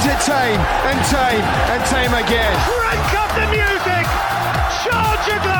does 0.00 0.06
it 0.06 0.20
tame 0.24 0.60
and 0.88 0.98
tame 1.06 1.44
and 1.44 1.84
tame 1.84 2.14
again. 2.14 2.56
Crank 2.64 3.14
up 3.20 3.30
the 3.34 3.46
music! 3.50 4.06
Charge 4.82 5.42
glass! 5.42 5.59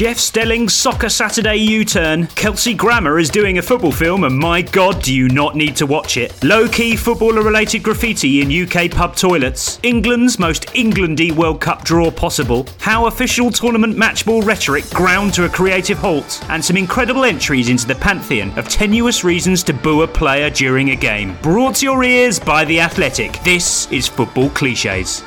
Jeff 0.00 0.16
Stelling's 0.16 0.72
Soccer 0.72 1.10
Saturday 1.10 1.56
U 1.56 1.84
Turn. 1.84 2.26
Kelsey 2.28 2.72
Grammer 2.72 3.18
is 3.18 3.28
doing 3.28 3.58
a 3.58 3.62
football 3.62 3.92
film, 3.92 4.24
and 4.24 4.34
my 4.34 4.62
god, 4.62 5.02
do 5.02 5.14
you 5.14 5.28
not 5.28 5.56
need 5.56 5.76
to 5.76 5.84
watch 5.84 6.16
it. 6.16 6.42
Low 6.42 6.66
key 6.66 6.96
footballer 6.96 7.42
related 7.42 7.82
graffiti 7.82 8.40
in 8.40 8.50
UK 8.50 8.90
pub 8.90 9.14
toilets. 9.14 9.78
England's 9.82 10.38
most 10.38 10.68
Englandy 10.68 11.32
World 11.32 11.60
Cup 11.60 11.84
draw 11.84 12.10
possible. 12.10 12.66
How 12.78 13.08
official 13.08 13.50
tournament 13.50 13.94
matchball 13.94 14.42
rhetoric 14.42 14.88
ground 14.88 15.34
to 15.34 15.44
a 15.44 15.50
creative 15.50 15.98
halt. 15.98 16.42
And 16.48 16.64
some 16.64 16.78
incredible 16.78 17.26
entries 17.26 17.68
into 17.68 17.86
the 17.86 17.94
pantheon 17.94 18.58
of 18.58 18.70
tenuous 18.70 19.22
reasons 19.22 19.62
to 19.64 19.74
boo 19.74 20.00
a 20.00 20.08
player 20.08 20.48
during 20.48 20.92
a 20.92 20.96
game. 20.96 21.36
Brought 21.42 21.74
to 21.74 21.84
your 21.84 22.02
ears 22.04 22.40
by 22.40 22.64
The 22.64 22.80
Athletic. 22.80 23.38
This 23.42 23.86
is 23.92 24.08
Football 24.08 24.48
Cliches. 24.48 25.22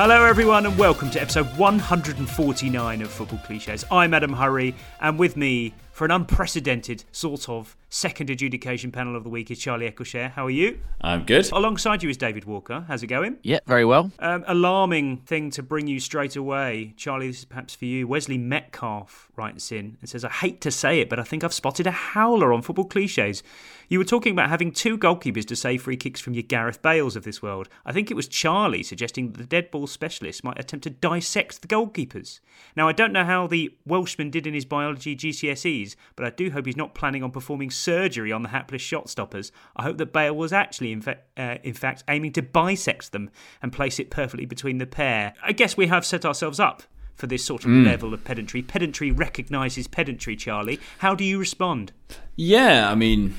Hello, 0.00 0.24
everyone, 0.24 0.64
and 0.64 0.78
welcome 0.78 1.10
to 1.10 1.20
episode 1.20 1.46
149 1.56 3.02
of 3.02 3.10
Football 3.10 3.40
Cliches. 3.40 3.84
I'm 3.90 4.14
Adam 4.14 4.32
Hurrey, 4.32 4.76
and 5.00 5.18
with 5.18 5.36
me 5.36 5.74
for 5.90 6.04
an 6.04 6.12
unprecedented 6.12 7.02
sort 7.10 7.48
of 7.48 7.76
second 7.88 8.30
adjudication 8.30 8.92
panel 8.92 9.16
of 9.16 9.24
the 9.24 9.28
week 9.28 9.50
is 9.50 9.58
Charlie 9.58 9.90
Eccleshare. 9.90 10.30
How 10.30 10.46
are 10.46 10.50
you? 10.50 10.78
I'm 11.00 11.24
good. 11.24 11.50
Alongside 11.50 12.04
you 12.04 12.10
is 12.10 12.16
David 12.16 12.44
Walker. 12.44 12.84
How's 12.86 13.02
it 13.02 13.08
going? 13.08 13.38
Yeah, 13.42 13.58
very 13.66 13.84
well. 13.84 14.12
Um, 14.20 14.44
alarming 14.46 15.16
thing 15.16 15.50
to 15.50 15.64
bring 15.64 15.88
you 15.88 15.98
straight 15.98 16.36
away, 16.36 16.94
Charlie. 16.96 17.26
This 17.26 17.40
is 17.40 17.44
perhaps 17.46 17.74
for 17.74 17.86
you. 17.86 18.06
Wesley 18.06 18.38
Metcalf 18.38 19.32
writes 19.34 19.72
in 19.72 19.96
and 20.00 20.08
says, 20.08 20.24
"I 20.24 20.30
hate 20.30 20.60
to 20.60 20.70
say 20.70 21.00
it, 21.00 21.08
but 21.08 21.18
I 21.18 21.24
think 21.24 21.42
I've 21.42 21.52
spotted 21.52 21.88
a 21.88 21.90
howler 21.90 22.52
on 22.52 22.62
football 22.62 22.84
cliches. 22.84 23.42
You 23.90 23.98
were 23.98 24.04
talking 24.04 24.32
about 24.32 24.50
having 24.50 24.70
two 24.70 24.98
goalkeepers 24.98 25.46
to 25.46 25.56
save 25.56 25.82
free 25.82 25.96
kicks 25.96 26.20
from 26.20 26.34
your 26.34 26.42
Gareth 26.42 26.82
Bales 26.82 27.16
of 27.16 27.24
this 27.24 27.40
world. 27.40 27.70
I 27.86 27.92
think 27.92 28.10
it 28.10 28.14
was 28.14 28.28
Charlie 28.28 28.82
suggesting 28.82 29.32
that 29.32 29.38
the 29.38 29.46
dead 29.46 29.70
ball 29.70 29.86
specialist 29.86 30.44
might 30.44 30.60
attempt 30.60 30.84
to 30.84 30.90
dissect 30.90 31.62
the 31.62 31.68
goalkeepers. 31.68 32.40
Now, 32.76 32.86
I 32.86 32.92
don't 32.92 33.14
know 33.14 33.24
how 33.24 33.46
the 33.46 33.74
Welshman 33.86 34.28
did 34.28 34.46
in 34.46 34.52
his 34.52 34.66
biology 34.66 35.16
GCSEs, 35.16 35.96
but 36.16 36.26
I 36.26 36.30
do 36.30 36.50
hope 36.50 36.66
he's 36.66 36.76
not 36.76 36.94
planning 36.94 37.22
on 37.22 37.30
performing 37.30 37.70
surgery 37.70 38.30
on 38.30 38.42
the 38.42 38.50
hapless 38.50 38.82
shot 38.82 39.08
stoppers. 39.08 39.52
I 39.74 39.84
hope 39.84 39.96
that 39.96 40.12
Bale 40.12 40.36
was 40.36 40.52
actually, 40.52 40.92
in, 40.92 41.00
fa- 41.00 41.20
uh, 41.38 41.56
in 41.62 41.72
fact, 41.72 42.04
aiming 42.08 42.32
to 42.32 42.42
bisect 42.42 43.12
them 43.12 43.30
and 43.62 43.72
place 43.72 43.98
it 43.98 44.10
perfectly 44.10 44.44
between 44.44 44.76
the 44.76 44.86
pair. 44.86 45.32
I 45.42 45.52
guess 45.52 45.78
we 45.78 45.86
have 45.86 46.04
set 46.04 46.26
ourselves 46.26 46.60
up." 46.60 46.82
For 47.14 47.26
this 47.26 47.44
sort 47.44 47.64
of 47.64 47.72
level 47.72 48.14
of 48.14 48.22
pedantry. 48.22 48.62
Pedantry 48.62 49.10
recognises 49.10 49.88
pedantry, 49.88 50.36
Charlie. 50.36 50.78
How 50.98 51.16
do 51.16 51.24
you 51.24 51.40
respond? 51.40 51.90
Yeah, 52.36 52.88
I 52.88 52.94
mean, 52.94 53.34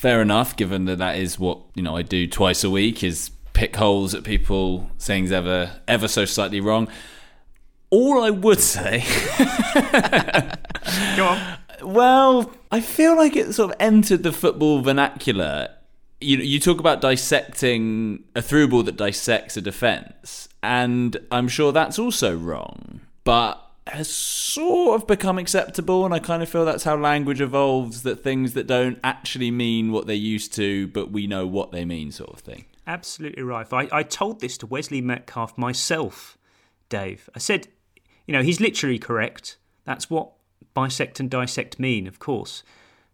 fair 0.00 0.22
enough, 0.22 0.56
given 0.56 0.86
that 0.86 0.96
that 0.96 1.18
is 1.18 1.38
what, 1.38 1.58
you 1.74 1.82
know, 1.82 1.94
I 1.94 2.00
do 2.00 2.26
twice 2.26 2.64
a 2.64 2.70
week 2.70 3.04
is 3.04 3.30
pick 3.52 3.76
holes 3.76 4.14
at 4.14 4.24
people 4.24 4.90
saying 4.96 5.24
things 5.24 5.32
ever, 5.32 5.72
ever 5.86 6.08
so 6.08 6.24
slightly 6.24 6.58
wrong. 6.58 6.88
All 7.90 8.22
I 8.22 8.30
would 8.30 8.60
say, 8.60 9.04
Go 11.16 11.26
on. 11.26 11.58
well, 11.82 12.50
I 12.70 12.80
feel 12.80 13.14
like 13.14 13.36
it 13.36 13.52
sort 13.52 13.72
of 13.72 13.76
entered 13.78 14.22
the 14.22 14.32
football 14.32 14.80
vernacular. 14.80 15.68
You, 16.18 16.38
you 16.38 16.60
talk 16.60 16.80
about 16.80 17.02
dissecting 17.02 18.24
a 18.34 18.40
through 18.40 18.68
ball 18.68 18.84
that 18.84 18.96
dissects 18.96 19.58
a 19.58 19.60
defence, 19.60 20.48
and 20.62 21.18
I'm 21.30 21.48
sure 21.48 21.72
that's 21.72 21.98
also 21.98 22.34
wrong, 22.34 23.02
but 23.24 23.69
has 23.90 24.08
sort 24.08 25.00
of 25.00 25.06
become 25.06 25.38
acceptable, 25.38 26.04
and 26.04 26.14
I 26.14 26.18
kind 26.18 26.42
of 26.42 26.48
feel 26.48 26.64
that's 26.64 26.84
how 26.84 26.96
language 26.96 27.40
evolves 27.40 28.02
that 28.02 28.22
things 28.22 28.54
that 28.54 28.66
don't 28.66 28.98
actually 29.04 29.50
mean 29.50 29.92
what 29.92 30.06
they 30.06 30.14
used 30.14 30.52
to, 30.54 30.88
but 30.88 31.10
we 31.10 31.26
know 31.26 31.46
what 31.46 31.72
they 31.72 31.84
mean, 31.84 32.12
sort 32.12 32.30
of 32.30 32.40
thing. 32.40 32.66
Absolutely 32.86 33.42
right. 33.42 33.70
I, 33.72 33.88
I 33.92 34.02
told 34.02 34.40
this 34.40 34.58
to 34.58 34.66
Wesley 34.66 35.00
Metcalf 35.00 35.56
myself, 35.56 36.36
Dave. 36.88 37.28
I 37.34 37.38
said, 37.38 37.68
you 38.26 38.32
know, 38.32 38.42
he's 38.42 38.60
literally 38.60 38.98
correct. 38.98 39.56
That's 39.84 40.10
what 40.10 40.32
bisect 40.74 41.20
and 41.20 41.30
dissect 41.30 41.78
mean, 41.78 42.06
of 42.06 42.18
course. 42.18 42.62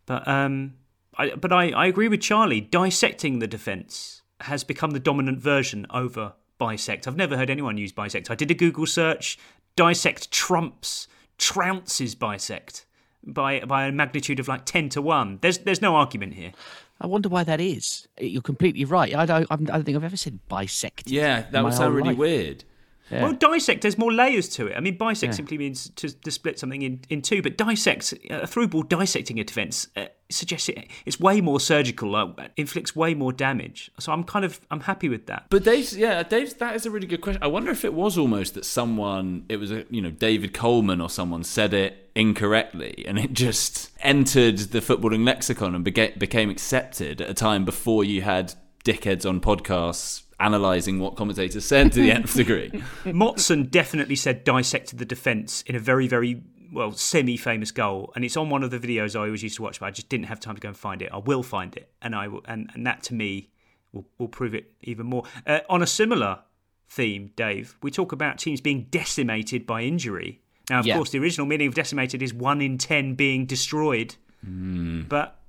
But 0.06 0.26
um, 0.26 0.74
I, 1.16 1.30
but 1.30 1.52
I, 1.52 1.70
I 1.70 1.86
agree 1.86 2.08
with 2.08 2.20
Charlie. 2.20 2.60
Dissecting 2.60 3.38
the 3.38 3.46
defence 3.46 4.22
has 4.40 4.64
become 4.64 4.90
the 4.90 5.00
dominant 5.00 5.40
version 5.40 5.86
over 5.90 6.34
bisect. 6.58 7.06
I've 7.06 7.16
never 7.16 7.36
heard 7.36 7.50
anyone 7.50 7.76
use 7.76 7.92
bisect. 7.92 8.30
I 8.30 8.34
did 8.34 8.50
a 8.50 8.54
Google 8.54 8.86
search. 8.86 9.38
Dissect 9.76 10.30
trumps, 10.30 11.06
trounces 11.38 12.18
bisect 12.18 12.86
by 13.22 13.60
by 13.60 13.86
a 13.86 13.92
magnitude 13.92 14.40
of 14.40 14.48
like 14.48 14.64
ten 14.64 14.88
to 14.90 15.02
one. 15.02 15.38
There's 15.42 15.58
there's 15.58 15.82
no 15.82 15.96
argument 15.96 16.34
here. 16.34 16.52
I 17.00 17.06
wonder 17.06 17.28
why 17.28 17.44
that 17.44 17.60
is. 17.60 18.08
You're 18.18 18.42
completely 18.42 18.84
right. 18.84 19.14
I 19.14 19.26
don't. 19.26 19.46
I 19.50 19.56
don't 19.56 19.84
think 19.84 19.96
I've 19.96 20.04
ever 20.04 20.16
said 20.16 20.40
bisect. 20.48 21.10
Yeah, 21.10 21.44
that 21.50 21.62
would 21.62 21.74
sound 21.74 21.94
really 21.94 22.10
life. 22.10 22.18
weird. 22.18 22.64
Yeah. 23.10 23.22
Well, 23.22 23.32
dissect, 23.34 23.82
there's 23.82 23.98
more 23.98 24.12
layers 24.12 24.48
to 24.50 24.66
it. 24.66 24.76
I 24.76 24.80
mean, 24.80 24.96
bisect 24.96 25.32
Yeah. 25.32 25.36
simply 25.36 25.58
means 25.58 25.90
to, 25.90 26.08
to 26.20 26.30
split 26.30 26.58
something 26.58 26.82
in, 26.82 27.00
in 27.08 27.22
two, 27.22 27.40
but 27.40 27.56
dissect, 27.56 28.12
a 28.30 28.46
through 28.46 28.68
ball 28.68 28.82
dissecting 28.82 29.38
a 29.38 29.44
defence 29.44 29.86
uh, 29.96 30.06
suggests 30.28 30.68
it, 30.68 30.88
it's 31.04 31.20
way 31.20 31.40
more 31.40 31.60
surgical, 31.60 32.10
like, 32.10 32.50
inflicts 32.56 32.96
way 32.96 33.14
more 33.14 33.32
damage. 33.32 33.92
So 34.00 34.10
I'm 34.12 34.24
kind 34.24 34.44
of, 34.44 34.60
I'm 34.72 34.80
happy 34.80 35.08
with 35.08 35.26
that. 35.26 35.46
But 35.50 35.62
Dave's, 35.62 35.96
yeah, 35.96 36.22
Dave's, 36.24 36.54
that 36.54 36.74
is 36.74 36.84
a 36.84 36.90
really 36.90 37.06
good 37.06 37.20
question. 37.20 37.42
I 37.42 37.46
wonder 37.46 37.70
if 37.70 37.84
it 37.84 37.94
was 37.94 38.18
almost 38.18 38.54
that 38.54 38.64
someone, 38.64 39.44
it 39.48 39.58
was, 39.58 39.70
a, 39.70 39.84
you 39.88 40.02
know, 40.02 40.10
David 40.10 40.52
Coleman 40.52 41.00
or 41.00 41.08
someone 41.08 41.44
said 41.44 41.72
it 41.74 42.10
incorrectly 42.16 43.04
and 43.06 43.18
it 43.18 43.32
just 43.32 43.90
entered 44.00 44.58
the 44.58 44.80
footballing 44.80 45.24
lexicon 45.24 45.74
and 45.74 45.84
beca- 45.84 46.18
became 46.18 46.50
accepted 46.50 47.20
at 47.20 47.30
a 47.30 47.34
time 47.34 47.64
before 47.64 48.02
you 48.04 48.22
had 48.22 48.54
dickheads 48.84 49.28
on 49.28 49.40
podcasts 49.40 50.22
analysing 50.38 50.98
what 50.98 51.16
commentators 51.16 51.64
said 51.64 51.92
to 51.92 52.00
the 52.00 52.10
nth 52.12 52.34
degree. 52.34 52.70
Motson 53.04 53.70
definitely 53.70 54.16
said 54.16 54.44
dissected 54.44 54.98
the 54.98 55.04
defence 55.04 55.62
in 55.62 55.74
a 55.74 55.78
very, 55.80 56.06
very 56.08 56.42
well 56.72 56.92
semi-famous 56.92 57.70
goal, 57.70 58.12
and 58.14 58.24
it's 58.24 58.36
on 58.36 58.50
one 58.50 58.62
of 58.62 58.70
the 58.70 58.78
videos 58.78 59.16
I 59.16 59.20
always 59.24 59.42
used 59.42 59.56
to 59.56 59.62
watch, 59.62 59.80
but 59.80 59.86
I 59.86 59.90
just 59.90 60.08
didn't 60.08 60.26
have 60.26 60.40
time 60.40 60.54
to 60.56 60.60
go 60.60 60.68
and 60.68 60.76
find 60.76 61.00
it. 61.00 61.10
I 61.12 61.18
will 61.18 61.42
find 61.42 61.74
it, 61.76 61.90
and 62.02 62.14
I 62.14 62.28
will, 62.28 62.42
and, 62.46 62.70
and 62.74 62.86
that 62.86 63.02
to 63.04 63.14
me 63.14 63.50
will, 63.92 64.06
will 64.18 64.28
prove 64.28 64.54
it 64.54 64.72
even 64.82 65.06
more. 65.06 65.22
Uh, 65.46 65.60
on 65.70 65.82
a 65.82 65.86
similar 65.86 66.40
theme, 66.88 67.30
Dave, 67.36 67.76
we 67.82 67.90
talk 67.90 68.12
about 68.12 68.38
teams 68.38 68.60
being 68.60 68.86
decimated 68.90 69.66
by 69.66 69.82
injury. 69.82 70.40
Now, 70.68 70.80
of 70.80 70.86
Yeah. 70.86 70.96
course, 70.96 71.10
the 71.10 71.18
original 71.18 71.46
meaning 71.46 71.68
of 71.68 71.74
decimated 71.74 72.20
is 72.22 72.34
one 72.34 72.60
in 72.60 72.76
ten 72.78 73.14
being 73.14 73.46
destroyed, 73.46 74.16
but 74.42 75.40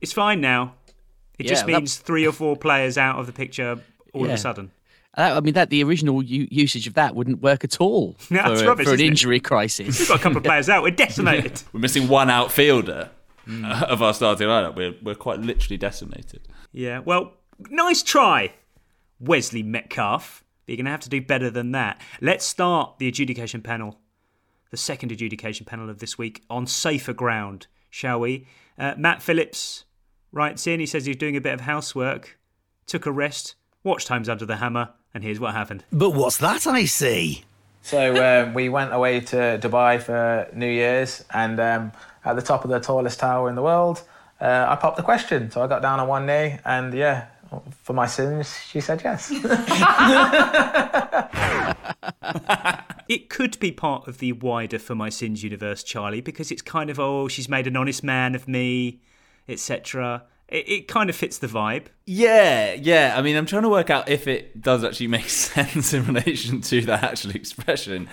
it's 0.00 0.12
fine 0.12 0.40
now. 0.40 0.74
It 1.38 1.44
Yeah, 1.44 1.50
just 1.52 1.66
that- 1.66 1.72
means 1.72 1.96
three 1.96 2.26
or 2.26 2.32
four 2.32 2.56
players 2.56 2.96
out 2.98 3.18
of 3.18 3.26
the 3.26 3.32
picture 3.32 3.80
all 4.12 4.24
of 4.24 4.30
a 4.30 4.38
sudden. 4.38 4.70
Uh, 5.16 5.32
I 5.36 5.40
mean, 5.40 5.54
that 5.54 5.70
the 5.70 5.82
original 5.82 6.22
u- 6.22 6.46
usage 6.50 6.86
of 6.86 6.92
that 6.94 7.14
wouldn't 7.14 7.40
work 7.40 7.64
at 7.64 7.80
all 7.80 8.16
No, 8.30 8.42
for, 8.42 8.52
it's 8.52 8.60
a- 8.62 8.66
rubbish, 8.66 8.84
for 8.84 8.90
an 8.90 8.94
isn't 8.96 9.06
it? 9.06 9.08
injury 9.08 9.40
We've 9.40 10.08
got 10.08 10.20
a 10.20 10.22
couple 10.22 10.36
of 10.38 10.44
players 10.44 10.68
out. 10.68 10.82
We're 10.82 10.90
decimated. 11.06 11.62
We're 11.72 11.80
missing 11.80 12.06
one 12.08 12.28
outfielder 12.28 13.10
uh, 13.48 13.86
of 13.88 14.02
our 14.02 14.12
starting 14.12 14.46
lineup. 14.48 14.76
We're, 14.76 14.94
we're 15.02 15.14
quite 15.14 15.40
literally 15.40 15.78
decimated. 15.78 16.46
Yeah, 16.72 16.98
well, 16.98 17.32
nice 17.70 18.02
try, 18.02 18.52
Wesley 19.18 19.62
Metcalf. 19.62 20.44
But 20.66 20.72
you're 20.72 20.76
going 20.76 20.84
to 20.86 20.90
have 20.90 21.00
to 21.00 21.08
do 21.08 21.20
better 21.22 21.48
than 21.48 21.72
that. 21.72 22.00
Let's 22.20 22.44
start 22.44 22.98
the 22.98 23.06
adjudication 23.08 23.62
panel, 23.62 23.98
the 24.70 24.76
second 24.76 25.12
adjudication 25.12 25.64
panel 25.64 25.88
of 25.88 25.98
this 26.00 26.18
week, 26.18 26.42
on 26.50 26.66
safer 26.66 27.12
ground, 27.14 27.68
shall 27.88 28.20
we? 28.20 28.46
Uh, 28.78 28.94
Matt 28.98 29.22
Phillips 29.22 29.84
writes 30.32 30.66
in, 30.66 30.80
he 30.80 30.86
says 30.86 31.06
he's 31.06 31.16
doing 31.16 31.36
a 31.36 31.40
bit 31.40 31.54
of 31.54 31.60
housework, 31.62 32.38
took 32.86 33.06
a 33.06 33.12
rest, 33.12 33.54
watched 33.86 34.08
Homes 34.08 34.28
Under 34.28 34.44
the 34.44 34.56
Hammer, 34.56 34.90
and 35.14 35.24
here's 35.24 35.40
what 35.40 35.54
happened. 35.54 35.84
But 35.90 36.10
what's 36.10 36.36
that 36.38 36.66
I 36.66 36.84
see? 36.84 37.44
So 37.80 38.42
um, 38.42 38.52
we 38.52 38.68
went 38.68 38.92
away 38.92 39.20
to 39.20 39.58
Dubai 39.62 40.02
for 40.02 40.48
New 40.52 40.68
Year's, 40.68 41.24
and 41.32 41.58
um, 41.60 41.92
at 42.24 42.34
the 42.34 42.42
top 42.42 42.64
of 42.64 42.70
the 42.70 42.80
tallest 42.80 43.20
tower 43.20 43.48
in 43.48 43.54
the 43.54 43.62
world, 43.62 44.02
uh, 44.40 44.66
I 44.68 44.76
popped 44.76 44.96
the 44.96 45.04
question. 45.04 45.52
So 45.52 45.62
I 45.62 45.68
got 45.68 45.82
down 45.82 46.00
on 46.00 46.08
one 46.08 46.26
knee, 46.26 46.58
and 46.64 46.92
yeah, 46.92 47.28
for 47.84 47.92
my 47.92 48.06
sins, 48.06 48.52
she 48.68 48.80
said 48.80 49.00
yes. 49.02 49.32
It 53.08 53.30
could 53.30 53.56
be 53.60 53.70
part 53.70 54.08
of 54.08 54.18
the 54.18 54.32
wider 54.32 54.80
For 54.80 54.96
My 54.96 55.10
Sins 55.10 55.44
universe, 55.44 55.84
Charlie, 55.84 56.20
because 56.20 56.50
it's 56.50 56.60
kind 56.60 56.90
of, 56.90 56.98
oh, 56.98 57.28
she's 57.28 57.48
made 57.48 57.68
an 57.68 57.76
honest 57.76 58.02
man 58.02 58.34
of 58.34 58.48
me, 58.48 59.00
etc. 59.48 60.24
It, 60.48 60.68
it 60.68 60.88
kind 60.88 61.10
of 61.10 61.16
fits 61.16 61.38
the 61.38 61.48
vibe. 61.48 61.86
Yeah, 62.06 62.74
yeah. 62.74 63.14
I 63.16 63.22
mean, 63.22 63.36
I'm 63.36 63.46
trying 63.46 63.62
to 63.62 63.68
work 63.68 63.90
out 63.90 64.08
if 64.08 64.28
it 64.28 64.60
does 64.60 64.84
actually 64.84 65.08
make 65.08 65.28
sense 65.28 65.92
in 65.92 66.06
relation 66.06 66.60
to 66.62 66.80
that 66.82 67.02
actual 67.02 67.32
expression. 67.32 68.08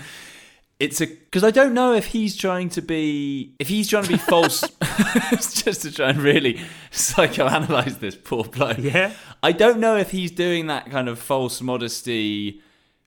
It's 0.80 1.00
a 1.00 1.06
because 1.06 1.44
I 1.44 1.52
don't 1.52 1.74
know 1.74 1.94
if 1.94 2.08
he's 2.08 2.36
trying 2.36 2.70
to 2.70 2.82
be 2.82 3.56
if 3.60 3.68
he's 3.70 3.88
trying 3.88 4.04
to 4.04 4.10
be 4.10 4.18
false, 4.18 4.62
just 5.32 5.84
to 5.84 5.92
try 5.92 6.10
and 6.10 6.20
really 6.20 6.60
psychoanalyze 6.92 8.00
this 8.00 8.16
poor 8.16 8.44
bloke. 8.44 8.80
Yeah. 8.80 9.14
I 9.42 9.52
don't 9.52 9.80
know 9.80 9.96
if 9.98 10.12
he's 10.12 10.32
doing 10.32 10.68
that 10.68 10.90
kind 10.90 11.08
of 11.08 11.20
false 11.20 11.62
modesty, 11.62 12.62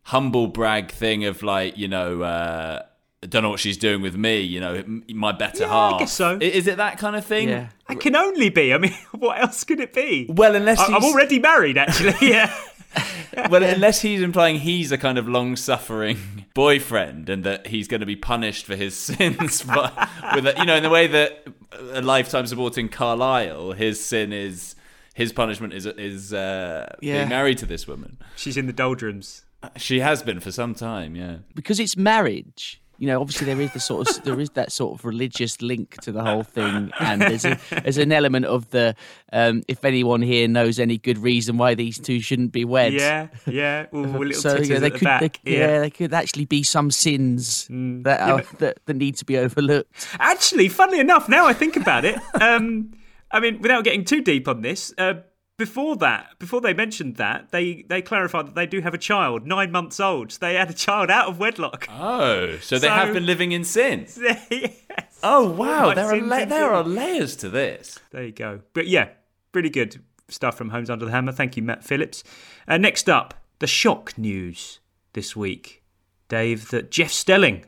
humble 0.04 0.46
brag 0.46 0.90
thing 0.90 1.24
of 1.24 1.42
like 1.42 1.76
you 1.76 1.88
know. 1.88 2.22
uh 2.22 2.82
I 3.26 3.28
don't 3.28 3.42
know 3.42 3.50
what 3.50 3.58
she's 3.58 3.76
doing 3.76 4.02
with 4.02 4.16
me, 4.16 4.38
you 4.40 4.60
know, 4.60 4.84
my 5.08 5.32
better 5.32 5.64
Yeah, 5.64 5.68
half. 5.68 5.94
I 5.94 5.98
guess 5.98 6.12
so. 6.12 6.38
Is 6.40 6.68
it 6.68 6.76
that 6.76 6.96
kind 6.96 7.16
of 7.16 7.26
thing? 7.26 7.48
Yeah. 7.48 7.70
It 7.90 7.98
can 7.98 8.14
only 8.14 8.50
be. 8.50 8.72
I 8.72 8.78
mean, 8.78 8.92
what 9.18 9.40
else 9.40 9.64
could 9.64 9.80
it 9.80 9.92
be? 9.92 10.26
Well, 10.28 10.54
unless 10.54 10.78
I- 10.78 10.94
I'm 10.94 11.02
already 11.02 11.40
married, 11.40 11.76
actually. 11.76 12.14
Yeah. 12.30 12.54
well, 13.50 13.64
unless 13.64 14.00
he's 14.00 14.22
implying 14.22 14.60
he's 14.60 14.92
a 14.92 14.96
kind 14.96 15.18
of 15.18 15.28
long-suffering 15.28 16.46
boyfriend 16.54 17.28
and 17.28 17.42
that 17.42 17.66
he's 17.66 17.88
going 17.88 17.98
to 18.00 18.06
be 18.06 18.14
punished 18.16 18.64
for 18.64 18.76
his 18.76 18.96
sins, 18.96 19.62
but 19.62 19.92
with 20.36 20.46
a, 20.46 20.54
you 20.58 20.64
know, 20.64 20.76
in 20.76 20.82
the 20.84 20.88
way 20.88 21.08
that 21.08 21.46
a 21.90 22.00
lifetime 22.00 22.46
supporting 22.46 22.88
Carlisle, 22.88 23.72
his 23.72 24.02
sin 24.02 24.32
is 24.32 24.76
his 25.14 25.32
punishment 25.32 25.72
is 25.74 25.84
is 25.84 26.32
uh, 26.32 26.94
Yeah. 27.02 27.16
being 27.18 27.28
married 27.28 27.58
to 27.58 27.66
this 27.66 27.88
woman. 27.88 28.18
She's 28.36 28.56
in 28.56 28.66
the 28.66 28.72
doldrums. 28.72 29.42
She 29.76 29.98
has 30.00 30.22
been 30.22 30.38
for 30.38 30.52
some 30.52 30.74
time, 30.74 31.16
yeah. 31.16 31.38
because 31.54 31.80
it's 31.80 31.96
marriage. 31.96 32.80
You 32.98 33.08
know, 33.08 33.20
obviously 33.20 33.46
there 33.46 33.60
is 33.60 33.72
the 33.72 33.80
sort 33.80 34.08
of 34.08 34.24
there 34.24 34.40
is 34.40 34.50
that 34.50 34.72
sort 34.72 34.98
of 34.98 35.04
religious 35.04 35.60
link 35.60 36.00
to 36.02 36.12
the 36.12 36.22
whole 36.22 36.42
thing, 36.42 36.92
and 36.98 37.20
there's 37.20 37.44
a, 37.44 37.58
there's 37.82 37.98
an 37.98 38.12
element 38.12 38.46
of 38.46 38.70
the 38.70 38.94
um, 39.32 39.62
if 39.68 39.84
anyone 39.84 40.22
here 40.22 40.48
knows 40.48 40.78
any 40.78 40.98
good 40.98 41.18
reason 41.18 41.58
why 41.58 41.74
these 41.74 41.98
two 41.98 42.20
shouldn't 42.20 42.52
be 42.52 42.64
wed. 42.64 42.94
Yeah, 42.94 43.28
yeah. 43.46 43.86
Ooh, 43.94 44.02
little 44.06 44.32
so 44.32 44.56
yeah, 44.56 44.78
they 44.78 44.90
the 44.90 44.98
could, 44.98 45.40
they, 45.44 45.58
yeah. 45.58 45.80
they 45.80 45.90
could 45.90 46.14
actually 46.14 46.46
be 46.46 46.62
some 46.62 46.90
sins 46.90 47.66
that, 47.70 48.20
are, 48.20 48.42
that 48.58 48.78
that 48.86 48.94
need 48.94 49.16
to 49.16 49.24
be 49.24 49.36
overlooked. 49.36 50.08
Actually, 50.18 50.68
funnily 50.68 51.00
enough, 51.00 51.28
now 51.28 51.46
I 51.46 51.52
think 51.52 51.76
about 51.76 52.04
it, 52.04 52.16
um, 52.40 52.92
I 53.30 53.40
mean, 53.40 53.60
without 53.60 53.84
getting 53.84 54.04
too 54.04 54.22
deep 54.22 54.48
on 54.48 54.62
this, 54.62 54.94
uh, 54.98 55.14
before 55.58 55.96
that, 55.96 56.38
before 56.38 56.60
they 56.60 56.74
mentioned 56.74 57.16
that, 57.16 57.50
they 57.50 57.84
they 57.88 58.02
clarified 58.02 58.46
that 58.46 58.54
they 58.54 58.66
do 58.66 58.80
have 58.80 58.94
a 58.94 58.98
child, 58.98 59.46
nine 59.46 59.70
months 59.72 59.98
old. 60.00 60.32
So 60.32 60.38
they 60.40 60.54
had 60.54 60.70
a 60.70 60.74
child 60.74 61.10
out 61.10 61.28
of 61.28 61.38
wedlock. 61.38 61.86
Oh, 61.90 62.58
so 62.58 62.78
they 62.78 62.88
So- 62.88 62.92
have 62.94 63.14
been 63.14 63.26
living 63.26 63.52
in 63.52 63.64
sin. 63.64 64.06
yes. 64.50 65.18
Oh 65.22 65.50
wow, 65.50 65.94
there 65.94 66.06
are 66.06 66.20
la- 66.20 66.44
there 66.44 66.70
are 66.70 66.84
layers 66.84 67.36
to 67.36 67.48
this. 67.48 67.98
There 68.10 68.24
you 68.24 68.32
go. 68.32 68.60
But 68.74 68.86
yeah, 68.86 69.08
really 69.54 69.70
good 69.70 70.02
stuff 70.28 70.56
from 70.58 70.70
Homes 70.70 70.90
Under 70.90 71.04
the 71.06 71.10
Hammer. 71.10 71.32
Thank 71.32 71.56
you, 71.56 71.62
Matt 71.62 71.84
Phillips. 71.84 72.22
Uh, 72.68 72.76
next 72.76 73.08
up, 73.08 73.32
the 73.58 73.66
shock 73.66 74.18
news 74.18 74.80
this 75.14 75.34
week, 75.34 75.82
Dave, 76.28 76.68
that 76.70 76.90
Jeff 76.90 77.10
Stelling 77.12 77.64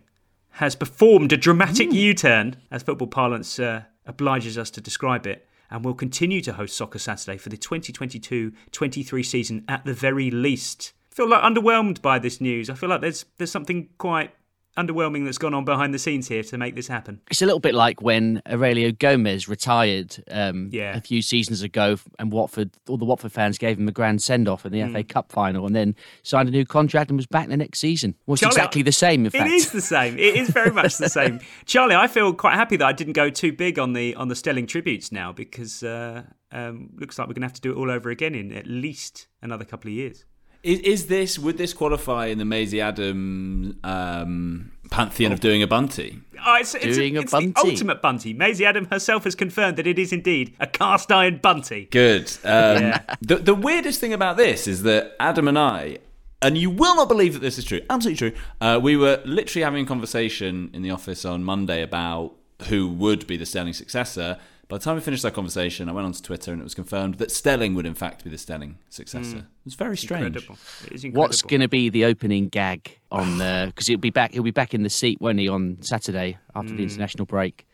has 0.53 0.75
performed 0.75 1.33
a 1.33 1.37
dramatic 1.37 1.93
U 1.93 2.13
turn, 2.13 2.57
as 2.71 2.83
football 2.83 3.07
parlance 3.07 3.59
uh, 3.59 3.85
obliges 4.07 4.59
us 4.59 4.71
to 4.73 4.81
describe 4.81 5.27
it, 5.27 5.48
and 5.71 5.85
will 5.85 5.95
continue 5.95 6.41
to 6.43 6.55
host 6.55 6.77
Soccer 6.77 6.99
Saturday 6.99 7.39
for 7.39 7.49
the 7.49 7.57
2022 7.57 8.53
23 8.73 9.23
season 9.23 9.65
at 9.69 9.85
the 9.85 9.95
very 9.95 10.31
least. 10.31 10.93
I 11.13 11.15
feel 11.15 11.29
like 11.29 11.43
underwhelmed 11.43 12.01
by 12.01 12.19
this 12.19 12.41
news. 12.41 12.71
I 12.71 12.75
feel 12.75 12.89
like 12.89 13.01
there's 13.01 13.25
there's 13.39 13.51
something 13.51 13.89
quite 13.99 14.33
underwhelming 14.79 15.25
that's 15.25 15.39
gone 15.39 15.55
on 15.55 15.65
behind 15.65 15.93
the 15.93 15.99
scenes 15.99 16.29
here 16.29 16.43
to 16.45 16.57
make 16.57 16.75
this 16.77 16.87
happen. 16.89 17.21
It's 17.31 17.43
a 17.43 17.47
little 17.47 17.61
bit 17.61 17.75
like 17.75 18.01
when 18.01 18.41
Heurelho 18.47 18.97
Gomes 18.99 19.49
retired 19.49 20.17
um, 20.31 20.69
Yeah. 20.73 20.97
a 20.97 21.01
few 21.01 21.21
seasons 21.21 21.63
ago, 21.63 21.97
and 22.19 22.33
Watford, 22.33 22.71
all 22.89 22.97
the 22.97 23.05
Watford 23.05 23.33
fans 23.33 23.59
gave 23.59 23.79
him 23.79 23.89
a 23.89 23.93
grand 23.93 24.23
send 24.23 24.49
off 24.49 24.65
in 24.65 24.73
the 24.73 24.79
Mm. 24.81 24.93
FA 24.93 25.03
Cup 25.05 25.33
final, 25.33 25.67
and 25.67 25.75
then 25.75 25.97
signed 26.23 26.49
a 26.49 26.53
new 26.53 26.65
contract 26.65 27.11
and 27.11 27.19
was 27.19 27.27
back 27.27 27.49
the 27.49 27.57
next 27.57 27.81
season. 27.81 28.15
Well, 28.27 28.35
it's 28.35 28.41
Charlie, 28.43 28.55
exactly 28.55 28.83
the 28.83 28.93
same, 28.93 29.25
in 29.25 29.31
fact. 29.31 29.51
It 29.51 29.55
is 29.55 29.73
the 29.73 29.81
same. 29.81 30.17
It 30.19 30.37
is 30.37 30.51
very 30.51 30.71
much 30.71 30.97
the 30.99 31.09
same. 31.09 31.41
Charlie, 31.67 31.97
I 31.97 32.07
feel 32.07 32.33
quite 32.33 32.55
happy 32.55 32.77
that 32.77 32.87
I 32.87 32.93
didn't 32.93 33.15
go 33.15 33.31
too 33.31 33.53
big 33.53 33.79
on 33.79 33.93
the 33.95 34.15
on 34.15 34.29
the 34.29 34.37
Stelling 34.37 34.67
tributes 34.67 35.11
now 35.11 35.33
because 35.33 35.83
uh, 35.83 36.23
um, 36.53 36.91
looks 36.97 37.19
like 37.19 37.27
we're 37.27 37.35
going 37.35 37.43
to 37.43 37.47
have 37.49 37.53
to 37.55 37.61
do 37.61 37.73
it 37.73 37.77
all 37.77 37.91
over 37.91 38.11
again 38.11 38.35
in 38.35 38.53
at 38.53 38.67
least 38.67 39.27
another 39.43 39.65
couple 39.65 39.89
of 39.89 39.95
years. 39.95 40.25
Is, 40.63 40.81
is 40.81 41.07
this 41.07 41.39
would 41.39 41.57
this 41.59 41.73
qualify 41.73 42.27
in 42.27 42.39
the 42.39 42.45
Maisie 42.45 42.81
Adam 42.81 43.79
um, 43.85 44.73
pantheon 44.91 45.33
of 45.33 45.41
doing 45.41 45.63
a 45.63 45.67
bunty? 45.67 46.21
Oh, 46.47 46.57
it's, 46.61 46.75
it's, 46.77 46.97
Doing 46.97 47.17
a 47.17 47.21
it's 47.23 47.33
the 47.33 47.51
bunty. 47.53 47.71
ultimate 47.71 48.01
bunty. 48.01 48.33
Maisie 48.33 48.65
Adam 48.65 48.87
herself 48.87 49.25
has 49.25 49.35
confirmed 49.35 49.77
that 49.77 49.87
it 49.87 49.99
is 49.99 50.13
indeed 50.13 50.55
a 50.61 50.67
cast 50.67 51.11
iron 51.11 51.39
bunty. 51.39 51.89
Good. 51.91 52.31
Um, 52.45 52.83
Yeah. 52.83 53.01
the 53.21 53.37
the 53.37 53.55
weirdest 53.55 54.01
thing 54.01 54.13
about 54.13 54.37
this 54.37 54.67
is 54.69 54.83
that 54.85 55.15
Adam 55.21 55.49
and 55.49 55.59
I, 55.59 55.99
and 56.41 56.57
you 56.57 56.71
will 56.71 56.95
not 56.97 57.09
believe 57.09 57.33
that 57.35 57.41
this 57.41 57.59
is 57.59 57.65
true, 57.65 57.81
absolutely 57.91 58.31
true. 58.31 58.39
Uh, 58.61 58.79
we 58.83 58.97
were 58.97 59.21
literally 59.25 59.65
having 59.65 59.85
a 59.85 59.89
conversation 59.89 60.71
in 60.73 60.83
the 60.83 60.91
office 60.91 61.25
on 61.25 61.43
Monday 61.45 61.83
about 61.83 62.35
who 62.69 62.89
would 62.89 63.27
be 63.27 63.37
the 63.37 63.47
Stelling 63.47 63.73
successor. 63.73 64.39
By 64.69 64.77
the 64.77 64.85
time 64.85 64.97
we 64.97 65.01
finished 65.01 65.23
that 65.23 65.33
conversation, 65.33 65.89
I 65.89 65.93
went 65.93 66.05
onto 66.05 66.21
Twitter 66.21 66.53
and 66.53 66.61
it 66.61 66.65
was 66.65 66.75
confirmed 66.75 67.15
that 67.15 67.31
Stelling 67.31 67.75
would 67.75 67.87
in 67.87 67.95
fact 67.95 68.23
be 68.23 68.29
the 68.29 68.37
Stelling 68.37 68.77
successor. 68.91 69.39
It 69.39 69.45
was 69.65 69.75
very 69.75 69.97
strange. 69.97 70.27
Incredible. 70.27 70.59
It 70.87 70.93
is 70.93 71.05
incredible. 71.05 71.23
What's 71.23 71.41
going 71.41 71.63
to 71.63 71.69
be 71.69 71.89
the 71.89 72.05
opening 72.05 72.49
gag 72.49 72.99
on 73.11 73.39
the? 73.39 73.65
Because 73.69 73.87
he'll 73.87 73.97
be 73.99 74.11
back. 74.11 74.33
He'll 74.33 74.43
be 74.43 74.51
back 74.51 74.75
in 74.75 74.83
the 74.83 74.91
seat, 74.91 75.23
won't 75.23 75.39
he, 75.39 75.49
on 75.49 75.79
Saturday 75.81 76.37
after 76.55 76.71
Hmm. 76.71 76.77
the 76.77 76.83
international 76.83 77.25
break? 77.25 77.67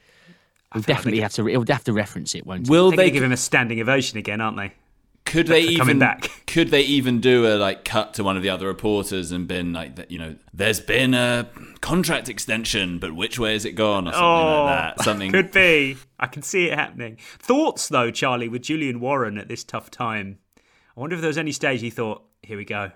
We'll 0.73 0.83
definitely 0.83 1.21
have 1.21 1.33
to. 1.35 1.47
He'll 1.47 1.65
have 1.69 1.85
to 1.85 1.93
reference 1.93 2.35
it, 2.37 2.47
won't 2.47 2.67
he? 2.67 2.71
Will 2.71 2.91
They're 2.91 2.97
they 2.97 3.03
going 3.05 3.09
to 3.11 3.15
give 3.15 3.23
him 3.25 3.33
a 3.33 3.37
standing 3.37 3.81
ovation 3.81 4.19
again, 4.19 4.41
aren't 4.41 4.57
they? 4.57 4.73
Could 5.25 5.47
they 5.47 5.63
even 5.63 5.79
coming 5.79 5.99
back. 5.99 6.31
Could 6.47 6.71
they 6.71 6.83
even 6.83 7.21
do 7.21 7.47
a 7.47 7.57
like 7.57 7.85
cut 7.85 8.15
to 8.15 8.25
one 8.25 8.37
of 8.37 8.43
the 8.43 8.51
other 8.51 8.67
reporters 8.67 9.33
and 9.33 9.49
been 9.49 9.73
like, 9.73 9.97
that, 9.97 10.11
you 10.11 10.19
know, 10.19 10.37
there's 10.53 10.81
been 10.81 11.15
a 11.15 11.49
contract 11.81 12.29
extension, 12.29 12.99
but 12.99 13.15
which 13.15 13.39
way 13.39 13.55
has 13.55 13.65
it 13.65 13.73
gone, 13.73 14.07
or 14.07 14.13
something 14.13 14.29
oh, 14.29 14.65
like 14.65 14.97
that? 14.97 15.05
Something 15.05 15.33
could 15.33 15.51
be. 15.51 15.97
I 16.21 16.27
can 16.27 16.43
see 16.43 16.67
it 16.67 16.79
happening. 16.79 17.17
Thoughts 17.39 17.89
though, 17.89 18.11
Charlie, 18.11 18.49
with 18.49 18.63
Julian 18.63 19.01
Warren 19.01 19.39
at 19.39 19.49
this 19.49 19.65
tough 19.65 19.91
time. 19.91 20.39
I 20.97 21.01
wonder 21.01 21.15
if 21.17 21.23
there 21.23 21.29
was 21.29 21.39
any 21.39 21.53
stage 21.53 21.81
he 21.81 21.91
thought, 21.91 22.23
"Here 22.43 22.57
we 22.57 22.65
go, 22.65 22.93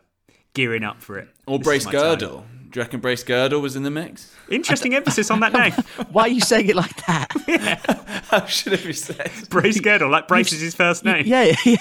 gearing 0.55 0.85
up 0.85 1.03
for 1.03 1.19
it." 1.19 1.29
or 1.47 1.59
This 1.59 1.67
brace 1.67 1.87
girdle 1.87 2.43
time." 2.43 2.58
Girdle. 2.69 2.73
Do 2.73 2.81
you 2.81 2.85
reckon 2.85 3.01
Brace 3.01 3.23
Girdle 3.25 3.61
was 3.61 3.77
in 3.77 3.83
the 3.83 3.91
mix? 3.91 4.35
Interesting 4.51 4.95
emphasis 4.95 5.31
on 5.31 5.41
that 5.41 5.53
name. 5.55 5.73
Why 6.13 6.23
are 6.23 6.29
you 6.29 6.41
saying 6.41 6.69
it 6.69 6.77
like 6.77 6.95
that? 7.07 7.29
How 8.31 8.45
should 8.47 8.75
it 8.75 8.85
be 8.85 8.93
said? 8.93 9.31
Brace 9.51 9.81
Girdle, 9.81 10.11
like 10.11 10.29
Brace 10.29 10.53
is 10.53 10.61
his 10.61 10.75
first 10.75 11.05
name. 11.05 11.25
Yeah, 11.27 11.55
yeah. 11.65 11.77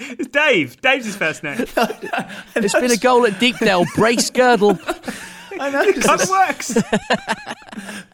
It's 0.00 0.28
Dave. 0.28 0.80
Dave's 0.80 1.04
his 1.06 1.16
first 1.16 1.42
name. 1.42 1.64
There's 2.54 2.72
been 2.72 2.90
a 2.90 2.96
goal 2.96 3.26
at 3.26 3.38
Deepdale. 3.38 3.84
Brace 3.94 4.30
Girdle. 4.30 4.78
I 5.60 5.70
know. 5.70 5.82
It 5.82 6.02
kind 6.02 6.20
of 6.20 6.30
works. 6.30 6.78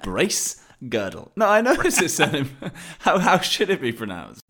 Brace 0.03 0.63
Girdle. 0.89 1.33
No, 1.37 1.47
I 1.49 1.61
know 1.61 1.73
it's 1.73 1.99
his 1.99 2.15
surname. 2.17 2.57
How, 3.01 3.19
how 3.19 3.39
should 3.39 3.71
it 3.71 3.81
be 3.81 3.93
pronounced? 3.93 4.43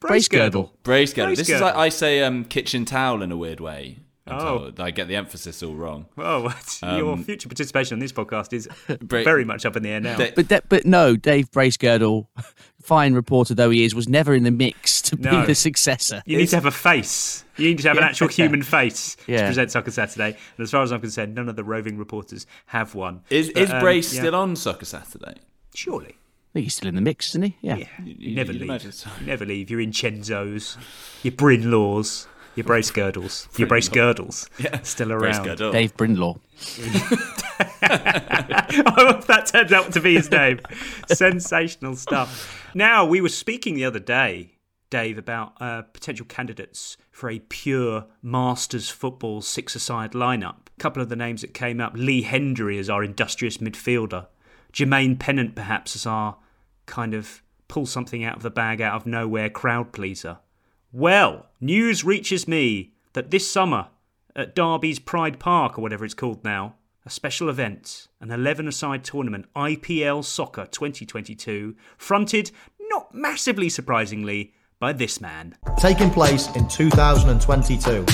Brace 0.00 0.28
Girdle. 0.28 0.72
Brace 0.82 1.12
Girdle. 1.12 1.28
Brace 1.28 1.38
This 1.38 1.48
Girdle. 1.48 1.68
is 1.68 1.74
like 1.74 1.76
I 1.76 1.88
say 1.90 2.22
um, 2.22 2.44
kitchen 2.44 2.84
towel 2.84 3.22
in 3.22 3.30
a 3.32 3.36
weird 3.36 3.60
way. 3.60 3.98
I'm 4.26 4.40
Oh. 4.40 4.72
I 4.78 4.90
get 4.90 5.08
the 5.08 5.16
emphasis 5.16 5.62
all 5.62 5.74
wrong. 5.74 6.06
Well, 6.16 6.42
what- 6.44 6.78
your 6.82 7.12
Um, 7.12 7.22
future 7.24 7.48
participation 7.48 7.94
on 7.94 7.98
this 8.00 8.12
podcast 8.12 8.52
is 8.52 8.68
Bra- 9.00 9.22
very 9.22 9.44
much 9.44 9.64
up 9.64 9.76
in 9.76 9.82
the 9.82 9.90
air 9.90 10.00
now. 10.00 10.16
Da- 10.16 10.32
But 10.34 10.48
that, 10.48 10.68
but 10.68 10.84
no, 10.84 11.16
Dave 11.16 11.50
Brace 11.52 11.76
Girdle, 11.76 12.28
fine 12.82 13.14
reporter 13.14 13.54
though 13.54 13.70
he 13.70 13.84
is, 13.84 13.94
was 13.94 14.08
never 14.08 14.34
in 14.34 14.42
the 14.42 14.50
mix 14.50 15.00
to 15.02 15.16
No. 15.16 15.40
be 15.40 15.46
the 15.46 15.54
successor. 15.54 16.22
You 16.26 16.38
need 16.38 16.48
to 16.48 16.56
have 16.56 16.66
a 16.66 16.70
face. 16.70 17.44
You 17.56 17.68
need 17.68 17.78
to 17.78 17.88
have 17.88 17.96
an 17.98 18.04
actual 18.04 18.28
human 18.28 18.62
face 18.62 19.16
to 19.26 19.38
present 19.38 19.70
Soccer 19.70 19.90
Saturday. 19.90 20.36
And 20.58 20.64
as 20.64 20.70
far 20.70 20.82
as 20.82 20.92
I'm 20.92 21.00
concerned, 21.00 21.34
none 21.34 21.48
of 21.48 21.56
the 21.56 21.64
roving 21.64 21.96
reporters 21.96 22.46
have 22.66 22.94
one. 22.94 23.22
Is, 23.30 23.50
But, 23.50 23.62
is 23.62 23.70
um, 23.70 23.80
Brace 23.80 24.12
yeah. 24.12 24.20
still 24.20 24.34
on 24.34 24.56
Soccer 24.56 24.84
Saturday? 24.84 25.34
Surely. 25.74 26.16
I 26.16 26.52
think 26.60 26.64
he's 26.64 26.74
still 26.74 26.88
in 26.88 26.94
the 26.94 27.00
mix, 27.02 27.30
isn't 27.30 27.42
he? 27.42 27.56
Yeah. 27.60 27.76
Yeah. 27.76 27.86
You, 28.02 28.14
you- 28.18 28.36
never 28.36 28.52
you'd 28.52 28.60
leave. 28.62 28.70
imagine 28.70 28.92
so. 28.92 29.10
You 29.20 29.26
never 29.26 29.44
leave. 29.46 29.70
Your 29.70 29.78
Vincenzo's, 29.80 30.76
your 31.22 31.32
Bryn 31.32 31.70
Laws, 31.70 32.26
your 32.56 32.64
Brace 32.64 32.90
Girdles, 32.90 33.48
your 33.56 33.68
Brace 33.68 33.88
Girdles. 33.88 34.48
Yeah. 34.58 34.80
Still 34.82 35.08
Brace 35.08 35.36
around. 35.36 35.44
Girdle. 35.44 35.72
Dave 35.72 35.96
Brindlaw. 35.96 36.40
oh, 38.88 39.20
that 39.28 39.50
turned 39.52 39.72
out 39.72 39.92
to 39.92 40.00
be 40.00 40.14
his 40.14 40.30
name. 40.30 40.60
Sensational 41.08 41.94
stuff. 41.94 42.70
Now, 42.74 43.04
we 43.04 43.20
were 43.20 43.28
speaking 43.28 43.74
the 43.74 43.84
other 43.84 43.98
day, 44.00 44.54
Dave, 44.88 45.18
about 45.18 45.52
uh, 45.60 45.82
potential 45.82 46.26
candidates 46.26 46.96
for 47.10 47.28
a 47.28 47.38
pure 47.38 48.06
Masters 48.22 48.88
football 48.88 49.42
six-a-side 49.42 50.12
lineup. 50.12 50.68
A 50.76 50.80
couple 50.80 51.02
of 51.02 51.10
the 51.10 51.16
names 51.16 51.42
that 51.42 51.54
came 51.54 51.80
up: 51.80 51.92
Lee 51.94 52.24
Hendrie 52.24 52.78
as 52.78 52.88
our 52.88 53.04
industrious 53.04 53.58
midfielder, 53.58 54.26
Jermaine 54.72 55.18
Pennant 55.18 55.54
perhaps 55.54 55.94
as 55.94 56.06
our 56.06 56.36
kind 56.86 57.14
of 57.14 57.42
pull 57.68 57.84
something 57.86 58.24
out 58.24 58.36
of 58.36 58.42
the 58.42 58.50
bag 58.50 58.80
out 58.80 58.94
of 58.94 59.06
nowhere 59.06 59.50
crowd 59.50 59.92
pleaser. 59.92 60.38
Well, 60.98 61.44
news 61.60 62.04
reaches 62.04 62.48
me 62.48 62.94
that 63.12 63.30
this 63.30 63.50
summer 63.50 63.88
at 64.34 64.54
Derby's 64.54 64.98
Pride 64.98 65.38
Park, 65.38 65.78
or 65.78 65.82
whatever 65.82 66.06
it's 66.06 66.14
called 66.14 66.42
now, 66.42 66.76
a 67.04 67.10
special 67.10 67.50
event, 67.50 68.08
an 68.18 68.30
11 68.30 68.66
a 68.66 68.72
side 68.72 69.04
tournament, 69.04 69.44
IPL 69.54 70.24
Soccer 70.24 70.64
2022, 70.64 71.76
fronted, 71.98 72.50
not 72.88 73.14
massively 73.14 73.68
surprisingly, 73.68 74.54
by 74.80 74.94
this 74.94 75.20
man. 75.20 75.54
taking 75.76 76.08
place 76.08 76.48
in 76.56 76.66
2022. 76.66 78.06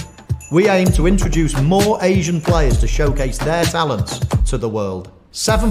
We 0.50 0.68
aim 0.68 0.88
to 0.88 1.06
introduce 1.06 1.56
more 1.62 1.98
Asian 2.02 2.40
players 2.40 2.78
to 2.78 2.88
showcase 2.88 3.38
their 3.38 3.64
talents 3.64 4.18
to 4.46 4.58
the 4.58 4.68
world. 4.68 5.12
7% 5.32 5.68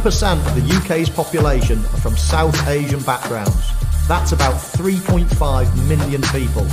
of 0.48 0.56
the 0.56 0.76
UK's 0.78 1.10
population 1.10 1.80
are 1.80 2.00
from 2.00 2.16
South 2.16 2.70
Asian 2.70 3.02
backgrounds. 3.02 3.70
That's 4.12 4.34
about 4.34 4.56
3.5 4.56 5.88
million 5.88 6.22
people. 6.24 6.68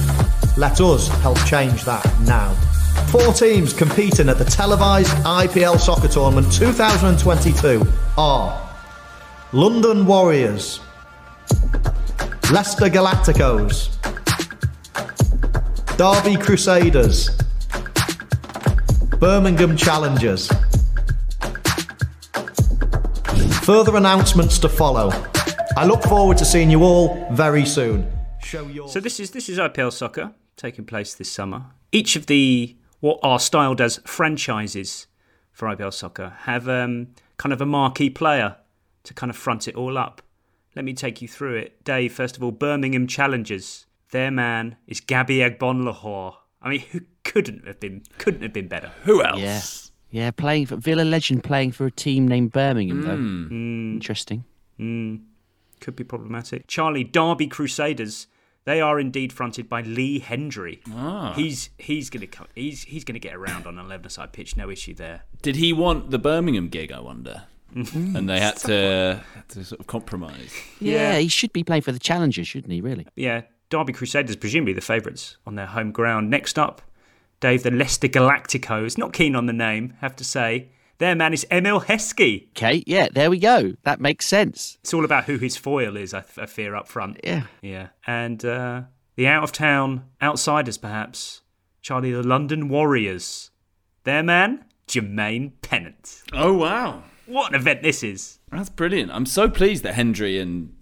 Let 0.57 0.80
us 0.80 1.07
help 1.23 1.38
change 1.47 1.85
that 1.85 2.04
now. 2.23 2.52
Four 3.12 3.33
teams 3.33 3.73
competing 3.73 4.28
at 4.28 4.38
the 4.38 4.45
televised 4.45 5.12
IPL 5.18 5.78
Soccer 5.78 6.09
Tournament 6.09 6.52
2022 6.52 7.87
are 8.16 8.68
London 9.52 10.04
Warriors, 10.04 10.80
Leicester 12.50 12.87
Galacticos, 12.87 13.95
Derby 15.97 16.42
Crusaders, 16.42 17.30
Birmingham 19.21 19.76
Challengers. 19.76 20.50
Further 23.62 23.95
announcements 23.95 24.59
to 24.59 24.68
follow. 24.68 25.12
I 25.77 25.85
look 25.87 26.03
forward 26.03 26.39
to 26.39 26.45
seeing 26.45 26.71
you 26.71 26.83
all 26.83 27.27
very 27.33 27.65
soon. 27.65 28.11
Show 28.43 28.67
your 28.67 28.89
So 28.89 29.01
this 29.01 29.21
is 29.21 29.31
this 29.31 29.49
is 29.49 29.59
IPL 29.59 29.93
soccer 29.93 30.33
taking 30.57 30.85
place 30.85 31.15
this 31.15 31.31
summer. 31.31 31.67
Each 31.93 32.17
of 32.17 32.27
the 32.27 32.77
what 33.01 33.19
are 33.23 33.39
styled 33.39 33.81
as 33.81 33.99
franchises 34.05 35.07
for 35.53 35.69
IPL 35.69 35.93
soccer 35.93 36.35
have 36.41 36.69
um, 36.69 37.09
kind 37.37 37.53
of 37.53 37.61
a 37.61 37.67
marquee 37.67 38.11
player 38.11 38.57
to 39.05 39.15
kind 39.15 39.31
of 39.31 39.37
front 39.37 39.69
it 39.69 39.75
all 39.77 39.97
up. 39.97 40.23
Let 40.75 40.85
me 40.85 40.95
take 40.95 41.23
you 41.23 41.29
through 41.29 41.57
it. 41.57 41.85
Dave, 41.85 42.13
first 42.13 42.37
of 42.37 42.43
all, 42.43 42.53
Birmingham 42.53 43.07
Challengers. 43.07 43.87
Their 44.11 44.31
man 44.31 44.77
is 44.87 45.01
Gabby 45.01 45.39
Agbonlahor. 45.39 46.35
I 46.63 46.69
mean, 46.71 46.81
who 46.93 47.01
couldn't 47.25 47.67
have 47.67 47.79
been 47.79 48.03
couldn't 48.19 48.43
have 48.43 48.53
been 48.53 48.69
better? 48.69 48.93
Who 49.05 49.23
else? 49.23 49.39
Yeah. 49.41 49.61
Yeah, 50.11 50.31
playing 50.31 50.67
for 50.67 50.77
Villa 50.77 51.03
legend 51.03 51.45
playing 51.45 51.73
for 51.73 51.85
a 51.85 51.91
team 51.91 52.27
named 52.27 52.53
Birmingham 52.53 53.03
though. 53.03 53.17
Mm. 53.17 53.93
Interesting. 53.95 54.45
Mm, 54.81 55.21
could 55.80 55.97
be 55.97 56.04
problematic. 56.04 56.66
Charlie, 56.66 57.04
Derby 57.04 57.47
Crusaders. 57.47 58.26
They 58.64 58.82
are 58.82 59.00
indeed 59.00 59.32
fronted 59.32 59.66
by 59.66 59.80
Lee 59.80 60.20
Hendrie. 60.20 60.80
Ah. 60.92 61.32
He's 61.35 61.70
he's 61.78 62.11
gonna 62.11 62.26
come, 62.26 62.49
he's 62.54 62.82
he's 62.82 63.02
gonna 63.02 63.18
get 63.18 63.35
around 63.35 63.66
on 63.66 63.78
an 63.78 63.87
eleven 63.87 64.11
side 64.11 64.32
pitch. 64.32 64.56
No 64.58 64.68
issue 64.68 64.92
there. 64.92 65.23
Did 65.40 65.56
he 65.56 65.73
want 65.73 66.11
the 66.11 66.18
Birmingham 66.18 66.68
gig, 66.68 66.92
I 66.92 67.00
wonder? 67.00 67.44
and 67.75 68.28
they 68.28 68.40
had 68.40 68.56
to, 68.56 69.23
had 69.35 69.49
to 69.50 69.64
sort 69.64 69.80
of 69.80 69.87
compromise. 69.87 70.52
Yeah, 70.80 71.18
he 71.18 71.28
should 71.28 71.52
be 71.52 71.62
playing 71.64 71.82
for 71.82 71.92
the 71.92 71.99
Challengers, 71.99 72.49
shouldn't 72.49 72.73
he, 72.73 72.80
really? 72.80 73.06
Yeah, 73.14 73.42
Derby 73.70 73.92
Crusaders 73.92 74.37
presumably 74.37 74.73
the 74.73 74.80
favourites 74.80 75.37
on 75.47 75.54
their 75.54 75.66
home 75.66 75.92
ground. 75.92 76.30
Next 76.30 76.58
up, 76.58 76.82
Dave, 77.40 77.62
the 77.62 77.70
Leicester 77.70 78.08
Galacticos. 78.08 78.97
Not 78.99 79.12
keen 79.12 79.37
on 79.37 79.47
the 79.47 79.52
name, 79.52 79.94
have 80.00 80.16
to 80.16 80.25
say. 80.25 80.68
Their 80.99 81.14
man 81.14 81.33
is 81.33 81.47
Emile 81.50 81.81
Heskey. 81.81 82.49
Okay, 82.50 82.83
yeah, 82.87 83.09
there 83.12 83.31
we 83.31 83.38
go. 83.38 83.75
That 83.85 84.00
makes 84.00 84.26
sense. 84.26 84.78
It's 84.81 84.93
all 84.93 85.05
about 85.05 85.25
who 85.25 85.38
his 85.38 85.57
foil 85.57 85.97
is, 85.97 86.12
I, 86.12 86.25
I 86.37 86.47
fear, 86.47 86.75
up 86.75 86.88
front. 86.88 87.21
Yeah. 87.23 87.45
Yeah. 87.62 87.88
And 88.07 88.45
uh, 88.45 88.83
the 89.14 89.28
out 89.28 89.45
of 89.45 89.52
town 89.52 90.05
outsiders, 90.21 90.76
perhaps. 90.76 91.43
Charlie, 91.83 92.12
the 92.12 92.23
London 92.23 92.69
Warriors. 92.69 93.50
Their 94.02 94.25
man, 94.25 94.64
Jermaine 94.88 95.52
Pennant. 95.62 96.23
Oh, 96.33 96.55
wow. 96.55 97.05
What 97.26 97.50
an 97.50 97.61
event 97.61 97.83
this 97.83 98.02
is. 98.02 98.40
That's 98.50 98.69
brilliant. 98.69 99.12
I'm 99.12 99.26
so 99.26 99.49
pleased 99.49 99.85
that 99.85 99.95
Hendrie 99.95 100.40
and 100.40 100.75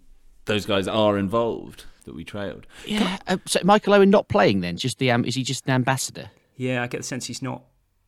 those 0.46 0.64
guys 0.64 0.88
are 0.88 1.18
involved 1.18 1.84
that 2.04 2.14
we 2.14 2.24
trailed. 2.24 2.66
Yeah. 2.86 3.18
Uh, 3.26 3.36
so 3.46 3.60
Michael 3.64 3.94
Owen 3.94 4.10
not 4.10 4.28
playing 4.28 4.60
then? 4.60 4.76
Just 4.76 4.98
the 4.98 5.10
um, 5.10 5.24
is 5.24 5.34
he 5.34 5.42
just 5.42 5.66
an 5.66 5.72
ambassador? 5.72 6.30
Yeah, 6.56 6.82
I 6.82 6.86
get 6.86 6.98
the 6.98 7.02
sense 7.02 7.26
he's 7.26 7.42
not 7.42 7.64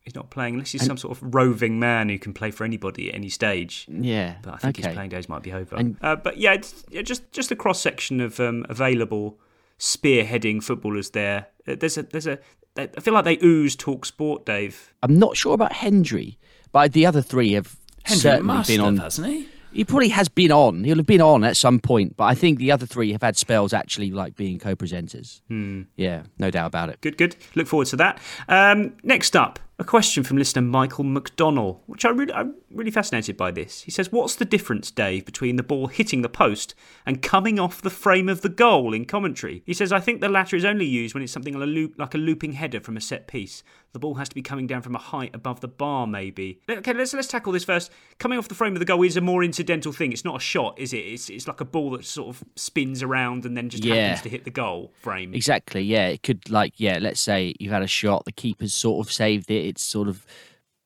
he's 0.08 0.14
not 0.14 0.30
playing 0.30 0.54
unless 0.54 0.72
he's 0.72 0.80
And- 0.82 0.88
some 0.88 0.96
sort 0.96 1.16
of 1.16 1.34
roving 1.34 1.78
man 1.78 2.08
who 2.08 2.18
can 2.18 2.32
play 2.32 2.50
for 2.50 2.64
anybody 2.64 3.08
at 3.10 3.14
any 3.14 3.28
stage. 3.28 3.86
Yeah. 3.88 4.36
But 4.42 4.54
I 4.54 4.56
think 4.58 4.78
okay. 4.78 4.88
his 4.88 4.94
playing 4.94 5.10
days 5.10 5.28
might 5.28 5.42
be 5.42 5.52
over. 5.52 5.76
And- 5.76 5.96
uh, 6.02 6.16
but 6.16 6.38
yeah, 6.38 6.54
it's, 6.54 6.84
yeah, 6.90 7.02
just 7.02 7.30
just 7.32 7.50
a 7.50 7.56
cross 7.56 7.80
section 7.80 8.20
of 8.20 8.40
um, 8.40 8.64
available 8.68 9.38
spearheading 9.78 10.62
footballers 10.62 11.10
there. 11.10 11.46
Uh, 11.66 11.76
There's 11.78 11.96
a 11.98 12.02
there's 12.02 12.26
a 12.26 12.38
they- 12.74 12.88
I 12.96 13.00
feel 13.00 13.14
like 13.14 13.24
they 13.24 13.38
ooze 13.42 13.76
talkSPORT, 13.76 14.44
Dave. 14.44 14.92
I'm 15.02 15.18
not 15.18 15.36
sure 15.36 15.54
about 15.54 15.72
Hendrie, 15.72 16.36
but 16.72 16.92
the 16.92 17.06
other 17.06 17.22
three 17.22 17.52
have 17.52 17.76
Hendrie 18.04 18.16
certainly 18.16 18.42
must 18.54 18.68
been 18.68 18.80
have, 18.80 18.86
on. 18.86 18.96
hasn't 18.98 19.26
he? 19.28 19.48
He 19.72 19.84
probably 19.84 20.08
has 20.08 20.28
been 20.30 20.50
on. 20.50 20.82
He'll 20.84 20.96
have 20.96 21.06
been 21.06 21.20
on 21.20 21.44
at 21.44 21.54
some 21.56 21.78
point, 21.78 22.16
but 22.16 22.24
I 22.24 22.34
think 22.34 22.58
the 22.58 22.72
other 22.72 22.86
three 22.86 23.12
have 23.12 23.22
had 23.22 23.36
spells 23.36 23.74
actually 23.74 24.10
like 24.10 24.34
being 24.34 24.58
co-presenters. 24.58 25.42
Hmm. 25.48 25.82
Yeah, 25.94 26.22
no 26.38 26.50
doubt 26.50 26.66
about 26.68 26.88
it. 26.88 27.00
Good, 27.02 27.18
good. 27.18 27.36
Look 27.54 27.66
forward 27.66 27.86
to 27.88 27.96
that. 27.96 28.18
Um, 28.48 28.94
next 29.02 29.36
up, 29.36 29.58
a 29.78 29.84
question 29.84 30.24
from 30.24 30.36
listener 30.36 30.62
Michael 30.62 31.04
McDonnell, 31.04 31.80
which 31.86 32.04
I 32.04 32.10
really, 32.10 32.32
I'm 32.32 32.54
really 32.70 32.90
fascinated 32.90 33.36
by 33.36 33.50
this. 33.50 33.82
He 33.82 33.90
says, 33.90 34.12
"What's 34.12 34.34
the 34.34 34.44
difference, 34.44 34.90
Dave, 34.90 35.24
between 35.24 35.56
the 35.56 35.62
ball 35.62 35.86
hitting 35.86 36.22
the 36.22 36.28
post 36.28 36.74
and 37.06 37.22
coming 37.22 37.58
off 37.58 37.80
the 37.80 37.90
frame 37.90 38.28
of 38.28 38.42
the 38.42 38.48
goal 38.48 38.92
in 38.94 39.04
commentary?" 39.04 39.62
He 39.66 39.74
says, 39.74 39.92
"I 39.92 40.00
think 40.00 40.20
the 40.20 40.28
latter 40.28 40.56
is 40.56 40.64
only 40.64 40.84
used 40.84 41.14
when 41.14 41.22
it's 41.22 41.32
something 41.32 41.54
like 41.54 41.62
a, 41.62 41.66
loop, 41.66 41.94
like 41.98 42.14
a 42.14 42.18
looping 42.18 42.52
header 42.52 42.80
from 42.80 42.96
a 42.96 43.00
set 43.00 43.26
piece. 43.26 43.62
The 43.92 43.98
ball 43.98 44.16
has 44.16 44.28
to 44.28 44.34
be 44.34 44.42
coming 44.42 44.66
down 44.66 44.82
from 44.82 44.94
a 44.94 44.98
height 44.98 45.34
above 45.34 45.60
the 45.60 45.68
bar, 45.68 46.06
maybe." 46.06 46.60
Okay, 46.68 46.92
let's 46.92 47.14
let's 47.14 47.28
tackle 47.28 47.52
this 47.52 47.64
first. 47.64 47.90
Coming 48.18 48.38
off 48.38 48.48
the 48.48 48.54
frame 48.54 48.74
of 48.74 48.80
the 48.80 48.84
goal 48.84 49.02
is 49.02 49.16
a 49.16 49.20
more 49.20 49.42
incidental 49.42 49.92
thing. 49.92 50.12
It's 50.12 50.24
not 50.24 50.36
a 50.36 50.40
shot, 50.40 50.78
is 50.78 50.92
it? 50.92 50.98
It's 50.98 51.30
it's 51.30 51.48
like 51.48 51.60
a 51.60 51.64
ball 51.64 51.90
that 51.92 52.04
sort 52.04 52.28
of 52.28 52.44
spins 52.56 53.02
around 53.02 53.46
and 53.46 53.56
then 53.56 53.68
just 53.70 53.84
Yeah. 53.84 53.94
happens 53.94 54.22
to 54.22 54.28
hit 54.28 54.44
the 54.44 54.50
goal 54.50 54.92
frame. 55.00 55.34
Exactly. 55.34 55.82
Yeah, 55.82 56.08
it 56.08 56.22
could 56.22 56.50
like 56.50 56.74
yeah. 56.76 56.98
Let's 57.00 57.20
say 57.20 57.54
you've 57.58 57.72
had 57.72 57.82
a 57.82 57.86
shot, 57.88 58.24
the 58.24 58.32
keeper's 58.32 58.74
sort 58.74 59.06
of 59.06 59.12
saved 59.12 59.50
it. 59.50 59.64
It's 59.64 59.82
sort 59.82 60.08
of 60.08 60.26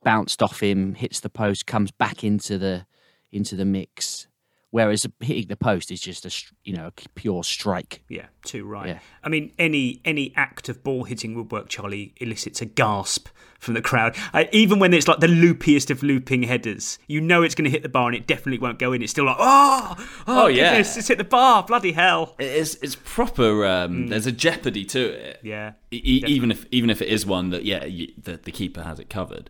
bounced 0.04 0.42
off 0.42 0.61
him, 0.61 0.94
hits 0.94 1.21
the 1.21 1.30
post, 1.30 1.66
comes 1.66 1.90
back 1.90 2.25
into 2.25 2.59
the 2.59 2.87
into 3.30 3.56
the 3.56 3.64
mix. 3.64 4.28
Whereas 4.73 5.07
hitting 5.21 5.47
the 5.47 5.55
post 5.57 5.93
is 5.93 6.00
just 6.00 6.26
a 6.26 6.52
you 6.64 6.75
know 6.76 6.88
a 6.88 6.93
pure 7.14 7.45
strike. 7.45 8.02
Yeah, 8.09 8.26
too 8.45 8.64
right. 8.64 8.88
Yeah. 8.88 8.99
I 9.23 9.29
mean, 9.29 9.52
any 9.61 10.00
any 10.05 10.33
act 10.35 10.69
of 10.69 10.83
ball 10.83 11.05
hitting 11.05 11.37
woodwork, 11.37 11.69
Charlie, 11.69 12.12
elicits 12.17 12.61
a 12.61 12.64
gasp 12.67 13.29
from 13.61 13.75
the 13.75 13.81
crowd. 13.83 14.17
Uh, 14.35 14.45
even 14.50 14.81
when 14.81 14.93
it's 14.93 15.07
like 15.07 15.21
the 15.21 15.29
loopiest 15.29 15.88
of 15.88 16.02
looping 16.02 16.43
headers, 16.43 16.99
you 17.07 17.21
know 17.21 17.45
it's 17.45 17.55
going 17.55 17.64
to 17.64 17.71
hit 17.71 17.85
the 17.85 17.88
bar 17.88 18.09
and 18.09 18.17
it 18.17 18.26
definitely 18.26 18.59
won't 18.59 18.81
go 18.81 18.93
in. 18.93 19.02
It's 19.02 19.12
still 19.12 19.25
like, 19.26 19.37
oh, 19.38 19.95
oh, 20.26 20.45
Oh, 20.45 20.47
yeah. 20.49 20.71
goodness, 20.71 20.97
it's 20.97 21.07
hit 21.07 21.19
the 21.19 21.23
bar. 21.25 21.62
Bloody 21.62 21.93
hell. 21.93 22.35
It's 22.41 22.75
it's 22.83 22.97
proper. 22.97 23.64
Um, 23.64 24.09
There's 24.09 24.26
a 24.26 24.33
jeopardy 24.33 24.85
to 24.87 25.00
it. 25.12 25.38
Yeah, 25.45 25.73
E- 25.93 25.97
e- 26.02 26.25
even 26.26 26.50
if 26.50 26.67
even 26.73 26.91
if 26.91 27.00
it 27.00 27.07
is 27.09 27.25
one 27.25 27.50
that 27.50 27.64
yeah, 27.64 27.85
you, 27.85 28.09
the, 28.21 28.37
the 28.38 28.50
keeper 28.50 28.83
has 28.83 28.99
it 28.99 29.09
covered. 29.09 29.49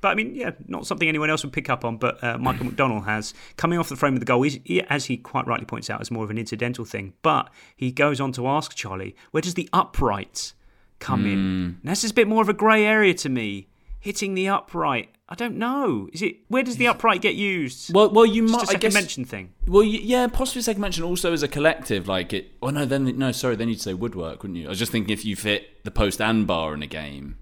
But 0.00 0.08
I 0.08 0.14
mean, 0.14 0.34
yeah, 0.34 0.52
not 0.66 0.86
something 0.86 1.08
anyone 1.08 1.30
else 1.30 1.42
would 1.44 1.52
pick 1.52 1.68
up 1.68 1.84
on, 1.84 1.96
but 1.96 2.22
uh, 2.22 2.38
Michael 2.38 2.66
McDonald 2.66 3.04
has. 3.04 3.34
Coming 3.56 3.78
off 3.78 3.88
the 3.88 3.96
frame 3.96 4.14
of 4.14 4.20
the 4.20 4.26
goal, 4.26 4.42
he, 4.42 4.82
as 4.88 5.06
he 5.06 5.16
quite 5.16 5.46
rightly 5.46 5.66
points 5.66 5.90
out, 5.90 6.00
is 6.00 6.10
more 6.10 6.24
of 6.24 6.30
an 6.30 6.38
incidental 6.38 6.84
thing. 6.84 7.12
But 7.22 7.50
he 7.76 7.92
goes 7.92 8.20
on 8.20 8.32
to 8.32 8.46
ask 8.48 8.74
Charlie, 8.74 9.14
where 9.30 9.40
does 9.40 9.54
the 9.54 9.68
upright 9.72 10.54
come 10.98 11.26
in? 11.26 11.38
And 11.38 11.78
this 11.82 12.04
is 12.04 12.10
a 12.12 12.14
bit 12.14 12.28
more 12.28 12.42
of 12.42 12.48
a 12.48 12.54
grey 12.54 12.84
area 12.84 13.14
to 13.14 13.28
me. 13.28 13.68
Hitting 13.98 14.34
the 14.34 14.48
upright. 14.48 15.10
I 15.28 15.34
don't 15.34 15.56
know. 15.56 16.08
Is 16.12 16.22
it 16.22 16.36
where 16.48 16.62
does 16.62 16.78
the 16.78 16.88
upright 16.88 17.20
get 17.20 17.34
used? 17.34 17.94
Well, 17.94 18.10
well, 18.10 18.24
you 18.24 18.42
Just 18.42 18.52
might. 18.52 18.62
I 18.62 18.64
second 18.64 18.80
guess 18.80 18.94
mention 18.94 19.24
thing. 19.26 19.52
Well, 19.66 19.82
yeah, 19.82 20.26
possibly 20.26 20.62
second 20.62 20.80
mention 20.80 21.04
also 21.04 21.34
as 21.34 21.42
a 21.42 21.48
collective, 21.48 22.08
like 22.08 22.32
it. 22.32 22.52
Oh 22.62 22.70
no, 22.70 22.86
then 22.86 23.18
no, 23.18 23.30
sorry, 23.30 23.56
then 23.56 23.68
you'd 23.68 23.80
say 23.80 23.92
woodwork, 23.92 24.42
wouldn't 24.42 24.58
you? 24.58 24.66
I 24.66 24.70
was 24.70 24.78
just 24.78 24.90
thinking 24.90 25.12
if 25.12 25.24
you 25.26 25.36
fit 25.36 25.84
the 25.84 25.90
post 25.90 26.20
and 26.20 26.46
bar 26.46 26.72
in 26.72 26.82
a 26.82 26.86
game. 26.86 27.36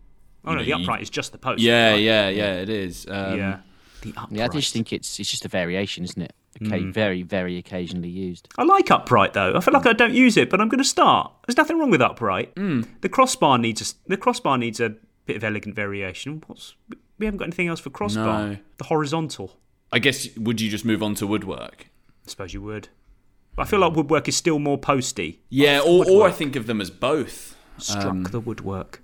Oh 0.49 0.53
no, 0.53 0.59
know, 0.59 0.65
the 0.65 0.69
you- 0.71 0.83
upright 0.85 1.03
is 1.03 1.11
just 1.11 1.33
the 1.33 1.39
post. 1.39 1.61
Yeah, 1.63 1.91
right? 1.93 2.03
yeah, 2.03 2.29
yeah, 2.29 2.55
it 2.55 2.69
is. 2.69 3.07
Um, 3.09 3.39
yeah. 3.39 3.59
The 4.03 4.11
upright. 4.11 4.33
Yeah, 4.33 4.45
I 4.45 4.49
just 4.49 4.73
think 4.73 4.93
it's 4.93 5.19
it's 5.21 5.31
just 5.31 5.45
a 5.45 5.49
variation, 5.49 6.05
isn't 6.05 6.23
it? 6.23 6.33
Okay, 6.61 6.83
very 6.91 7.23
very 7.23 7.57
occasionally 7.57 8.09
used. 8.09 8.49
I 8.59 8.65
like 8.65 8.91
upright 8.91 9.33
though. 9.33 9.55
I 9.55 9.61
feel 9.61 9.75
like 9.75 9.87
I 9.87 9.93
don't 9.93 10.15
use 10.15 10.37
it, 10.37 10.51
but 10.51 10.61
I'm 10.61 10.69
going 10.69 10.79
to 10.83 10.89
start. 10.89 11.33
There's 11.47 11.57
nothing 11.57 11.79
wrong 11.79 11.91
with 11.91 12.03
upright. 12.03 12.55
The 12.57 13.09
crossbar 13.09 13.59
needs 13.59 13.81
a, 13.81 14.09
the 14.09 14.17
crossbar 14.17 14.59
needs 14.59 14.81
a 14.81 14.95
bit 15.27 15.37
of 15.37 15.45
elegant 15.45 15.77
variation. 15.77 16.43
What's 16.47 16.75
we 17.19 17.27
haven't 17.27 17.39
got 17.39 17.45
anything 17.47 17.69
else 17.69 17.81
for 17.81 17.91
crossbar. 17.91 18.49
No. 18.49 18.57
The 18.79 18.85
horizontal. 18.85 19.57
I 19.93 19.99
guess 20.01 20.37
would 20.37 20.61
you 20.61 20.71
just 20.71 20.85
move 20.85 21.03
on 21.03 21.15
to 21.17 21.27
woodwork? 21.27 21.87
I 22.27 22.31
suppose 22.31 22.53
you 22.55 22.63
would. 22.63 22.89
But 23.57 23.63
I 23.63 23.71
feel 23.71 23.81
like 23.81 23.95
woodwork 23.95 24.29
is 24.29 24.37
still 24.37 24.59
more 24.59 24.79
posty. 24.79 25.41
Yeah, 25.49 25.81
or, 25.81 26.09
or 26.09 26.27
I 26.29 26.31
think 26.31 26.55
of 26.57 26.67
them 26.67 26.81
as 26.81 26.91
both. 26.91 27.57
Struck 27.79 28.05
Um, 28.07 28.23
the 28.25 28.41
woodwork. 28.41 29.03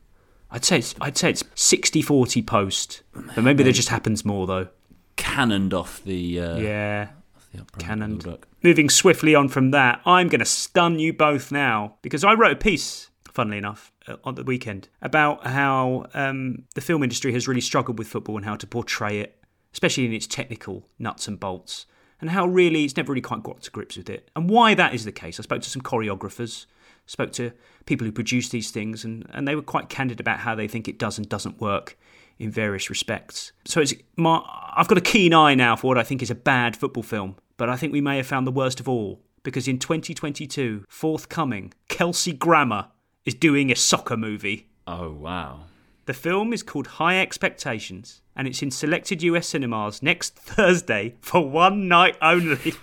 I'd 0.55 0.65
say 0.65 0.79
it's 0.79 0.95
I'd 1.01 1.19
say 1.19 1.31
it's 1.31 1.43
60-40 1.43 2.47
post. 2.47 3.03
But 3.35 3.43
maybe 3.43 3.63
there 3.65 3.73
just 3.73 3.89
happens 3.91 4.25
more 4.25 4.47
though. 4.47 4.69
cannoned 5.17 5.75
off 5.75 6.03
the 6.05 6.41
uh, 6.41 6.57
Yeah. 6.57 7.09
the 7.53 7.65
Cannoned. 7.79 8.27
Moving 8.63 8.89
swiftly 8.89 9.35
on 9.35 9.49
from 9.49 9.71
that, 9.73 10.01
I'm 10.07 10.29
going 10.29 10.39
to 10.39 10.45
stun 10.47 10.99
you 10.99 11.13
both 11.13 11.53
now 11.53 11.97
because 12.03 12.25
I 12.25 12.33
wrote 12.35 12.53
a 12.53 12.57
piece, 12.57 13.11
funnily 13.33 13.59
enough, 13.59 13.93
uh, 14.09 14.17
on 14.25 14.37
the 14.37 14.43
weekend 14.45 14.89
about 15.03 15.47
how 15.47 16.07
um, 16.15 16.65
the 16.75 16.81
film 16.81 17.03
industry 17.03 17.33
has 17.33 17.47
really 17.47 17.61
struggled 17.61 17.99
with 17.99 18.09
football 18.09 18.37
and 18.37 18.45
how 18.47 18.57
to 18.57 18.67
portray 18.67 19.19
it, 19.21 19.37
especially 19.73 20.07
in 20.07 20.13
its 20.13 20.27
technical 20.27 20.89
nuts 20.99 21.29
and 21.29 21.39
bolts, 21.39 21.85
and 22.21 22.31
how 22.31 22.47
really 22.47 22.85
it's 22.85 22.97
never 22.97 23.13
really 23.13 23.21
quite 23.21 23.43
got 23.43 23.61
to 23.63 23.71
grips 23.71 23.97
with 23.97 24.09
it, 24.09 24.31
and 24.35 24.49
why 24.49 24.73
that 24.75 24.95
is 24.95 25.05
the 25.05 25.13
case. 25.13 25.39
I 25.39 25.43
spoke 25.43 25.63
to 25.63 25.71
some 25.71 25.83
choreographers, 25.83 26.67
spoke 27.07 27.33
to 27.33 27.53
people 27.87 28.07
who 28.07 28.13
produce 28.13 28.49
these 28.49 28.71
things, 28.71 29.05
and, 29.05 29.27
and 29.33 29.47
they 29.47 29.55
were 29.55 29.63
quite 29.63 29.89
candid 29.89 30.21
about 30.21 30.41
how 30.41 30.55
they 30.55 30.69
think 30.69 30.89
it 30.89 30.99
does 30.99 31.19
and 31.19 31.29
doesn't 31.29 31.61
work 31.61 31.99
in 32.39 32.51
various 32.51 32.91
respects. 32.91 33.53
So 33.65 33.81
it's 33.81 33.95
my, 34.17 34.43
I've 34.75 34.89
got 34.89 34.99
a 34.99 35.03
keen 35.03 35.33
eye 35.33 35.55
now 35.55 35.77
for 35.77 35.89
what 35.89 35.99
I 35.99 36.03
think 36.03 36.23
is 36.23 36.31
a 36.31 36.35
bad 36.35 36.77
football 36.77 37.03
film, 37.03 37.37
but 37.57 37.69
I 37.69 37.77
think 37.77 37.93
we 37.93 38.01
may 38.01 38.17
have 38.17 38.27
found 38.27 38.47
the 38.47 38.53
worst 38.53 38.81
of 38.81 38.89
all 38.89 39.21
because 39.45 39.69
in 39.69 39.79
2022, 39.79 40.85
forthcoming, 40.89 41.73
Kelsey 41.89 42.33
Grammer 42.33 42.89
is 43.25 43.35
doing 43.35 43.71
a 43.71 43.77
soccer 43.77 44.17
movie. 44.17 44.71
Oh 44.87 45.13
wow! 45.13 45.67
The 46.07 46.15
film 46.15 46.53
is 46.53 46.63
called 46.63 46.87
High 46.87 47.21
Expectations, 47.21 48.23
and 48.35 48.49
it's 48.49 48.63
in 48.63 48.71
selected 48.71 49.23
US 49.23 49.49
cinemas 49.49 50.03
next 50.03 50.35
Thursday 50.37 51.15
for 51.21 51.49
one 51.49 51.87
night 51.87 52.17
only. 52.21 52.75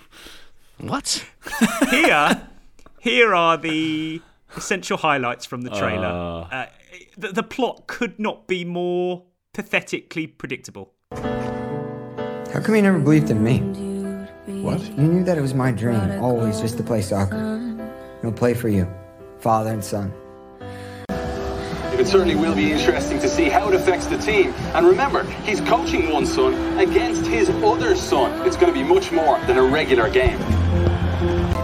What? 0.78 1.24
here, 1.90 2.48
here 3.02 3.34
are 3.34 3.56
the 3.56 4.22
essential 4.56 4.96
highlights 4.96 5.44
from 5.44 5.62
the 5.62 5.70
trailer. 5.70 6.46
Uh, 6.50 6.66
the, 7.18 7.32
the 7.32 7.42
plot 7.42 7.88
could 7.88 8.16
not 8.20 8.46
be 8.46 8.64
more 8.64 9.24
pathetically 9.52 10.28
predictable. 10.28 10.92
How 11.10 12.60
come 12.62 12.76
you 12.76 12.82
never 12.82 13.00
believed 13.00 13.28
in 13.28 13.42
me? 13.42 13.58
What? 14.62 14.80
You 14.96 15.08
knew 15.08 15.24
that 15.24 15.36
it 15.36 15.40
was 15.40 15.52
my 15.52 15.72
dream, 15.72 16.22
always 16.22 16.60
just 16.60 16.76
to 16.76 16.84
play 16.84 17.02
soccer. 17.02 17.58
He'll 18.22 18.30
play 18.30 18.54
for 18.54 18.68
you, 18.68 18.88
father 19.40 19.72
and 19.72 19.84
son. 19.84 20.12
It 20.60 22.06
certainly 22.06 22.36
will 22.36 22.54
be 22.54 22.70
interesting 22.70 23.18
to 23.18 23.28
see 23.28 23.48
how 23.48 23.68
it 23.68 23.74
affects 23.74 24.06
the 24.06 24.18
team. 24.18 24.52
And 24.74 24.86
remember, 24.86 25.24
he's 25.44 25.60
coaching 25.62 26.10
one 26.10 26.24
son 26.24 26.78
against 26.78 27.26
his 27.26 27.50
other 27.50 27.96
son. 27.96 28.46
It's 28.46 28.56
going 28.56 28.72
to 28.72 28.78
be 28.78 28.84
much 28.84 29.10
more 29.10 29.40
than 29.46 29.58
a 29.58 29.62
regular 29.62 30.08
game. 30.08 30.40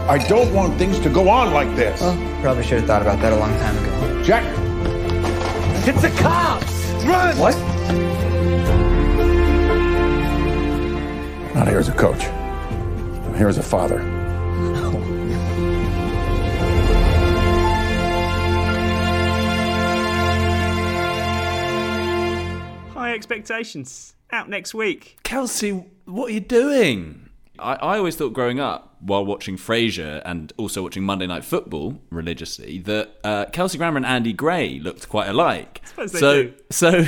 I 0.09 0.17
don't 0.27 0.53
want 0.55 0.79
things 0.79 0.99
to 1.01 1.11
go 1.11 1.29
on 1.29 1.53
like 1.53 1.77
this. 1.77 2.01
Oh, 2.03 2.39
probably 2.41 2.65
should 2.65 2.79
have 2.79 2.87
thought 2.87 3.03
about 3.03 3.21
that 3.21 3.35
a 3.35 3.37
long 3.37 3.51
time 3.59 3.77
ago. 3.77 4.23
Jack, 4.23 4.43
It's 5.87 6.01
the 6.01 6.09
cops! 6.23 6.73
Run! 7.05 7.37
What? 7.39 7.55
I'm 11.45 11.55
not 11.55 11.69
here 11.69 11.79
as 11.79 11.91
a 11.91 11.93
coach. 11.93 12.25
I'm 12.25 13.35
here 13.35 13.49
as 13.49 13.59
a 13.59 13.63
father. 13.63 13.99
High 22.95 23.13
Expectations 23.15 24.15
out 24.33 24.49
next 24.49 24.75
week. 24.75 25.19
Kelsey, 25.23 25.85
what 26.07 26.31
are 26.31 26.35
you 26.35 26.41
doing? 26.41 27.28
I, 27.59 27.75
I 27.75 27.99
always 27.99 28.17
thought 28.17 28.33
growing 28.33 28.61
up, 28.61 28.97
while 29.01 29.25
watching 29.25 29.57
Frasier 29.57 30.23
and 30.25 30.53
also 30.57 30.83
watching 30.83 31.03
Monday 31.03 31.27
Night 31.27 31.45
Football 31.45 32.01
religiously, 32.11 32.79
that 32.81 33.11
uh, 33.25 33.47
Kelsey 33.47 33.79
Grammer 33.79 33.97
and 33.97 34.07
Andy 34.07 34.33
Gray 34.33 34.79
looked 34.79 35.09
quite 35.09 35.29
alike. 35.29 35.83
so, 36.07 36.45
do. 36.45 36.55
so 36.71 37.05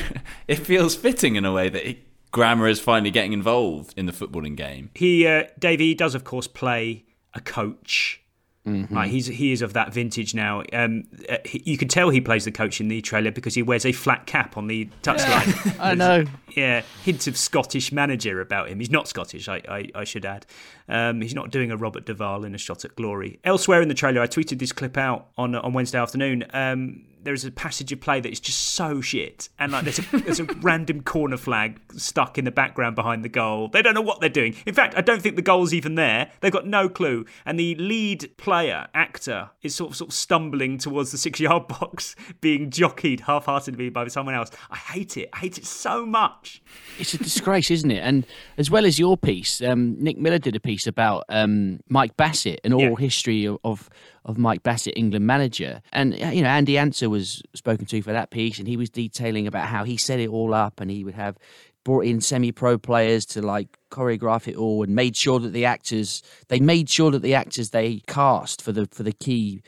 it 0.49 0.57
feels 0.57 0.95
fitting 0.95 1.37
in 1.37 1.45
a 1.45 1.53
way 1.53 1.69
that 1.69 1.85
he, 1.85 2.01
Grammer 2.33 2.69
is 2.69 2.81
finally 2.81 3.11
getting 3.11 3.33
involved 3.33 3.95
in 3.97 4.07
the 4.07 4.13
footballing 4.13 4.57
game. 4.57 4.91
He, 4.95 5.27
uh, 5.27 5.45
Davey, 5.59 5.95
does 5.95 6.15
of 6.15 6.25
course 6.25 6.47
play 6.47 7.05
a 7.35 7.41
coach. 7.41 8.23
Right, 8.67 9.11
he's 9.11 9.27
he 9.27 9.53
is 9.53 9.63
of 9.63 9.73
that 9.73 9.93
vintage 9.93 10.35
now. 10.35 10.63
Um, 10.73 11.05
uh, 11.29 11.39
he, 11.45 11.63
you 11.65 11.79
can 11.79 11.89
tell 11.89 12.11
he 12.11 12.21
plays 12.21 12.45
the 12.45 12.53
coach 12.53 12.81
in 12.81 12.89
the 12.89 13.01
trailer 13.01 13.31
because 13.31 13.55
he 13.55 13.63
wears 13.63 13.87
a 13.87 13.93
flat 13.93 14.27
cap 14.27 14.57
on 14.57 14.67
the 14.67 14.89
touchline. 15.03 15.77
I 15.81 15.95
know. 15.95 16.25
yeah, 16.55 16.83
hints 17.03 17.27
of 17.27 17.37
Scottish 17.37 17.91
manager 17.91 18.41
about 18.41 18.69
him. 18.69 18.79
He's 18.79 18.91
not 18.91 19.09
Scottish, 19.09 19.49
I, 19.49 19.63
I, 19.69 19.91
I 19.95 20.05
should 20.05 20.27
add. 20.27 20.45
Um, 20.89 21.23
he's 21.23 21.35
not 21.35 21.51
doing 21.51 21.71
a 21.71 21.77
Robert 21.77 22.05
Duvall 22.05 22.45
in 22.45 22.55
a 22.55 22.59
shot 22.59 22.85
at 22.85 22.95
glory. 22.97 23.41
Elsewhere 23.45 23.81
in 23.81 23.89
the 23.89 23.95
trailer, 23.95 24.21
I 24.21 24.27
tweeted 24.27 24.59
this 24.59 24.73
clip 24.73 24.99
out 24.99 25.29
on 25.39 25.55
on 25.55 25.73
Wednesday 25.73 25.99
afternoon. 25.99 26.45
Um, 26.53 27.07
there's 27.23 27.45
a 27.45 27.51
passage 27.51 27.93
of 27.93 28.01
play 28.01 28.21
that 28.21 28.31
is 28.31 28.41
just 28.41 28.59
so 28.59 29.01
shit, 29.01 29.49
and 29.59 29.73
like 29.73 29.85
there's 29.85 29.99
a 29.99 30.03
there's 30.19 30.41
a 30.41 30.45
random 30.61 31.03
corner 31.03 31.37
flag 31.37 31.81
stuck 31.97 32.39
in 32.39 32.45
the 32.45 32.51
background 32.51 32.97
behind 32.97 33.25
the 33.25 33.29
goal. 33.29 33.69
They 33.69 33.83
don't 33.83 33.95
know 33.95 34.01
what 34.01 34.21
they're 34.21 34.29
doing. 34.29 34.55
In 34.67 34.75
fact, 34.75 34.95
I 34.97 35.01
don't 35.01 35.23
think 35.23 35.37
the 35.37 35.43
goal's 35.43 35.75
even 35.75 35.95
there. 35.95 36.31
They've 36.41 36.53
got 36.53 36.67
no 36.67 36.89
clue, 36.89 37.27
and 37.45 37.59
the 37.59 37.75
lead 37.77 38.37
player 38.37 38.89
actor 38.95 39.51
is 39.63 39.75
sort 39.75 39.91
of 39.91 39.97
sort 39.97 40.11
of 40.11 40.15
stumbling 40.15 40.79
towards 40.79 41.13
the 41.13 41.19
six 41.19 41.41
yard 41.41 41.69
box, 41.69 42.17
being 42.41 42.71
jockeyed 42.71 43.21
half 43.21 43.47
heartedly 43.47 43.91
by 43.91 44.07
someone 44.09 44.35
else. 44.35 44.51
I 44.71 44.77
hate 44.77 45.17
it. 45.17 45.29
I 45.33 45.39
hate 45.39 45.59
it 45.59 45.67
so 45.67 46.07
much. 46.07 46.63
It's 46.99 47.15
a 47.15 47.19
disgrace, 47.19 47.71
isn't 47.71 47.91
it? 47.91 48.01
And 48.01 48.27
as 48.59 48.71
well 48.71 48.87
as 48.87 48.99
your 48.99 49.17
piece, 49.17 49.63
um, 49.63 49.97
Nick 49.99 50.19
Miller 50.19 50.39
did 50.39 50.57
a 50.57 50.61
piece 50.61 50.87
about 50.87 51.25
um, 51.29 51.81
Mike 51.89 52.17
Bassett, 52.17 52.61
an 52.65 52.73
oral 52.73 52.97
history 52.97 53.47
of, 53.47 53.59
of 53.65 53.91
of 54.25 54.39
Mike 54.39 54.63
Bassett, 54.63 54.95
England 54.97 55.27
manager. 55.27 55.83
And 55.93 56.15
uh, 56.15 56.29
you 56.29 56.43
know, 56.43 56.49
Andy 56.49 56.75
Ansah 56.75 57.09
was 57.09 57.43
spoken 57.55 57.87
to 57.87 58.03
for 58.03 58.13
that 58.13 58.31
piece, 58.31 58.59
and 58.59 58.69
he 58.69 58.77
was 58.77 58.91
detailing 58.91 59.47
about 59.47 59.69
how 59.69 59.85
he 59.85 59.97
set 59.97 60.21
it 60.21 60.29
all 60.29 60.55
up, 60.55 60.81
and 60.81 60.91
he 60.91 61.05
would 61.05 61.15
have 61.15 61.37
brought 61.85 62.05
in 62.05 62.21
semi-pro 62.21 62.77
players 62.77 63.25
to 63.25 63.41
like 63.41 63.79
choreograph 63.91 64.47
it 64.47 64.57
all, 64.57 64.83
and 64.83 64.95
made 64.95 65.17
sure 65.17 65.39
that 65.39 65.53
the 65.53 65.65
actors 65.65 66.23
they 66.49 66.61
made 66.61 66.89
sure 66.91 67.11
that 67.11 67.23
the 67.23 67.35
actors 67.35 67.71
they 67.71 68.03
cast 68.07 68.63
for 68.63 68.73
the 68.73 68.87
for 68.93 69.03
the 69.03 69.13
key 69.13 69.63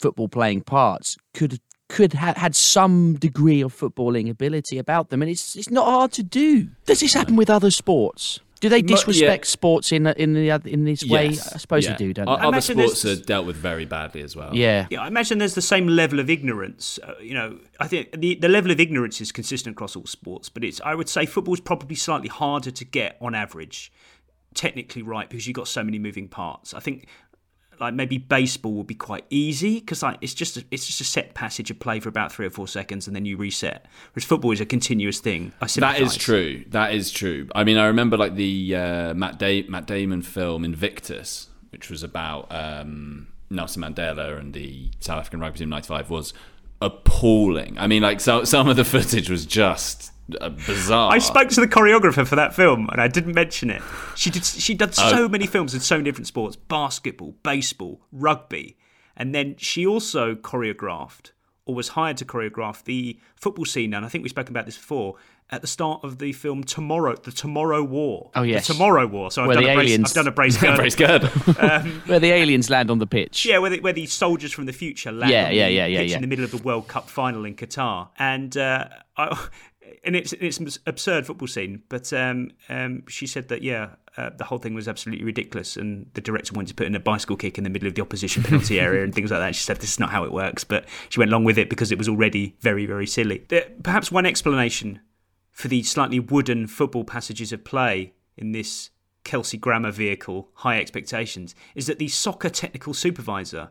football 0.00 0.28
playing 0.28 0.60
parts 0.60 1.16
could 1.32 1.60
could 1.88 2.14
have 2.14 2.36
had 2.36 2.56
some 2.56 3.14
degree 3.14 3.60
of 3.60 3.72
footballing 3.72 4.28
ability 4.28 4.78
about 4.78 5.10
them, 5.10 5.22
and 5.22 5.30
it's 5.30 5.54
it's 5.56 5.70
not 5.70 5.86
hard 5.86 6.12
to 6.12 6.22
do. 6.22 6.68
Does 6.86 7.00
this 7.00 7.14
happen 7.14 7.36
with 7.36 7.50
other 7.50 7.70
sports? 7.70 8.40
Do 8.64 8.70
they 8.70 8.80
Mo- 8.80 8.88
yeah. 8.88 8.96
disrespect 8.96 9.46
sports 9.46 9.92
in 9.92 10.06
in 10.06 10.32
the 10.32 10.48
in 10.64 10.84
this 10.84 11.04
way? 11.04 11.26
Yes, 11.28 11.52
I 11.54 11.58
suppose 11.58 11.84
yeah. 11.84 11.90
they 11.92 11.96
do, 11.98 12.14
don't 12.14 12.26
O- 12.26 12.32
they? 12.36 12.40
Other 12.40 12.48
imagine 12.48 12.76
there's- 12.78 12.98
sports 12.98 13.20
are 13.20 13.22
dealt 13.22 13.46
with 13.46 13.56
very 13.56 13.84
badly 13.84 14.22
as 14.22 14.34
well. 14.34 14.54
Yeah. 14.56 14.86
Yeah, 14.90 15.02
I 15.02 15.06
imagine 15.08 15.36
there's 15.36 15.54
the 15.54 15.60
same 15.74 15.86
level 15.86 16.18
of 16.18 16.30
ignorance. 16.30 16.98
Uh, 17.02 17.12
you 17.20 17.34
know, 17.34 17.58
I 17.78 17.88
think 17.88 18.18
the 18.18 18.36
the 18.36 18.48
level 18.48 18.70
of 18.70 18.80
ignorance 18.80 19.20
is 19.20 19.32
consistent 19.32 19.74
across 19.76 19.96
all 19.96 20.06
sports, 20.06 20.48
but 20.48 20.64
it's 20.64 20.80
I 20.82 20.94
would 20.94 21.10
say 21.10 21.26
football 21.26 21.52
is 21.52 21.60
probably 21.60 21.94
slightly 21.94 22.28
harder 22.28 22.70
to 22.70 22.84
get 22.86 23.18
on 23.20 23.34
average 23.34 23.92
technically 24.54 25.02
right 25.02 25.28
because 25.28 25.46
you've 25.46 25.56
got 25.56 25.68
so 25.68 25.82
many 25.84 25.98
moving 25.98 26.26
parts. 26.28 26.72
I 26.72 26.80
think 26.80 27.06
like 27.84 27.94
maybe 27.94 28.16
baseball 28.16 28.72
would 28.72 28.86
be 28.86 28.94
quite 28.94 29.24
easy 29.28 29.78
because 29.78 30.02
like 30.02 30.16
it's 30.22 30.32
just 30.32 30.56
a, 30.56 30.64
it's 30.70 30.86
just 30.86 31.00
a 31.00 31.04
set 31.04 31.34
passage 31.34 31.70
of 31.70 31.78
play 31.78 32.00
for 32.00 32.08
about 32.08 32.32
three 32.32 32.46
or 32.46 32.50
four 32.50 32.66
seconds 32.66 33.06
and 33.06 33.14
then 33.14 33.26
you 33.26 33.36
reset. 33.36 33.86
Whereas 34.12 34.24
football 34.24 34.52
is 34.52 34.60
a 34.60 34.66
continuous 34.66 35.20
thing. 35.20 35.52
That 35.76 36.00
is 36.00 36.16
true. 36.16 36.64
That 36.68 36.94
is 36.94 37.10
true. 37.10 37.48
I 37.54 37.64
mean, 37.64 37.76
I 37.76 37.86
remember 37.86 38.16
like 38.16 38.36
the 38.36 38.74
uh, 38.74 39.14
Matt, 39.14 39.38
da- 39.38 39.68
Matt 39.68 39.86
Damon 39.86 40.22
film 40.22 40.64
Invictus, 40.64 41.50
which 41.70 41.90
was 41.90 42.02
about 42.02 42.46
um, 42.50 43.28
Nelson 43.50 43.82
Mandela 43.82 44.38
and 44.38 44.54
the 44.54 44.90
South 45.00 45.18
African 45.18 45.40
rugby 45.40 45.58
team 45.58 45.68
'95, 45.68 46.08
was 46.08 46.32
appalling. 46.80 47.78
I 47.78 47.86
mean, 47.86 48.02
like 48.02 48.20
so, 48.20 48.44
some 48.44 48.66
of 48.66 48.76
the 48.76 48.84
footage 48.84 49.28
was 49.28 49.44
just 49.44 50.10
bizarre. 50.28 51.12
I 51.12 51.18
spoke 51.18 51.48
to 51.50 51.60
the 51.60 51.68
choreographer 51.68 52.26
for 52.26 52.36
that 52.36 52.54
film, 52.54 52.88
and 52.90 53.00
I 53.00 53.08
didn't 53.08 53.34
mention 53.34 53.70
it. 53.70 53.82
She 54.16 54.30
did. 54.30 54.44
She 54.44 54.74
did 54.74 54.94
so 54.94 55.24
Oh. 55.24 55.28
many 55.28 55.46
films 55.46 55.74
in 55.74 55.80
so 55.80 55.96
many 55.96 56.04
different 56.04 56.26
sports: 56.26 56.56
basketball, 56.56 57.36
baseball, 57.42 58.00
rugby, 58.12 58.76
and 59.16 59.34
then 59.34 59.56
she 59.58 59.86
also 59.86 60.34
choreographed 60.34 61.32
or 61.66 61.74
was 61.74 61.88
hired 61.88 62.16
to 62.18 62.24
choreograph 62.26 62.84
the 62.84 63.18
football 63.36 63.64
scene. 63.64 63.94
And 63.94 64.04
I 64.04 64.08
think 64.08 64.22
we've 64.22 64.30
spoken 64.30 64.52
about 64.52 64.66
this 64.66 64.76
before. 64.76 65.14
At 65.50 65.60
the 65.60 65.66
start 65.66 66.02
of 66.04 66.18
the 66.18 66.32
film 66.32 66.64
Tomorrow, 66.64 67.16
the 67.16 67.30
Tomorrow 67.30 67.82
War. 67.84 68.30
Oh, 68.34 68.42
yes. 68.42 68.66
the 68.66 68.72
Tomorrow 68.72 69.06
War. 69.06 69.30
So 69.30 69.42
I've 69.42 69.48
Where 69.48 69.56
done, 69.56 69.64
the 69.64 69.70
a 69.72 69.74
brace, 69.74 69.90
aliens- 69.90 70.10
I've 70.10 70.14
done 70.14 70.26
a 70.28 70.30
brace 70.32 70.56
girdle. 70.60 70.76
Brace 70.76 70.96
girdle. 70.96 71.30
um, 71.60 72.02
Where 72.06 72.18
the 72.18 72.30
aliens 72.32 72.70
land 72.70 72.90
on 72.90 72.98
the 72.98 73.06
pitch. 73.06 73.44
yeah, 73.44 73.58
where 73.58 73.68
the, 73.68 73.80
where 73.80 73.92
the 73.92 74.06
soldiers 74.06 74.52
from 74.52 74.64
the 74.64 74.72
future 74.72 75.12
land 75.12 75.30
Yeah, 75.30 75.48
on 75.48 75.54
yeah, 75.54 75.66
the 75.66 75.72
yeah, 75.74 75.86
yeah, 75.86 75.98
pitch 76.00 76.10
yeah. 76.10 76.16
in 76.16 76.22
the 76.22 76.28
middle 76.28 76.46
of 76.46 76.50
the 76.50 76.56
World 76.56 76.88
Cup 76.88 77.10
final 77.10 77.44
in 77.44 77.54
Qatar, 77.56 78.08
and 78.18 78.56
uh, 78.56 78.88
I, 79.18 79.48
and 80.04 80.16
it's 80.16 80.32
it's 80.34 80.58
an 80.58 80.68
absurd 80.86 81.26
football 81.26 81.48
scene. 81.48 81.82
But 81.88 82.12
um, 82.12 82.50
um, 82.68 83.04
she 83.08 83.26
said 83.26 83.48
that 83.48 83.62
yeah, 83.62 83.90
uh, 84.16 84.30
the 84.36 84.44
whole 84.44 84.58
thing 84.58 84.74
was 84.74 84.88
absolutely 84.88 85.24
ridiculous, 85.24 85.76
and 85.76 86.10
the 86.14 86.20
director 86.20 86.52
wanted 86.54 86.68
to 86.68 86.74
put 86.74 86.86
in 86.86 86.94
a 86.94 87.00
bicycle 87.00 87.36
kick 87.36 87.58
in 87.58 87.64
the 87.64 87.70
middle 87.70 87.88
of 87.88 87.94
the 87.94 88.02
opposition 88.02 88.42
penalty 88.42 88.80
area 88.88 89.02
and 89.02 89.14
things 89.14 89.30
like 89.30 89.40
that. 89.40 89.54
She 89.54 89.64
said 89.64 89.78
this 89.78 89.92
is 89.92 90.00
not 90.00 90.10
how 90.10 90.24
it 90.24 90.32
works, 90.32 90.64
but 90.64 90.84
she 91.08 91.18
went 91.18 91.30
along 91.30 91.44
with 91.44 91.58
it 91.58 91.70
because 91.70 91.90
it 91.92 91.98
was 91.98 92.08
already 92.08 92.56
very 92.60 92.86
very 92.86 93.06
silly. 93.06 93.44
There, 93.48 93.68
perhaps 93.82 94.10
one 94.10 94.26
explanation 94.26 95.00
for 95.50 95.68
the 95.68 95.82
slightly 95.82 96.20
wooden 96.20 96.66
football 96.66 97.04
passages 97.04 97.52
of 97.52 97.64
play 97.64 98.12
in 98.36 98.52
this 98.52 98.90
Kelsey 99.22 99.56
Grammer 99.56 99.90
vehicle, 99.90 100.50
High 100.54 100.80
Expectations, 100.80 101.54
is 101.74 101.86
that 101.86 101.98
the 101.98 102.08
soccer 102.08 102.50
technical 102.50 102.92
supervisor, 102.92 103.70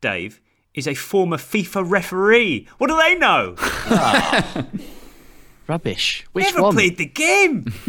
Dave, 0.00 0.40
is 0.74 0.86
a 0.86 0.94
former 0.94 1.36
FIFA 1.36 1.88
referee. 1.88 2.68
What 2.78 2.88
do 2.88 2.96
they 2.96 3.14
know? 3.16 3.54
Rubbish. 5.70 6.24
Which 6.32 6.46
Never 6.46 6.62
one? 6.62 6.74
played 6.74 6.96
the 6.98 7.06
game. 7.06 7.72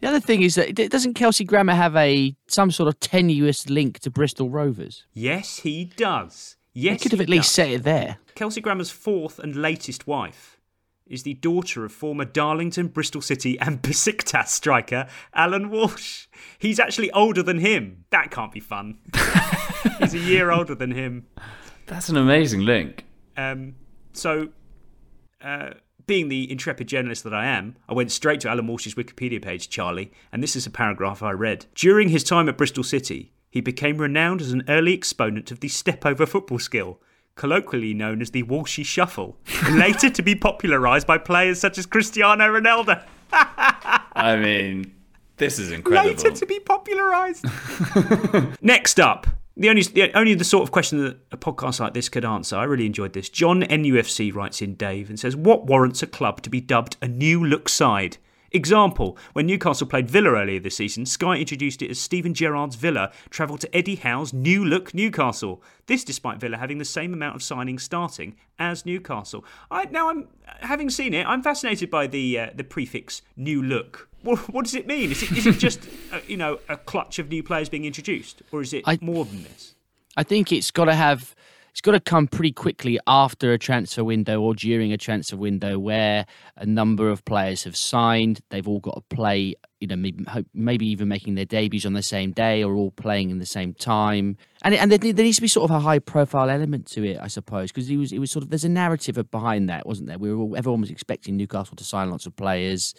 The 0.00 0.06
other 0.06 0.20
thing 0.20 0.42
is 0.42 0.54
that 0.54 0.76
d- 0.76 0.86
doesn't 0.86 1.14
Kelsey 1.14 1.42
Grammer 1.42 1.74
have 1.74 1.96
a 1.96 2.36
some 2.46 2.70
sort 2.70 2.86
of 2.88 3.00
tenuous 3.00 3.68
link 3.68 3.98
to 4.00 4.10
Bristol 4.12 4.48
Rovers? 4.48 5.04
Yes, 5.12 5.58
he 5.58 5.86
does. 5.96 6.56
Yes, 6.72 7.00
They 7.00 7.02
could 7.02 7.10
have 7.12 7.20
at 7.20 7.28
least 7.28 7.48
does. 7.48 7.52
set 7.54 7.68
it 7.70 7.82
there. 7.82 8.18
Kelsey 8.36 8.60
Grammer's 8.60 8.90
fourth 8.90 9.40
and 9.40 9.56
latest 9.56 10.06
wife 10.06 10.60
is 11.04 11.24
the 11.24 11.34
daughter 11.34 11.84
of 11.84 11.90
former 11.90 12.24
Darlington, 12.24 12.86
Bristol 12.86 13.20
City, 13.20 13.58
and 13.58 13.82
Besiktas 13.82 14.46
striker 14.50 15.08
Alan 15.34 15.68
Walsh. 15.68 16.26
He's 16.60 16.78
actually 16.78 17.10
older 17.10 17.42
than 17.42 17.58
him. 17.58 18.04
That 18.10 18.30
can't 18.30 18.52
be 18.52 18.60
fun. 18.60 18.98
He's 19.98 20.14
a 20.14 20.18
year 20.20 20.52
older 20.52 20.76
than 20.76 20.92
him. 20.92 21.26
That's 21.86 22.08
an 22.08 22.16
amazing 22.16 22.60
link. 22.60 23.04
Um, 23.36 23.74
so, 24.12 24.50
uh, 25.42 25.70
being 26.08 26.28
the 26.28 26.50
intrepid 26.50 26.88
journalist 26.88 27.22
that 27.22 27.34
I 27.34 27.46
am, 27.46 27.76
I 27.88 27.92
went 27.92 28.10
straight 28.10 28.40
to 28.40 28.48
Alan 28.48 28.66
Walsh's 28.66 28.96
Wikipedia 28.96 29.40
page, 29.40 29.68
Charlie, 29.68 30.10
and 30.32 30.42
this 30.42 30.56
is 30.56 30.66
a 30.66 30.70
paragraph 30.70 31.22
I 31.22 31.30
read. 31.30 31.66
During 31.76 32.08
his 32.08 32.24
time 32.24 32.48
at 32.48 32.56
Bristol 32.56 32.82
City, 32.82 33.32
he 33.50 33.60
became 33.60 33.98
renowned 33.98 34.40
as 34.40 34.50
an 34.50 34.64
early 34.68 34.92
exponent 34.92 35.52
of 35.52 35.60
the 35.60 35.68
step 35.68 36.04
over 36.04 36.26
football 36.26 36.58
skill, 36.58 36.98
colloquially 37.36 37.94
known 37.94 38.20
as 38.20 38.32
the 38.32 38.42
Walshy 38.42 38.84
Shuffle, 38.84 39.36
and 39.64 39.78
later 39.78 40.10
to 40.10 40.22
be 40.22 40.34
popularised 40.34 41.06
by 41.06 41.18
players 41.18 41.60
such 41.60 41.78
as 41.78 41.86
Cristiano 41.86 42.44
Ronaldo. 42.48 43.04
I 43.32 44.36
mean, 44.36 44.92
this 45.36 45.58
is 45.58 45.70
incredible. 45.70 46.10
Later 46.10 46.30
to 46.32 46.46
be 46.46 46.58
popularised. 46.58 47.44
Next 48.62 48.98
up, 48.98 49.26
the 49.58 49.68
only 49.68 49.82
the, 49.82 50.16
only 50.16 50.34
the 50.34 50.44
sort 50.44 50.62
of 50.62 50.70
question 50.70 51.02
that 51.04 51.18
a 51.32 51.36
podcast 51.36 51.80
like 51.80 51.92
this 51.92 52.08
could 52.08 52.24
answer. 52.24 52.56
I 52.56 52.64
really 52.64 52.86
enjoyed 52.86 53.12
this. 53.12 53.28
John 53.28 53.62
NUFC 53.62 54.34
writes 54.34 54.62
in 54.62 54.74
Dave 54.74 55.10
and 55.10 55.18
says, 55.18 55.36
"What 55.36 55.66
warrants 55.66 56.02
a 56.02 56.06
club 56.06 56.42
to 56.42 56.50
be 56.50 56.60
dubbed 56.60 56.96
a 57.02 57.08
new 57.08 57.44
look 57.44 57.68
side?" 57.68 58.18
Example: 58.50 59.18
When 59.34 59.46
Newcastle 59.46 59.86
played 59.86 60.08
Villa 60.08 60.30
earlier 60.30 60.60
this 60.60 60.76
season, 60.76 61.04
Sky 61.04 61.36
introduced 61.36 61.82
it 61.82 61.90
as 61.90 61.98
Steven 61.98 62.32
Gerrard's 62.32 62.76
Villa 62.76 63.12
travelled 63.28 63.60
to 63.60 63.76
Eddie 63.76 63.96
Howe's 63.96 64.32
new 64.32 64.64
look 64.64 64.94
Newcastle. 64.94 65.62
This, 65.86 66.04
despite 66.04 66.40
Villa 66.40 66.56
having 66.56 66.78
the 66.78 66.84
same 66.84 67.12
amount 67.12 67.36
of 67.36 67.42
signings 67.42 67.80
starting 67.80 68.36
as 68.58 68.86
Newcastle. 68.86 69.44
I, 69.70 69.84
now, 69.86 70.08
I'm 70.08 70.28
having 70.60 70.88
seen 70.88 71.12
it, 71.12 71.26
I'm 71.26 71.42
fascinated 71.42 71.90
by 71.90 72.06
the 72.06 72.38
uh, 72.38 72.50
the 72.54 72.64
prefix 72.64 73.20
new 73.36 73.62
look. 73.62 74.07
What, 74.22 74.38
what 74.52 74.64
does 74.64 74.74
it 74.74 74.86
mean? 74.86 75.10
Is 75.10 75.22
it, 75.22 75.32
is 75.32 75.46
it 75.46 75.58
just 75.58 75.88
uh, 76.12 76.20
you 76.26 76.36
know 76.36 76.58
a 76.68 76.76
clutch 76.76 77.18
of 77.18 77.28
new 77.28 77.42
players 77.42 77.68
being 77.68 77.84
introduced, 77.84 78.42
or 78.52 78.62
is 78.62 78.72
it 78.72 78.84
more 79.02 79.24
than 79.24 79.44
this? 79.44 79.74
I 80.16 80.22
think 80.22 80.52
it's 80.52 80.70
got 80.70 80.86
to 80.86 80.94
have 80.94 81.34
it's 81.78 81.80
got 81.80 81.92
to 81.92 82.00
come 82.00 82.26
pretty 82.26 82.50
quickly 82.50 82.98
after 83.06 83.52
a 83.52 83.58
transfer 83.58 84.02
window 84.02 84.40
or 84.40 84.52
during 84.52 84.92
a 84.92 84.96
transfer 84.96 85.36
window 85.36 85.78
where 85.78 86.26
a 86.56 86.66
number 86.66 87.08
of 87.08 87.24
players 87.24 87.62
have 87.62 87.76
signed. 87.76 88.40
They've 88.50 88.66
all 88.66 88.80
got 88.80 88.96
to 88.96 89.14
play, 89.14 89.54
you 89.78 89.86
know, 89.86 89.94
maybe, 89.94 90.24
maybe 90.52 90.88
even 90.88 91.06
making 91.06 91.36
their 91.36 91.44
debuts 91.44 91.86
on 91.86 91.92
the 91.92 92.02
same 92.02 92.32
day 92.32 92.64
or 92.64 92.74
all 92.74 92.90
playing 92.90 93.30
in 93.30 93.38
the 93.38 93.46
same 93.46 93.74
time. 93.74 94.36
And 94.62 94.74
and 94.74 94.90
there, 94.90 94.98
there 94.98 95.24
needs 95.24 95.36
to 95.36 95.42
be 95.42 95.46
sort 95.46 95.70
of 95.70 95.76
a 95.76 95.78
high 95.78 96.00
profile 96.00 96.50
element 96.50 96.86
to 96.88 97.04
it, 97.04 97.18
I 97.20 97.28
suppose, 97.28 97.70
because 97.70 97.88
it 97.88 97.96
was 97.96 98.10
it 98.12 98.18
was 98.18 98.32
sort 98.32 98.42
of 98.42 98.50
there's 98.50 98.64
a 98.64 98.68
narrative 98.68 99.16
behind 99.30 99.68
that, 99.68 99.86
wasn't 99.86 100.08
there? 100.08 100.18
We 100.18 100.34
were 100.34 100.42
all, 100.42 100.56
everyone 100.56 100.80
was 100.80 100.90
expecting 100.90 101.36
Newcastle 101.36 101.76
to 101.76 101.84
sign 101.84 102.10
lots 102.10 102.26
of 102.26 102.34
players. 102.34 102.92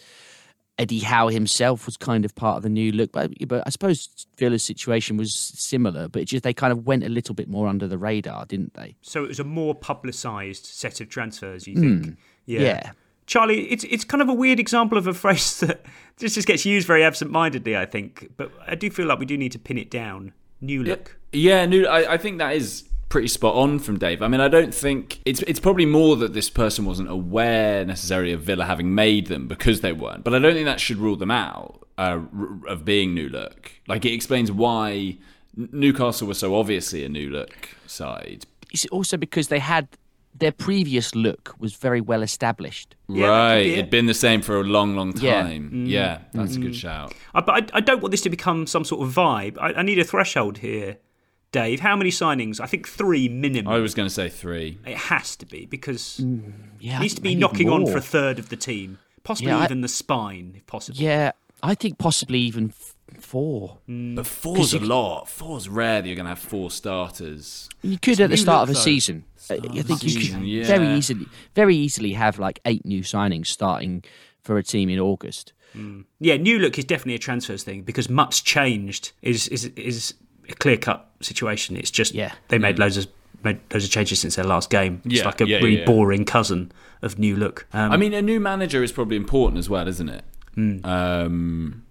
Eddie 0.80 1.00
Howe 1.00 1.28
himself 1.28 1.84
was 1.84 1.98
kind 1.98 2.24
of 2.24 2.34
part 2.34 2.56
of 2.56 2.62
the 2.62 2.70
new 2.70 2.90
look, 2.90 3.12
but 3.12 3.30
but 3.46 3.62
I 3.66 3.70
suppose 3.70 4.26
Villa's 4.38 4.64
situation 4.64 5.18
was 5.18 5.34
similar, 5.34 6.08
but 6.08 6.22
it 6.22 6.24
just 6.24 6.42
they 6.42 6.54
kind 6.54 6.72
of 6.72 6.86
went 6.86 7.04
a 7.04 7.10
little 7.10 7.34
bit 7.34 7.48
more 7.50 7.68
under 7.68 7.86
the 7.86 7.98
radar, 7.98 8.46
didn't 8.46 8.72
they? 8.72 8.96
So 9.02 9.22
it 9.22 9.28
was 9.28 9.38
a 9.38 9.44
more 9.44 9.74
publicised 9.74 10.64
set 10.64 11.02
of 11.02 11.10
transfers. 11.10 11.68
You 11.68 11.74
think? 11.74 12.04
Hmm. 12.06 12.12
Yeah. 12.46 12.60
yeah. 12.60 12.92
Charlie, 13.26 13.70
it's 13.70 13.84
it's 13.84 14.04
kind 14.04 14.22
of 14.22 14.30
a 14.30 14.32
weird 14.32 14.58
example 14.58 14.96
of 14.96 15.06
a 15.06 15.12
phrase 15.12 15.60
that 15.60 15.84
just 16.18 16.34
just 16.34 16.48
gets 16.48 16.64
used 16.64 16.86
very 16.86 17.04
absent-mindedly. 17.04 17.76
I 17.76 17.84
think, 17.84 18.30
but 18.38 18.50
I 18.66 18.74
do 18.74 18.88
feel 18.88 19.04
like 19.04 19.18
we 19.18 19.26
do 19.26 19.36
need 19.36 19.52
to 19.52 19.58
pin 19.58 19.76
it 19.76 19.90
down. 19.90 20.32
New 20.62 20.82
look. 20.82 21.18
Yeah, 21.32 21.66
no, 21.66 21.84
I, 21.84 22.14
I 22.14 22.16
think 22.16 22.38
that 22.38 22.56
is 22.56 22.84
pretty 23.10 23.28
spot 23.28 23.54
on 23.56 23.78
from 23.78 23.98
Dave. 23.98 24.22
I 24.22 24.28
mean, 24.28 24.40
I 24.40 24.48
don't 24.48 24.72
think 24.74 25.20
it's 25.26 25.42
it's 25.42 25.60
probably 25.60 25.84
more 25.86 26.16
that 26.16 26.32
this 26.32 26.48
person 26.48 26.84
wasn't 26.86 27.10
aware 27.10 27.84
necessarily 27.84 28.32
of 28.32 28.40
Villa 28.42 28.64
having 28.64 28.94
made 28.94 29.26
them 29.26 29.46
because 29.48 29.82
they 29.82 29.92
weren't. 29.92 30.24
But 30.24 30.34
I 30.34 30.38
don't 30.38 30.54
think 30.54 30.64
that 30.66 30.80
should 30.80 30.96
rule 30.96 31.16
them 31.16 31.30
out 31.30 31.86
uh, 31.98 32.20
r- 32.34 32.66
of 32.68 32.84
being 32.86 33.12
New 33.14 33.28
Look. 33.28 33.72
Like 33.86 34.04
it 34.06 34.12
explains 34.14 34.50
why 34.50 35.18
Newcastle 35.56 36.26
was 36.28 36.38
so 36.38 36.54
obviously 36.56 37.04
a 37.04 37.08
New 37.08 37.28
Look 37.30 37.76
side. 37.86 38.46
It's 38.72 38.86
also 38.86 39.16
because 39.16 39.48
they 39.48 39.58
had 39.58 39.88
their 40.38 40.52
previous 40.52 41.12
look 41.16 41.54
was 41.58 41.74
very 41.74 42.00
well 42.00 42.22
established. 42.22 42.94
right, 43.08 43.56
it'd 43.66 43.90
been 43.90 44.06
the 44.06 44.14
same 44.14 44.40
for 44.40 44.60
a 44.60 44.62
long, 44.62 44.94
long 44.94 45.12
Yeah. 45.16 45.42
time. 45.42 45.70
Mm. 45.74 45.88
Yeah, 45.88 46.18
that's 46.32 46.54
a 46.54 46.58
Mm. 46.60 46.62
good 46.62 46.76
shout. 46.76 47.12
I, 47.34 47.40
but 47.40 47.72
I, 47.74 47.78
I 47.78 47.80
don't 47.80 48.00
want 48.00 48.12
this 48.12 48.20
to 48.22 48.30
become 48.30 48.68
some 48.68 48.84
sort 48.84 49.02
of 49.06 49.12
vibe. 49.12 49.58
I, 49.60 49.72
I 49.72 49.82
need 49.82 49.98
a 49.98 50.04
threshold 50.04 50.58
here, 50.58 50.98
Dave. 51.52 51.80
How 51.80 51.96
many 51.96 52.10
signings? 52.10 52.60
I 52.60 52.66
think 52.66 52.86
three 52.88 53.28
minimum. 53.28 53.72
I 53.72 53.78
was 53.78 53.94
going 53.94 54.06
to 54.08 54.14
say 54.14 54.28
three. 54.28 54.78
It 54.86 54.96
has 54.96 55.36
to 55.36 55.46
be 55.46 55.66
because 55.66 56.20
mm, 56.22 56.52
yeah, 56.78 56.98
it 56.98 57.00
needs 57.02 57.14
to 57.14 57.20
be 57.20 57.30
maybe 57.30 57.40
knocking 57.40 57.68
on 57.68 57.86
for 57.86 57.96
a 57.98 58.00
third 58.02 58.38
of 58.38 58.48
the 58.48 58.56
team, 58.56 58.98
possibly 59.24 59.50
Yeah, 59.52 59.58
I- 59.58 59.64
even 59.64 59.80
the 59.80 59.88
spine, 59.88 60.54
if 60.56 60.66
possible. 60.66 60.98
Yeah, 60.98 61.32
I 61.62 61.74
think 61.74 61.98
possibly 61.98 62.38
even 62.38 62.68
f- 62.70 62.94
four. 63.20 63.78
Mm. 63.88 64.16
But 64.16 64.26
four's 64.26 64.72
a 64.74 64.78
you- 64.78 64.86
lot. 64.86 65.28
Four's 65.28 65.68
rare 65.68 66.00
that 66.00 66.06
you're 66.08 66.16
going 66.16 66.24
to 66.26 66.30
have 66.30 66.38
four 66.38 66.70
starters. 66.70 67.68
You 67.82 67.98
could 67.98 68.12
It's 68.12 68.20
at 68.20 68.30
the 68.30 68.36
start 68.36 68.64
of 68.64 68.70
a 68.70 68.72
though. 68.74 68.80
season. 68.80 69.24
I 69.50 69.54
I 69.54 69.58
think 69.82 70.02
you 70.04 70.10
season, 70.10 70.40
could 70.40 70.48
yeah. 70.48 70.64
very 70.66 70.88
easily, 70.94 71.26
very 71.56 71.74
easily 71.76 72.12
have 72.12 72.38
like 72.38 72.60
eight 72.64 72.86
new 72.86 73.00
signings 73.02 73.48
starting 73.48 74.04
for 74.42 74.56
a 74.58 74.62
team 74.62 74.88
in 74.88 75.00
August. 75.00 75.52
Mm. 75.76 76.04
Yeah, 76.20 76.36
new 76.36 76.58
look 76.60 76.78
is 76.78 76.84
definitely 76.84 77.14
a 77.16 77.18
transfers 77.18 77.64
thing 77.64 77.82
because 77.82 78.08
much 78.08 78.44
changed 78.44 79.10
is 79.22 79.48
is 79.48 79.64
is 79.76 80.14
a 80.52 80.54
clear 80.54 80.76
cut 80.76 81.08
situation. 81.20 81.76
It's 81.76 81.90
just 81.90 82.14
Yeah. 82.14 82.32
they 82.48 82.58
made 82.58 82.78
loads 82.78 82.96
of 82.96 83.06
made 83.42 83.58
loads 83.72 83.84
of 83.86 83.90
changes 83.90 84.20
since 84.20 84.36
their 84.36 84.44
last 84.44 84.68
game. 84.70 85.00
It's 85.04 85.16
Yeah, 85.16 85.24
like 85.24 85.40
a 85.40 85.46
yeah, 85.46 85.56
really 85.58 85.78
yeah. 85.80 85.84
boring 85.86 86.24
cousin 86.24 86.72
of 87.02 87.18
new 87.18 87.36
look. 87.36 87.66
Um, 87.72 87.90
I 87.92 87.96
mean, 87.96 88.12
a 88.12 88.20
new 88.22 88.38
manager 88.40 88.82
is 88.82 88.92
probably 88.92 89.16
important 89.16 89.58
as 89.58 89.70
well, 89.70 89.88
isn't 89.88 90.08
it? 90.10 90.24
Um, 90.84 91.82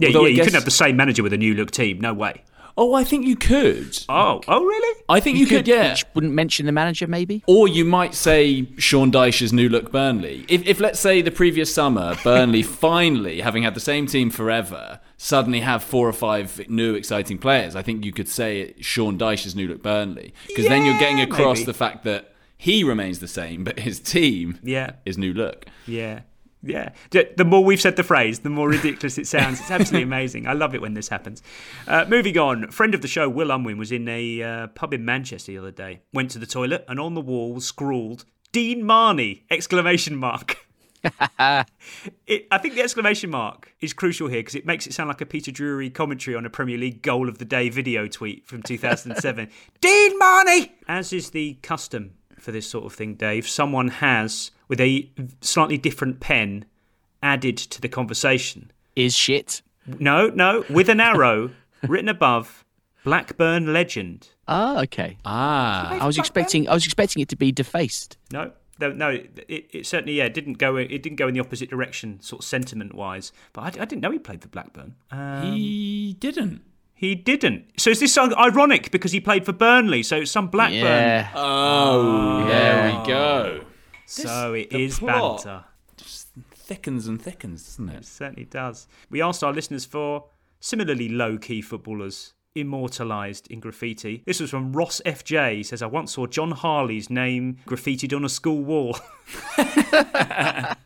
yeah, 0.00 0.08
yeah, 0.08 0.18
I 0.18 0.26
you 0.28 0.38
couldn't 0.38 0.54
have 0.54 0.64
the 0.64 0.70
same 0.70 0.96
manager 0.96 1.22
with 1.22 1.32
a 1.32 1.36
new 1.38 1.54
look 1.54 1.70
team. 1.70 2.00
No 2.00 2.12
way. 2.12 2.42
Oh, 2.78 2.92
I 2.92 3.04
think 3.04 3.24
you 3.26 3.36
could. 3.36 3.96
Oh, 4.08 4.42
oh, 4.48 4.62
really? 4.64 5.02
I 5.08 5.18
think 5.18 5.38
you, 5.38 5.46
could, 5.46 5.66
yeah. 5.66 5.96
Wouldn't 6.14 6.34
mention 6.34 6.66
the 6.66 6.72
manager, 6.72 7.06
maybe. 7.06 7.42
Or 7.46 7.66
you 7.68 7.86
might 7.86 8.14
say 8.14 8.68
Sean 8.76 9.10
Dyche's 9.10 9.50
new 9.50 9.70
look 9.70 9.90
Burnley. 9.90 10.44
If, 10.48 10.66
if 10.66 10.78
let's 10.78 11.00
say 11.00 11.22
the 11.22 11.30
previous 11.30 11.72
summer, 11.72 12.16
Burnley 12.22 12.62
finally, 12.90 13.40
having 13.40 13.62
had 13.62 13.72
the 13.74 13.80
same 13.80 14.06
team 14.06 14.28
forever, 14.28 15.00
suddenly 15.16 15.60
have 15.60 15.82
four 15.82 16.08
or 16.08 16.12
five 16.12 16.68
new 16.68 16.94
exciting 16.94 17.38
players. 17.38 17.74
I 17.74 17.82
think 17.82 18.04
you 18.04 18.12
could 18.12 18.28
say 18.28 18.74
Sean 18.80 19.16
Dyche's 19.18 19.54
new 19.56 19.66
look 19.68 19.82
Burnley 19.82 20.34
because 20.46 20.66
then 20.66 20.84
you're 20.84 20.98
getting 20.98 21.20
across 21.20 21.58
maybe. 21.58 21.66
the 21.66 21.74
fact 21.74 22.04
that 22.04 22.32
he 22.58 22.84
remains 22.84 23.18
the 23.18 23.28
same, 23.28 23.64
but 23.64 23.78
his 23.80 24.00
team 24.00 24.58
Yeah. 24.62 24.92
is 25.04 25.16
new 25.18 25.32
look. 25.32 25.66
Yeah. 25.86 26.20
Yeah. 26.62 26.90
The 27.10 27.44
more 27.44 27.62
we've 27.62 27.80
said 27.80 27.96
the 27.96 28.02
phrase, 28.02 28.40
the 28.40 28.50
more 28.50 28.68
ridiculous 28.68 29.18
it 29.18 29.26
sounds. 29.26 29.60
It's 29.60 29.70
absolutely 29.70 30.02
amazing. 30.14 30.46
I 30.48 30.52
love 30.52 30.74
it 30.74 30.80
when 30.80 30.94
this 30.94 31.08
happens. 31.08 31.42
Uh, 31.86 32.04
moving 32.08 32.36
on, 32.38 32.70
friend 32.72 32.92
of 32.94 33.02
the 33.02 33.08
show, 33.08 33.28
Will 33.28 33.50
Unwin, 33.52 33.78
was 33.78 33.92
in 33.92 34.08
a 34.08 34.42
uh, 34.42 34.66
pub 34.68 34.92
in 34.92 35.04
Manchester 35.04 35.52
the 35.52 35.58
other 35.58 35.70
day. 35.70 36.00
Went 36.12 36.30
to 36.32 36.38
the 36.38 36.46
toilet 36.46 36.84
and 36.88 36.98
on 36.98 37.14
the 37.14 37.20
wall 37.20 37.52
was 37.54 37.66
scrawled, 37.66 38.24
Dean 38.52 38.84
Marney! 38.84 39.44
Exclamation 39.50 40.16
mark. 40.16 40.65
it, 42.26 42.46
I 42.50 42.58
think 42.58 42.74
the 42.74 42.82
exclamation 42.82 43.30
mark 43.30 43.74
is 43.80 43.92
crucial 43.92 44.28
here 44.28 44.40
because 44.40 44.54
it 44.54 44.66
makes 44.66 44.86
it 44.86 44.92
sound 44.92 45.08
like 45.08 45.20
a 45.20 45.26
Peter 45.26 45.50
Drury 45.50 45.90
commentary 45.90 46.36
on 46.36 46.44
a 46.46 46.50
Premier 46.50 46.78
League 46.78 47.02
goal 47.02 47.28
of 47.28 47.38
the 47.38 47.44
day 47.44 47.68
video 47.68 48.06
tweet 48.06 48.46
from 48.46 48.62
2007. 48.62 49.48
Dean 49.80 50.18
Marney! 50.18 50.74
As 50.88 51.12
is 51.12 51.30
the 51.30 51.54
custom 51.62 52.14
for 52.38 52.52
this 52.52 52.68
sort 52.68 52.84
of 52.84 52.92
thing, 52.92 53.14
Dave, 53.14 53.48
someone 53.48 53.88
has, 53.88 54.50
with 54.68 54.80
a 54.80 55.10
slightly 55.40 55.78
different 55.78 56.20
pen, 56.20 56.64
added 57.22 57.56
to 57.56 57.80
the 57.80 57.88
conversation. 57.88 58.70
Is 58.94 59.14
shit. 59.14 59.62
No, 59.86 60.28
no, 60.28 60.64
with 60.68 60.88
an 60.88 61.00
arrow 61.00 61.50
written 61.82 62.08
above 62.08 62.64
Blackburn 63.04 63.72
legend. 63.72 64.30
Ah, 64.48 64.80
okay. 64.82 65.16
Ah, 65.24 65.98
I 66.00 66.06
was 66.06 66.18
expecting. 66.18 66.68
I 66.68 66.74
was 66.74 66.84
expecting 66.84 67.22
it 67.22 67.28
to 67.28 67.36
be 67.36 67.52
defaced. 67.52 68.16
No, 68.32 68.50
no, 68.80 68.90
no 68.92 69.08
it, 69.10 69.70
it 69.72 69.86
certainly 69.86 70.14
yeah 70.14 70.24
it 70.24 70.34
didn't 70.34 70.54
go 70.58 70.76
it 70.76 71.02
didn't 71.02 71.16
go 71.16 71.28
in 71.28 71.34
the 71.34 71.40
opposite 71.40 71.70
direction 71.70 72.20
sort 72.20 72.42
of 72.42 72.46
sentiment 72.46 72.94
wise. 72.94 73.32
But 73.52 73.62
I, 73.62 73.82
I 73.82 73.84
didn't 73.84 74.00
know 74.00 74.10
he 74.10 74.18
played 74.18 74.42
for 74.42 74.48
Blackburn. 74.48 74.94
Um, 75.10 75.52
he 75.52 76.16
didn't. 76.18 76.62
He 76.94 77.14
didn't. 77.14 77.78
So 77.78 77.90
is 77.90 78.00
this 78.00 78.14
song 78.14 78.32
ironic 78.34 78.90
because 78.90 79.12
he 79.12 79.20
played 79.20 79.44
for 79.44 79.52
Burnley? 79.52 80.02
So 80.02 80.16
it's 80.16 80.30
some 80.30 80.48
Blackburn. 80.48 80.80
Yeah. 80.80 81.30
Oh, 81.34 82.46
there 82.46 82.84
we 83.00 83.06
go. 83.06 83.64
So 84.06 84.54
it 84.54 84.70
the 84.70 84.84
is 84.84 84.98
plot 84.98 85.44
banter. 85.44 85.64
Just 85.98 86.28
thickens 86.52 87.06
and 87.06 87.20
thickens, 87.20 87.64
doesn't 87.64 87.88
It 87.90 87.96
it? 87.98 88.06
certainly 88.06 88.44
does. 88.44 88.88
We 89.10 89.20
asked 89.20 89.44
our 89.44 89.52
listeners 89.52 89.84
for 89.84 90.26
similarly 90.60 91.08
low 91.08 91.36
key 91.38 91.60
footballers 91.60 92.32
immortalised 92.56 93.46
in 93.48 93.60
graffiti. 93.60 94.22
This 94.26 94.40
was 94.40 94.50
from 94.50 94.72
Ross 94.72 95.00
FJ. 95.04 95.56
He 95.56 95.62
says, 95.62 95.82
I 95.82 95.86
once 95.86 96.12
saw 96.12 96.26
Jon 96.26 96.52
Harley's 96.52 97.10
name 97.10 97.58
graffitied 97.66 98.16
on 98.16 98.24
a 98.24 98.28
school 98.28 98.62
wall. 98.62 98.98
that 99.56 100.76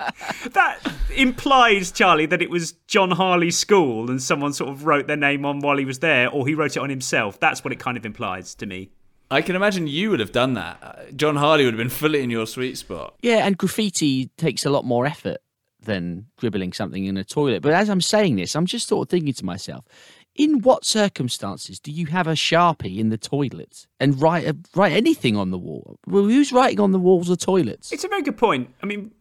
implies, 1.17 1.93
Charlie, 1.93 2.27
that 2.27 2.43
it 2.43 2.51
was 2.51 2.73
Jon 2.87 3.13
Harley's 3.13 3.57
school 3.59 4.11
and 4.11 4.23
someone 4.23 4.53
sort 4.53 4.71
of 4.71 4.85
wrote 4.85 5.07
their 5.07 5.17
name 5.17 5.45
on 5.45 5.61
while 5.61 5.77
he 5.77 5.85
was 5.85 6.01
there, 6.01 6.29
or 6.29 6.47
he 6.47 6.55
wrote 6.55 6.77
it 6.77 6.81
on 6.81 6.91
himself. 6.91 7.39
That's 7.41 7.65
what 7.65 7.73
it 7.73 7.79
kind 7.79 7.97
of 7.97 8.05
implies 8.05 8.55
to 8.57 8.67
me. 8.67 8.91
I 9.31 9.43
can 9.43 9.55
imagine 9.55 9.87
you 9.87 10.11
would 10.11 10.21
have 10.21 10.33
done 10.33 10.55
that. 10.55 10.79
Uh, 10.83 11.13
Jon 11.15 11.37
Harley 11.37 11.65
would 11.65 11.75
have 11.75 11.79
been 11.79 11.89
fully 11.89 12.23
in 12.23 12.31
your 12.31 12.47
sweet 12.47 12.77
spot. 12.77 13.15
Yeah, 13.23 13.47
and 13.47 13.57
graffiti 13.57 14.27
takes 14.37 14.67
a 14.67 14.71
lot 14.71 14.85
more 14.85 15.07
effort 15.07 15.39
than 15.83 16.27
dribbling 16.37 16.73
something 16.73 17.05
in 17.05 17.17
a 17.17 17.25
toilet. 17.25 17.63
But 17.63 17.73
as 17.73 17.89
I'm 17.89 18.01
saying 18.01 18.37
this, 18.37 18.55
I'm 18.55 18.67
just 18.67 18.89
sort 18.89 19.07
of 19.07 19.11
thinking 19.11 19.33
to 19.35 19.45
myself, 19.45 19.85
in 20.35 20.61
what 20.61 20.85
circumstances 20.85 21.81
do 21.81 21.91
you 21.91 22.07
have 22.07 22.27
a 22.27 22.33
sharpie 22.33 22.99
in 22.99 23.09
the 23.09 23.19
toilet 23.19 23.87
and 23.99 24.21
write 24.21 24.47
a, 24.47 24.57
write 24.75 24.93
anything 24.93 25.37
on 25.37 25.51
the 25.51 25.59
wall? 25.59 25.99
Well, 26.07 26.25
who's 26.25 26.53
writing 26.53 26.81
on 26.81 26.93
the 26.93 26.99
walls 26.99 27.29
of 27.29 27.39
toilets? 27.39 27.93
It's 27.93 28.05
a 28.05 28.09
very 28.09 28.23
good 28.23 28.37
point. 28.37 28.75
I 28.83 28.87
mean, 28.87 29.13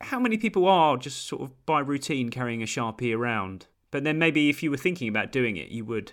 how 0.00 0.18
many 0.18 0.36
people 0.36 0.66
are 0.66 0.96
just 0.96 1.26
sort 1.26 1.42
of 1.42 1.66
by 1.66 1.80
routine 1.80 2.30
carrying 2.30 2.62
a 2.62 2.66
Sharpie 2.66 3.16
around? 3.16 3.66
But 3.90 4.04
then 4.04 4.18
maybe 4.18 4.48
if 4.48 4.62
you 4.62 4.70
were 4.70 4.76
thinking 4.76 5.08
about 5.08 5.32
doing 5.32 5.56
it, 5.56 5.68
you 5.68 5.84
would. 5.84 6.12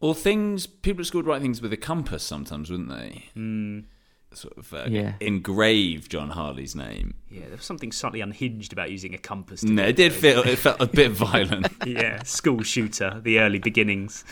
Or 0.00 0.14
things, 0.14 0.66
people 0.66 1.02
at 1.02 1.06
school 1.06 1.20
would 1.20 1.26
write 1.26 1.42
things 1.42 1.60
with 1.60 1.72
a 1.72 1.76
compass 1.76 2.24
sometimes, 2.24 2.70
wouldn't 2.70 2.88
they? 2.88 3.26
Mm. 3.36 3.84
Sort 4.32 4.56
of 4.56 4.72
uh, 4.72 4.86
Yeah. 4.88 5.14
engrave 5.20 6.08
Jon 6.08 6.30
Harley's 6.30 6.76
name. 6.76 7.14
Yeah, 7.30 7.42
there 7.48 7.56
was 7.56 7.64
something 7.64 7.90
slightly 7.90 8.20
unhinged 8.20 8.72
about 8.72 8.90
using 8.92 9.12
a 9.12 9.18
compass. 9.18 9.62
to 9.62 9.66
No, 9.66 9.84
it 9.86 9.96
did 9.96 10.12
those. 10.12 10.20
feel 10.20 10.42
it 10.42 10.56
felt 10.56 10.80
a 10.80 10.86
bit 10.86 11.10
violent. 11.10 11.66
yeah, 11.86 12.22
school 12.22 12.62
shooter, 12.62 13.20
the 13.24 13.40
early 13.40 13.58
beginnings. 13.58 14.24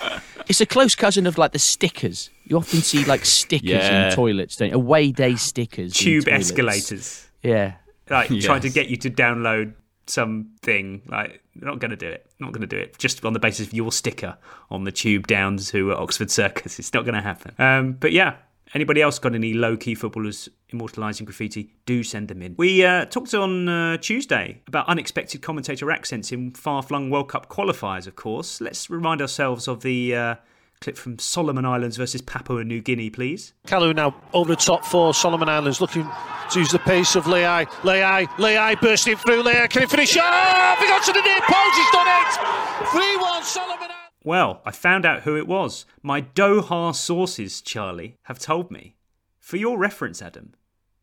It's 0.47 0.61
a 0.61 0.67
close 0.67 0.95
cousin 0.95 1.27
of 1.27 1.37
like 1.37 1.51
the 1.51 1.59
stickers. 1.59 2.31
You 2.45 2.57
often 2.59 2.79
see 2.81 3.05
like 3.07 3.25
stickers 3.25 3.69
Yeah. 3.71 4.11
in 4.11 4.15
toilets, 4.15 4.55
don't 4.57 4.69
you? 4.71 4.77
Away 4.77 5.11
day 5.11 5.35
stickers. 5.35 5.95
Tube 5.95 6.29
escalators. 6.29 7.27
Yeah. 7.43 7.75
Like 8.09 8.29
trying 8.41 8.61
to 8.63 8.71
get 8.71 8.89
you 8.89 8.97
to 8.99 9.11
download 9.11 9.75
something. 10.07 11.03
Like, 11.09 11.43
not 11.55 11.79
going 11.81 11.91
to 11.91 11.97
do 11.97 12.09
it. 12.09 12.27
Not 12.39 12.53
going 12.53 12.61
to 12.63 12.67
do 12.67 12.77
it. 12.77 12.99
Just 12.99 13.25
on 13.25 13.33
the 13.33 13.39
basis 13.41 13.67
of 13.67 13.75
your 13.75 13.93
sticker 13.93 14.37
on 14.71 14.85
the 14.85 14.93
tube 14.93 15.27
down 15.27 15.57
to 15.59 15.93
Oxford 15.95 16.31
Circus. 16.31 16.79
It's 16.79 16.93
not 16.95 17.05
going 17.05 17.15
to 17.15 17.21
happen. 17.21 17.55
Um, 17.59 17.93
but 17.93 18.13
yeah. 18.13 18.37
Anybody 18.75 19.01
else 19.01 19.19
got 19.19 19.35
any 19.35 19.55
low 19.55 19.77
key 19.77 19.95
footballers 19.95 20.49
immortalising 20.71 21.25
graffiti? 21.25 21.71
Do 21.87 22.03
send 22.03 22.29
them 22.29 22.43
in. 22.43 22.55
We 22.59 22.85
uh, 22.85 23.07
talked 23.07 23.35
on 23.35 23.69
uh, 23.69 23.97
Tuesday 23.99 24.61
about 24.67 24.89
unexpected 24.89 25.43
commentator 25.43 25.91
accents 25.91 26.33
in 26.33 26.51
far 26.53 26.83
flung 26.83 27.11
World 27.11 27.29
Cup 27.29 27.49
qualifiers, 27.49 28.07
of 28.07 28.17
course. 28.17 28.61
Let's 28.61 28.91
remind 28.91 29.23
ourselves 29.23 29.69
of 29.69 29.83
the 29.83 30.15
uh, 30.15 30.35
clip 30.81 30.97
from 30.97 31.19
Solomon 31.19 31.65
Islands 31.65 31.97
versus 31.97 32.21
Papua 32.21 32.63
New 32.65 32.83
Guinea, 32.83 33.11
please. 33.11 33.55
Kalu 33.67 33.95
now 33.95 34.15
over 34.33 34.55
the 34.55 34.57
top 34.57 34.85
four. 34.85 35.15
Solomon 35.15 35.49
Islands 35.49 35.81
looking 35.81 36.07
to 36.51 36.59
use 36.59 36.71
the 36.71 36.79
pace 36.79 37.17
of 37.17 37.27
Leai. 37.27 37.65
Leai, 37.85 38.27
Leai 38.39 38.75
bursting 38.77 39.17
through. 39.17 39.43
Leai 39.43 39.67
can 39.69 39.83
he 39.83 39.89
finish? 39.89 40.17
Oh, 40.21 40.77
he 40.79 40.87
got 40.87 41.03
to 41.05 41.13
the 41.13 41.23
near 41.23 41.41
post. 41.41 41.77
He's 41.77 41.91
done 41.91 42.07
it. 42.07 42.91
3 42.91 43.17
1 43.17 43.43
Solomon 43.45 43.98
Well, 44.25 44.63
I 44.65 44.73
found 44.73 45.07
out 45.07 45.23
who 45.23 45.37
it 45.37 45.47
was. 45.47 45.87
My 46.03 46.23
Doha 46.23 46.95
sources, 46.95 47.61
Charlie, 47.61 48.17
have 48.25 48.39
told 48.39 48.71
me. 48.71 48.97
For 49.39 49.57
your 49.57 49.79
reference, 49.79 50.21
Adam, 50.21 50.55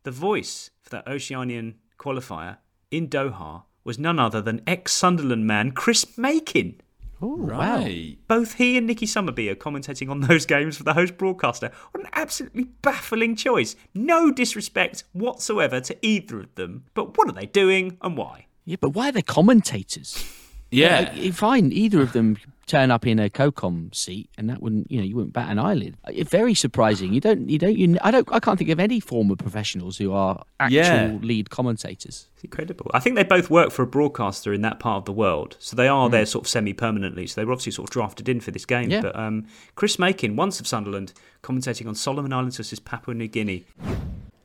the 0.04 0.12
voice 0.12 0.70
for 0.82 0.90
that 0.92 1.08
Oceanian 1.08 1.76
qualifier 1.98 2.58
in 2.92 3.08
Doha 3.08 3.64
was 3.84 3.98
none 3.98 4.20
other 4.20 4.42
than 4.42 4.62
ex 4.68 4.92
Sunderland 4.92 5.48
man 5.48 5.72
Chris 5.72 6.18
Makin. 6.18 6.82
Oh, 7.22 7.38
right. 7.38 8.18
Both 8.28 8.56
he 8.56 8.78
and 8.78 8.86
Nicky 8.86 9.06
Summerbee 9.06 9.50
are 9.50 9.56
commentating 9.56 10.10
on 10.10 10.20
those 10.20 10.46
games 10.46 10.78
for 10.78 10.84
the 10.84 10.94
host 10.94 11.18
broadcaster. 11.18 11.72
What 11.92 12.04
an 12.04 12.10
absolutely 12.14 12.66
baffling 12.82 13.36
choice. 13.36 13.76
No 13.94 14.32
disrespect 14.32 15.06
whatsoever 15.14 15.80
to 15.80 15.98
either 16.06 16.42
of 16.42 16.54
them, 16.56 16.86
but 16.94 17.18
what 17.18 17.30
are 17.30 17.34
they 17.34 17.46
doing 17.46 17.98
and 18.02 18.18
why? 18.18 18.48
Yeah, 18.66 18.76
but 18.82 18.90
why 18.90 19.10
are 19.10 19.12
they 19.14 19.22
commentators? 19.22 20.24
Yeah. 20.72 21.14
Like, 21.16 21.34
fine, 21.34 21.72
either 21.72 22.02
of 22.02 22.12
them 22.14 22.38
turn 22.68 22.90
up 22.90 23.06
in 23.06 23.20
a 23.20 23.30
co-comm 23.30 23.94
seat, 23.94 24.30
and 24.38 24.50
that 24.50 24.62
wouldn't, 24.62 24.90
you 24.92 24.98
know, 24.98 25.04
you 25.04 25.16
wouldn't 25.16 25.34
bat 25.34 25.50
an 25.52 25.60
eyelid. 25.60 25.96
Uh, 26.04 26.12
Very 26.24 26.54
surprising. 26.56 27.14
You 27.14 27.22
don't, 27.22 27.48
you 27.50 27.60
don't, 27.60 27.78
you. 27.78 27.98
I 28.02 28.10
don't, 28.12 28.28
I 28.32 28.40
can't 28.40 28.58
think 28.58 28.72
of 28.72 28.80
any 28.80 29.00
former 29.00 29.36
professionals 29.36 29.98
who 29.98 30.14
are 30.14 30.44
actual 30.60 30.76
Yeah. 30.78 31.18
lead 31.22 31.50
commentators. 31.52 32.28
It's 32.34 32.44
incredible. 32.44 32.90
I 32.94 33.00
think 33.00 33.16
they 33.18 33.24
both 33.24 33.50
work 33.50 33.72
for 33.72 33.84
a 33.84 33.88
broadcaster 33.88 34.52
in 34.54 34.62
that 34.62 34.80
part 34.80 34.98
of 34.98 35.06
the 35.06 35.14
world, 35.14 35.58
so 35.60 35.76
they 35.76 35.88
are 35.88 36.08
Mm. 36.08 36.12
there 36.12 36.26
sort 36.26 36.46
of 36.46 36.50
semi-permanently. 36.50 37.28
So 37.28 37.40
they 37.40 37.46
were 37.46 37.52
obviously 37.54 37.74
sort 37.74 37.90
of 37.90 37.94
drafted 37.94 38.28
in 38.28 38.40
for 38.40 38.52
this 38.52 38.66
game. 38.66 38.90
Yeah. 38.90 39.02
But 39.02 39.16
um, 39.16 39.46
Chris 39.76 40.00
Makin, 40.00 40.36
once 40.36 40.60
of 40.60 40.66
Sunderland, 40.68 41.14
commentating 41.44 41.88
on 41.88 41.94
Solomon 41.96 42.34
Islands 42.34 42.58
versus 42.58 42.80
Papua 42.80 43.14
New 43.16 43.28
Guinea. 43.28 43.66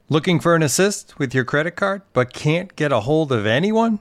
Looking 0.09 0.40
for 0.40 0.54
an 0.56 0.62
assist 0.62 1.18
with 1.18 1.35
your 1.35 1.44
credit 1.44 1.72
card, 1.76 2.02
but 2.12 2.33
can't 2.33 2.74
get 2.76 2.90
a 2.92 3.00
hold 3.00 3.30
of 3.33 3.46
anyone? 3.46 4.00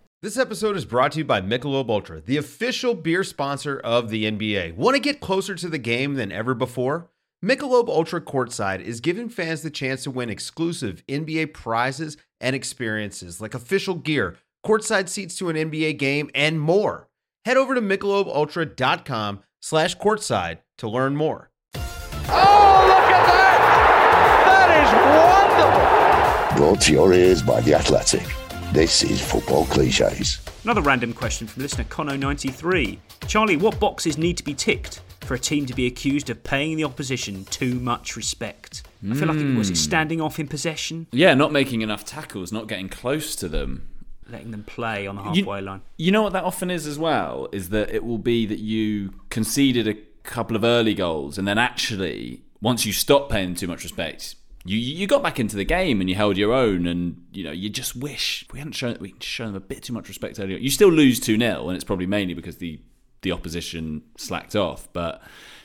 This 0.23 0.37
episode 0.37 0.77
is 0.77 0.85
brought 0.85 1.13
to 1.13 1.17
you 1.17 1.25
by 1.25 1.41
Michelob 1.41 1.89
Ultra, 1.89 2.21
the 2.21 2.37
official 2.37 2.93
beer 2.93 3.23
sponsor 3.23 3.79
of 3.79 4.11
the 4.11 4.25
NBA. 4.25 4.75
Want 4.75 4.93
to 4.93 5.01
get 5.01 5.19
closer 5.19 5.55
to 5.55 5.67
the 5.67 5.79
game 5.79 6.13
than 6.13 6.31
ever 6.31 6.53
before? 6.53 7.09
Michelob 7.43 7.89
Ultra 7.89 8.21
Courtside 8.21 8.81
is 8.81 8.99
giving 9.01 9.29
fans 9.29 9.63
the 9.63 9.71
chance 9.71 10.03
to 10.03 10.11
win 10.11 10.29
exclusive 10.29 11.03
NBA 11.07 11.55
prizes 11.55 12.17
and 12.39 12.55
experiences 12.55 13.41
like 13.41 13.55
official 13.55 13.95
gear, 13.95 14.37
courtside 14.63 15.09
seats 15.09 15.35
to 15.37 15.49
an 15.49 15.55
NBA 15.55 15.97
game, 15.97 16.29
and 16.35 16.61
more. 16.61 17.09
Head 17.45 17.57
over 17.57 17.73
to 17.73 17.81
michelobultra.com 17.81 19.39
slash 19.59 19.97
courtside 19.97 20.59
to 20.77 20.87
learn 20.87 21.15
more. 21.15 21.49
Oh, 21.73 22.83
look 22.87 23.09
at 23.09 23.25
that! 23.25 24.69
That 24.69 26.51
is 26.51 26.57
wonderful! 26.59 26.63
Brought 26.63 26.81
to 26.81 26.91
your 26.91 27.11
ears 27.11 27.41
by 27.41 27.61
The 27.61 27.73
Athletic. 27.73 28.40
This 28.71 29.03
is 29.03 29.21
Football 29.21 29.65
Cliches. 29.65 30.39
Another 30.63 30.81
random 30.81 31.13
question 31.13 31.45
from 31.47 31.61
listener 31.63 31.83
Cono93. 31.85 32.97
Charlie, 33.27 33.57
what 33.57 33.79
boxes 33.79 34.17
need 34.17 34.37
to 34.37 34.43
be 34.43 34.53
ticked 34.53 35.01
for 35.21 35.27
for 35.27 35.35
a 35.35 35.39
team 35.39 35.65
to 35.65 35.73
be 35.73 35.85
accused 35.87 36.29
of 36.29 36.43
paying 36.43 36.75
the 36.77 36.83
opposition 36.83 37.45
too 37.45 37.75
much 37.75 38.15
respect. 38.17 38.83
I 39.09 39.13
feel 39.13 39.27
like 39.29 39.37
it 39.37 39.55
was 39.55 39.69
it 39.69 39.73
Mm. 39.73 39.77
standing 39.77 40.19
off 40.19 40.39
in 40.39 40.47
possession, 40.47 41.07
Yeah, 41.11 41.33
not 41.35 41.53
making 41.53 41.81
enough 41.81 42.03
tackles, 42.03 42.51
not 42.51 42.67
getting 42.67 42.89
close 42.89 43.35
to 43.37 43.47
them. 43.47 43.83
letting 44.29 44.51
them 44.51 44.63
play 44.63 45.05
on 45.07 45.15
the 45.17 45.23
You- 45.23 45.43
halfway 45.43 45.59
line. 45.61 45.81
You 45.97 46.11
know 46.11 46.21
what 46.21 46.31
that 46.33 46.43
often 46.45 46.71
is 46.71 46.87
as 46.87 46.97
well 46.97 47.49
is 47.51 47.67
that 47.69 47.89
it 47.93 48.03
will 48.03 48.17
be 48.17 48.45
that 48.45 48.59
you 48.59 49.13
conceded 49.29 49.87
a 49.89 49.95
couple 50.23 50.55
of 50.55 50.63
early 50.63 50.93
goals, 50.93 51.37
and 51.37 51.45
then 51.47 51.57
actually 51.57 52.41
once 52.61 52.85
you 52.85 52.93
stop 52.93 53.29
paying 53.29 53.55
too 53.55 53.67
much 53.67 53.83
respect, 53.83 54.35
you 54.63 54.77
you 54.77 55.07
got 55.07 55.23
back 55.23 55.39
into 55.39 55.55
the 55.55 55.65
game 55.65 56.01
and 56.01 56.09
you 56.09 56.15
held 56.15 56.37
your 56.37 56.53
own, 56.53 56.85
and 56.87 57.25
you 57.31 57.43
know 57.43 57.51
you 57.51 57.69
just 57.69 57.95
wish 57.95 58.45
we 58.51 58.59
hadn't 58.59 58.73
shown 58.73 58.97
we 58.99 59.15
shown 59.19 59.47
them 59.47 59.55
a 59.55 59.59
bit 59.59 59.83
too 59.83 59.93
much 59.93 60.07
respect 60.07 60.39
earlier. 60.39 60.57
You 60.57 60.69
still 60.69 60.89
lose 60.89 61.19
two 61.19 61.37
0 61.37 61.67
and 61.67 61.75
it's 61.75 61.83
probably 61.83 62.05
mainly 62.05 62.33
because 62.33 62.57
the 62.57 62.79
the 63.21 63.31
opposition 63.31 64.03
slacked 64.17 64.55
off, 64.55 64.87
but 64.93 65.21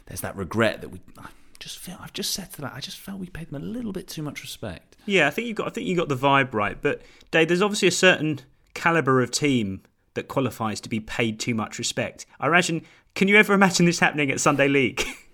there's 0.07 0.21
that 0.23 0.37
regret 0.37 0.81
that 0.81 0.89
we. 0.89 1.01
I 1.19 1.29
just 1.59 1.79
feel 1.79 1.97
I've 2.01 2.13
just 2.13 2.33
said 2.33 2.53
to 2.55 2.63
that. 2.63 2.73
I 2.75 2.81
just 2.81 2.99
felt 2.99 3.19
we 3.19 3.29
paid 3.29 3.51
them 3.51 3.63
a 3.63 3.65
little 3.65 3.93
bit 3.93 4.09
too 4.09 4.23
much 4.23 4.43
respect. 4.43 4.97
Yeah, 5.05 5.27
I 5.27 5.31
think 5.31 5.47
you 5.47 5.55
got 5.55 5.67
I 5.67 5.71
think 5.71 5.87
you 5.87 5.97
got 5.97 6.09
the 6.09 6.17
vibe 6.17 6.55
right, 6.55 6.81
but 6.81 7.03
Dave, 7.31 7.49
there's 7.49 7.63
obviously 7.63 7.89
a 7.89 7.93
certain 7.93 8.41
caliber 8.75 9.23
of 9.23 9.31
team 9.31 9.83
that 10.15 10.29
qualifies 10.29 10.81
to 10.81 10.89
be 10.89 11.01
paid 11.01 11.39
too 11.39 11.55
much 11.55 11.79
respect. 11.79 12.27
I 12.41 12.47
imagine. 12.47 12.83
Can 13.15 13.29
you 13.29 13.37
ever 13.37 13.55
imagine 13.55 13.87
this 13.87 13.99
happening 13.99 14.31
at 14.31 14.41
Sunday 14.41 14.69
League? 14.69 15.03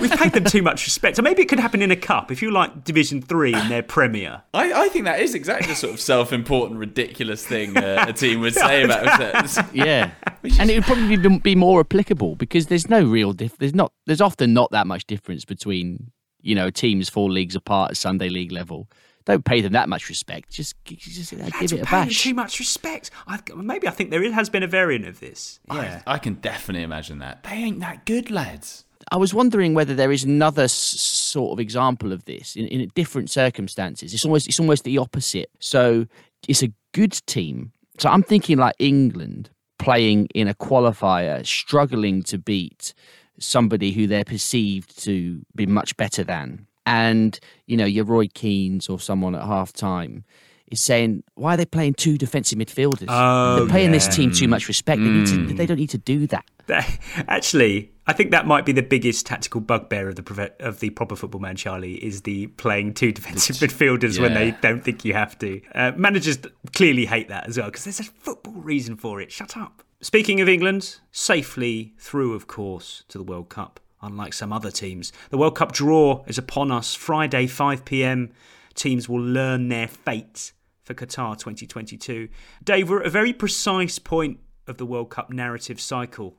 We've 0.00 0.10
paid 0.10 0.32
them 0.32 0.44
too 0.44 0.62
much 0.62 0.84
respect, 0.84 1.16
so 1.16 1.22
maybe 1.22 1.42
it 1.42 1.48
could 1.48 1.60
happen 1.60 1.82
in 1.82 1.90
a 1.90 1.96
cup 1.96 2.30
if 2.30 2.42
you 2.42 2.50
like 2.50 2.84
Division 2.84 3.22
Three 3.22 3.54
in 3.54 3.68
their 3.68 3.82
Premier. 3.82 4.42
I, 4.54 4.72
I 4.72 4.88
think 4.88 5.04
that 5.04 5.20
is 5.20 5.34
exactly 5.34 5.68
the 5.68 5.74
sort 5.74 5.94
of 5.94 6.00
self-important, 6.00 6.78
ridiculous 6.78 7.46
thing 7.46 7.76
uh, 7.76 8.04
a 8.08 8.12
team 8.12 8.40
would 8.40 8.54
say 8.54 8.82
about 8.84 9.04
themselves. 9.04 9.58
yeah, 9.74 10.12
and 10.58 10.70
it 10.70 10.74
would 10.74 10.84
probably 10.84 11.16
be, 11.16 11.38
be 11.38 11.54
more 11.54 11.80
applicable 11.80 12.36
because 12.36 12.66
there's 12.66 12.88
no 12.88 13.04
real 13.04 13.32
diff. 13.32 13.56
There's 13.58 13.74
not. 13.74 13.92
There's 14.06 14.20
often 14.20 14.52
not 14.52 14.70
that 14.72 14.86
much 14.86 15.06
difference 15.06 15.44
between 15.44 16.10
you 16.40 16.54
know 16.54 16.70
teams 16.70 17.08
four 17.08 17.30
leagues 17.30 17.54
apart 17.54 17.92
at 17.92 17.96
Sunday 17.96 18.28
league 18.28 18.52
level. 18.52 18.88
Don't 19.24 19.44
pay 19.44 19.60
them 19.60 19.72
that 19.74 19.88
much 19.88 20.08
respect. 20.08 20.50
Just, 20.50 20.74
just 20.84 21.32
uh, 21.32 21.36
Lads 21.36 21.56
give 21.60 21.72
it 21.74 21.82
a 21.82 21.86
paying 21.86 22.06
bash. 22.08 22.22
too 22.22 22.34
much 22.34 22.58
respect. 22.58 23.10
I, 23.28 23.38
maybe 23.54 23.86
I 23.86 23.92
think 23.92 24.10
there 24.10 24.32
has 24.32 24.50
been 24.50 24.64
a 24.64 24.66
variant 24.66 25.06
of 25.06 25.20
this. 25.20 25.60
Yeah. 25.70 26.02
I, 26.06 26.14
I 26.14 26.18
can 26.18 26.34
definitely 26.34 26.82
imagine 26.82 27.20
that. 27.20 27.44
They 27.44 27.52
ain't 27.52 27.78
that 27.80 28.04
good, 28.04 28.32
lads. 28.32 28.84
I 29.10 29.16
was 29.16 29.34
wondering 29.34 29.74
whether 29.74 29.94
there 29.94 30.12
is 30.12 30.24
another 30.24 30.64
s- 30.64 30.72
sort 30.72 31.52
of 31.52 31.60
example 31.60 32.12
of 32.12 32.24
this 32.24 32.56
in, 32.56 32.66
in 32.68 32.88
different 32.94 33.30
circumstances. 33.30 34.14
It's 34.14 34.24
almost 34.24 34.46
it's 34.48 34.60
almost 34.60 34.84
the 34.84 34.98
opposite. 34.98 35.50
So 35.60 36.06
it's 36.48 36.62
a 36.62 36.72
good 36.92 37.12
team. 37.26 37.72
So 37.98 38.08
I'm 38.08 38.22
thinking 38.22 38.58
like 38.58 38.74
England 38.78 39.50
playing 39.78 40.26
in 40.34 40.48
a 40.48 40.54
qualifier, 40.54 41.44
struggling 41.46 42.22
to 42.24 42.38
beat 42.38 42.94
somebody 43.38 43.92
who 43.92 44.06
they're 44.06 44.24
perceived 44.24 45.02
to 45.02 45.42
be 45.54 45.66
much 45.66 45.96
better 45.96 46.22
than, 46.22 46.66
and 46.86 47.38
you 47.66 47.76
know 47.76 47.84
your 47.86 48.04
Roy 48.04 48.28
Keanes 48.28 48.88
or 48.88 49.00
someone 49.00 49.34
at 49.34 49.44
half 49.44 49.72
time. 49.72 50.24
Is 50.70 50.80
saying 50.80 51.22
why 51.34 51.52
are 51.52 51.56
they 51.58 51.66
playing 51.66 51.94
two 51.94 52.16
defensive 52.16 52.58
midfielders? 52.58 53.04
Oh, 53.08 53.56
They're 53.56 53.68
paying 53.68 53.90
this 53.92 54.08
team 54.08 54.32
too 54.32 54.48
much 54.48 54.68
respect. 54.68 55.02
They, 55.02 55.08
need 55.10 55.26
to, 55.26 55.34
Mm. 55.34 55.56
they 55.58 55.66
don't 55.66 55.76
need 55.76 55.90
to 55.90 55.98
do. 55.98 56.26
That- 56.28 56.46
Actually, 57.28 57.91
I 58.12 58.14
think 58.14 58.30
that 58.32 58.46
might 58.46 58.66
be 58.66 58.72
the 58.72 58.82
biggest 58.82 59.24
tactical 59.24 59.62
bugbear 59.62 60.06
of 60.06 60.16
the 60.16 60.52
of 60.60 60.80
the 60.80 60.90
proper 60.90 61.16
football 61.16 61.40
man, 61.40 61.56
Charlie, 61.56 61.94
is 61.94 62.20
the 62.20 62.48
playing 62.48 62.92
two 62.92 63.10
defensive 63.10 63.56
midfielders 63.56 64.20
when 64.20 64.34
they 64.34 64.50
don't 64.60 64.84
think 64.84 65.06
you 65.06 65.14
have 65.14 65.38
to. 65.38 65.62
Uh, 65.74 65.92
managers 65.96 66.38
clearly 66.74 67.06
hate 67.06 67.28
that 67.28 67.48
as 67.48 67.56
well 67.56 67.68
because 67.68 67.84
there's 67.84 68.00
a 68.00 68.04
football 68.04 68.52
reason 68.52 68.96
for 68.96 69.22
it. 69.22 69.32
Shut 69.32 69.56
up. 69.56 69.82
Speaking 70.02 70.42
of 70.42 70.48
England, 70.50 70.98
safely 71.10 71.94
through, 71.96 72.34
of 72.34 72.46
course, 72.46 73.04
to 73.08 73.16
the 73.16 73.24
World 73.24 73.48
Cup. 73.48 73.80
Unlike 74.02 74.34
some 74.34 74.52
other 74.52 74.70
teams, 74.70 75.10
the 75.30 75.38
World 75.38 75.56
Cup 75.56 75.72
draw 75.72 76.22
is 76.26 76.36
upon 76.36 76.70
us. 76.70 76.94
Friday, 76.94 77.46
5 77.46 77.86
p.m. 77.86 78.30
Teams 78.74 79.08
will 79.08 79.22
learn 79.22 79.70
their 79.70 79.88
fate 79.88 80.52
for 80.84 80.92
Qatar 80.92 81.38
2022. 81.38 82.28
Dave, 82.62 82.90
we're 82.90 83.00
at 83.00 83.06
a 83.06 83.10
very 83.10 83.32
precise 83.32 83.98
point 83.98 84.38
of 84.66 84.76
the 84.76 84.84
World 84.84 85.08
Cup 85.08 85.30
narrative 85.30 85.80
cycle 85.80 86.36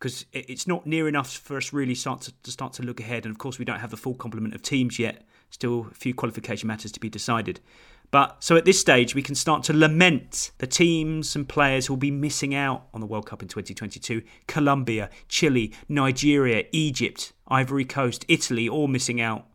because 0.00 0.24
it's 0.32 0.66
not 0.66 0.86
near 0.86 1.06
enough 1.06 1.30
for 1.30 1.58
us 1.58 1.74
really 1.74 1.94
start 1.94 2.22
to, 2.22 2.32
to 2.42 2.50
start 2.50 2.72
to 2.72 2.82
look 2.82 3.00
ahead. 3.00 3.26
And 3.26 3.32
of 3.32 3.38
course, 3.38 3.58
we 3.58 3.66
don't 3.66 3.80
have 3.80 3.90
the 3.90 3.98
full 3.98 4.14
complement 4.14 4.54
of 4.54 4.62
teams 4.62 4.98
yet. 4.98 5.26
Still, 5.50 5.88
a 5.90 5.94
few 5.94 6.14
qualification 6.14 6.68
matters 6.68 6.90
to 6.92 7.00
be 7.00 7.10
decided. 7.10 7.60
But 8.10 8.42
so 8.42 8.56
at 8.56 8.64
this 8.64 8.80
stage, 8.80 9.14
we 9.14 9.22
can 9.22 9.34
start 9.34 9.62
to 9.64 9.74
lament 9.74 10.52
the 10.58 10.66
teams 10.66 11.36
and 11.36 11.46
players 11.46 11.86
who 11.86 11.92
will 11.92 11.98
be 11.98 12.10
missing 12.10 12.54
out 12.54 12.86
on 12.94 13.00
the 13.00 13.06
World 13.06 13.26
Cup 13.26 13.42
in 13.42 13.48
2022. 13.48 14.22
Colombia, 14.46 15.10
Chile, 15.28 15.72
Nigeria, 15.88 16.64
Egypt, 16.72 17.32
Ivory 17.46 17.84
Coast, 17.84 18.24
Italy, 18.26 18.68
all 18.68 18.88
missing 18.88 19.20
out 19.20 19.46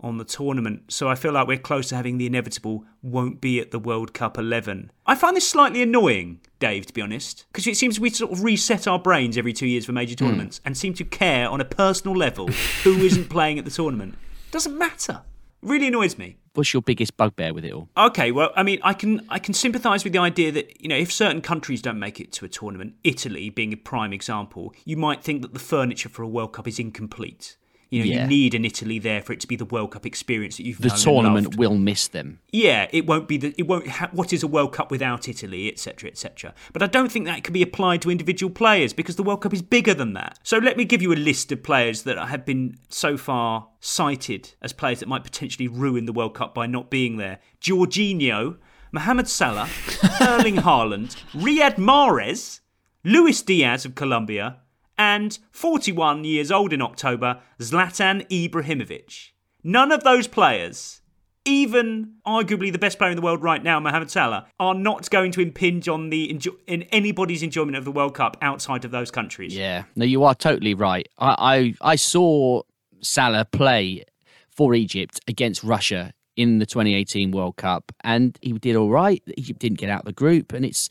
on 0.00 0.18
the 0.18 0.24
tournament. 0.24 0.92
So 0.92 1.08
I 1.08 1.14
feel 1.14 1.32
like 1.32 1.46
we're 1.46 1.58
close 1.58 1.88
to 1.88 1.96
having 1.96 2.18
the 2.18 2.26
inevitable 2.26 2.84
won't 3.02 3.40
be 3.40 3.60
at 3.60 3.70
the 3.70 3.78
World 3.78 4.14
Cup 4.14 4.38
11. 4.38 4.90
I 5.06 5.14
find 5.14 5.36
this 5.36 5.48
slightly 5.48 5.82
annoying, 5.82 6.40
Dave, 6.58 6.86
to 6.86 6.92
be 6.92 7.00
honest, 7.00 7.46
because 7.52 7.66
it 7.66 7.76
seems 7.76 7.98
we 7.98 8.10
sort 8.10 8.32
of 8.32 8.42
reset 8.42 8.86
our 8.86 8.98
brains 8.98 9.36
every 9.36 9.52
two 9.52 9.66
years 9.66 9.86
for 9.86 9.92
major 9.92 10.14
hmm. 10.14 10.26
tournaments 10.26 10.60
and 10.64 10.76
seem 10.76 10.94
to 10.94 11.04
care 11.04 11.48
on 11.48 11.60
a 11.60 11.64
personal 11.64 12.16
level 12.16 12.48
who 12.84 12.98
isn't 12.98 13.28
playing 13.28 13.58
at 13.58 13.64
the 13.64 13.70
tournament. 13.70 14.14
Doesn't 14.50 14.76
matter. 14.76 15.22
Really 15.60 15.88
annoys 15.88 16.16
me. 16.16 16.36
What's 16.54 16.72
your 16.72 16.82
biggest 16.82 17.16
bugbear 17.16 17.52
with 17.52 17.64
it 17.64 17.72
all? 17.72 17.88
Okay, 17.96 18.32
well, 18.32 18.50
I 18.56 18.62
mean, 18.62 18.78
I 18.82 18.92
can 18.92 19.24
I 19.28 19.38
can 19.38 19.54
sympathise 19.54 20.04
with 20.04 20.12
the 20.12 20.18
idea 20.18 20.50
that 20.52 20.80
you 20.80 20.88
know 20.88 20.96
if 20.96 21.12
certain 21.12 21.40
countries 21.40 21.82
don't 21.82 21.98
make 21.98 22.20
it 22.20 22.32
to 22.32 22.44
a 22.44 22.48
tournament, 22.48 22.94
Italy 23.04 23.50
being 23.50 23.72
a 23.72 23.76
prime 23.76 24.12
example, 24.12 24.72
you 24.84 24.96
might 24.96 25.22
think 25.22 25.42
that 25.42 25.52
the 25.52 25.60
furniture 25.60 26.08
for 26.08 26.22
a 26.22 26.28
World 26.28 26.52
Cup 26.52 26.66
is 26.66 26.78
incomplete. 26.78 27.56
You 27.90 28.00
know, 28.00 28.04
Yeah. 28.10 28.22
you 28.22 28.28
need 28.28 28.54
an 28.54 28.64
Italy 28.66 28.98
there 28.98 29.22
for 29.22 29.32
it 29.32 29.40
to 29.40 29.46
be 29.46 29.56
the 29.56 29.64
World 29.64 29.92
Cup 29.92 30.04
experience 30.04 30.58
that 30.58 30.66
you've 30.66 30.78
The 30.78 30.88
known 30.88 30.94
and 30.96 31.02
tournament 31.02 31.56
will 31.56 31.74
miss 31.76 32.06
them. 32.06 32.40
Yeah, 32.52 32.86
it 32.92 33.06
won't 33.06 33.26
be 33.28 33.38
the 33.38 33.54
it 33.56 33.66
won't 33.66 33.88
ha- 33.88 34.10
what 34.12 34.32
is 34.32 34.42
a 34.42 34.46
World 34.46 34.72
Cup 34.74 34.90
without 34.90 35.26
Italy, 35.28 35.68
etc., 35.72 36.10
etc. 36.10 36.54
But 36.74 36.82
I 36.82 36.86
don't 36.86 37.10
think 37.10 37.24
that 37.26 37.44
can 37.44 37.52
be 37.54 37.62
applied 37.62 38.02
to 38.02 38.10
individual 38.10 38.50
players 38.52 38.92
because 38.92 39.16
the 39.16 39.22
World 39.22 39.40
Cup 39.40 39.54
is 39.54 39.62
bigger 39.62 39.94
than 39.94 40.12
that. 40.12 40.38
So 40.42 40.58
let 40.58 40.76
me 40.76 40.84
give 40.84 41.00
you 41.00 41.12
a 41.12 41.16
list 41.16 41.50
of 41.50 41.62
players 41.62 42.02
that 42.02 42.18
have 42.28 42.44
been 42.44 42.76
so 42.90 43.16
far 43.16 43.68
cited 43.80 44.52
as 44.60 44.72
players 44.74 45.00
that 45.00 45.08
might 45.08 45.24
potentially 45.24 45.68
ruin 45.68 46.04
the 46.04 46.12
World 46.12 46.34
Cup 46.34 46.54
by 46.54 46.66
not 46.66 46.90
being 46.90 47.16
there: 47.16 47.38
Jorginho, 47.60 48.56
Mohamed 48.92 49.28
Salah, 49.28 49.68
Erling 50.20 50.56
Haaland, 50.56 51.16
Riyad 51.32 51.76
Mahrez, 51.76 52.60
Luis 53.04 53.40
Diaz 53.42 53.84
of 53.84 53.94
Colombia, 53.94 54.58
and 54.98 55.38
41 55.52 56.24
years 56.24 56.50
old 56.50 56.72
in 56.72 56.82
October, 56.82 57.40
Zlatan 57.60 58.28
Ibrahimovic. 58.28 59.30
None 59.62 59.92
of 59.92 60.02
those 60.04 60.26
players, 60.26 61.00
even 61.44 62.14
arguably 62.26 62.72
the 62.72 62.78
best 62.78 62.98
player 62.98 63.10
in 63.10 63.16
the 63.16 63.22
world 63.22 63.42
right 63.42 63.62
now, 63.62 63.80
Mohamed 63.80 64.10
Salah, 64.10 64.46
are 64.58 64.74
not 64.74 65.08
going 65.10 65.32
to 65.32 65.40
impinge 65.40 65.88
on 65.88 66.10
the 66.10 66.28
enjo- 66.28 66.56
in 66.66 66.82
anybody's 66.84 67.42
enjoyment 67.42 67.76
of 67.76 67.84
the 67.84 67.92
World 67.92 68.14
Cup 68.14 68.36
outside 68.42 68.84
of 68.84 68.90
those 68.90 69.10
countries. 69.10 69.56
Yeah, 69.56 69.84
no, 69.96 70.04
you 70.04 70.24
are 70.24 70.34
totally 70.34 70.74
right. 70.74 71.08
I, 71.18 71.74
I, 71.82 71.92
I 71.92 71.96
saw 71.96 72.62
Salah 73.00 73.44
play 73.44 74.04
for 74.50 74.74
Egypt 74.74 75.20
against 75.28 75.62
Russia 75.62 76.12
in 76.36 76.58
the 76.58 76.66
2018 76.66 77.30
World 77.32 77.56
Cup, 77.56 77.92
and 78.04 78.38
he 78.42 78.52
did 78.52 78.76
all 78.76 78.90
right. 78.90 79.22
Egypt 79.36 79.60
didn't 79.60 79.78
get 79.78 79.90
out 79.90 80.00
of 80.00 80.06
the 80.06 80.12
group, 80.12 80.52
and 80.52 80.64
it's 80.64 80.88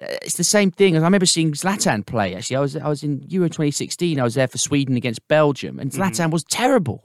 Uh, 0.00 0.06
it's 0.22 0.36
the 0.36 0.44
same 0.44 0.70
thing. 0.70 0.96
I 0.96 1.00
remember 1.00 1.26
seeing 1.26 1.52
Zlatan 1.52 2.04
play. 2.04 2.34
Actually, 2.34 2.56
I 2.56 2.60
was 2.60 2.76
I 2.76 2.88
was 2.88 3.02
in 3.02 3.24
Euro 3.28 3.48
2016. 3.48 4.18
I 4.18 4.24
was 4.24 4.34
there 4.34 4.48
for 4.48 4.58
Sweden 4.58 4.96
against 4.96 5.26
Belgium, 5.28 5.78
and 5.78 5.90
mm-hmm. 5.90 6.02
Zlatan 6.02 6.30
was 6.30 6.44
terrible. 6.44 7.04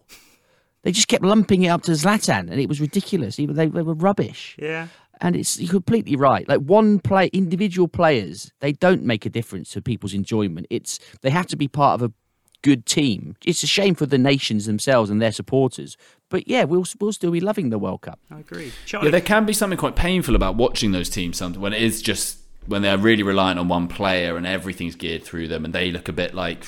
They 0.84 0.92
just 0.92 1.08
kept 1.08 1.24
lumping 1.24 1.64
it 1.64 1.68
up 1.68 1.84
to 1.84 1.92
Zlatan, 1.92 2.50
and 2.50 2.60
it 2.60 2.70
was 2.70 2.80
ridiculous. 2.80 3.40
Even 3.40 3.56
they, 3.56 3.68
they 3.68 3.82
were 3.82 3.94
rubbish. 3.94 4.56
Yeah. 4.58 4.88
And 5.22 5.36
it's 5.36 5.60
you're 5.60 5.70
completely 5.70 6.16
right. 6.16 6.48
Like 6.48 6.62
one 6.62 7.00
play, 7.00 7.28
individual 7.34 7.90
players, 7.90 8.54
they 8.62 8.72
don't 8.72 9.04
make 9.04 9.26
a 9.26 9.30
difference 9.30 9.72
to 9.72 9.82
people's 9.82 10.14
enjoyment. 10.14 10.66
It's 10.70 10.98
they 11.22 11.30
have 11.30 11.48
to 11.48 11.58
be 11.58 11.68
part 11.68 12.02
of 12.02 12.10
a 12.10 12.14
good 12.62 12.86
team. 12.86 13.36
It's 13.46 13.62
a 13.64 13.68
shame 13.68 13.96
for 13.96 14.06
the 14.06 14.18
nations 14.18 14.66
themselves 14.66 15.10
and 15.10 15.22
their 15.22 15.32
supporters. 15.32 15.98
But 16.30 16.48
yeah, 16.48 16.64
we'll 16.64 16.86
we'll 17.00 17.14
still 17.14 17.32
be 17.32 17.42
loving 17.42 17.70
the 17.70 17.80
World 17.80 18.02
Cup. 18.02 18.20
I 18.32 18.40
agree. 18.40 18.72
Yeah, 18.92 19.10
there 19.10 19.22
can 19.22 19.46
be 19.46 19.54
something 19.54 19.78
quite 19.78 19.96
painful 19.96 20.36
about 20.36 20.56
watching 20.56 20.92
those 20.92 21.10
teams 21.10 21.38
sometimes 21.38 21.60
when 21.62 21.74
it 21.74 21.82
is 21.82 22.02
just 22.02 22.39
when 22.70 22.84
they're 22.84 22.98
really 22.98 23.24
reliant 23.24 23.60
on 23.60 23.68
one 23.68 23.88
player 23.88 24.38
and 24.38 24.46
everything's 24.46 24.96
geared 24.96 25.24
through 25.24 25.48
them 25.48 25.66
and 25.66 25.74
they 25.74 25.92
look 25.92 26.08
a 26.08 26.14
bit 26.14 26.34
like 26.34 26.66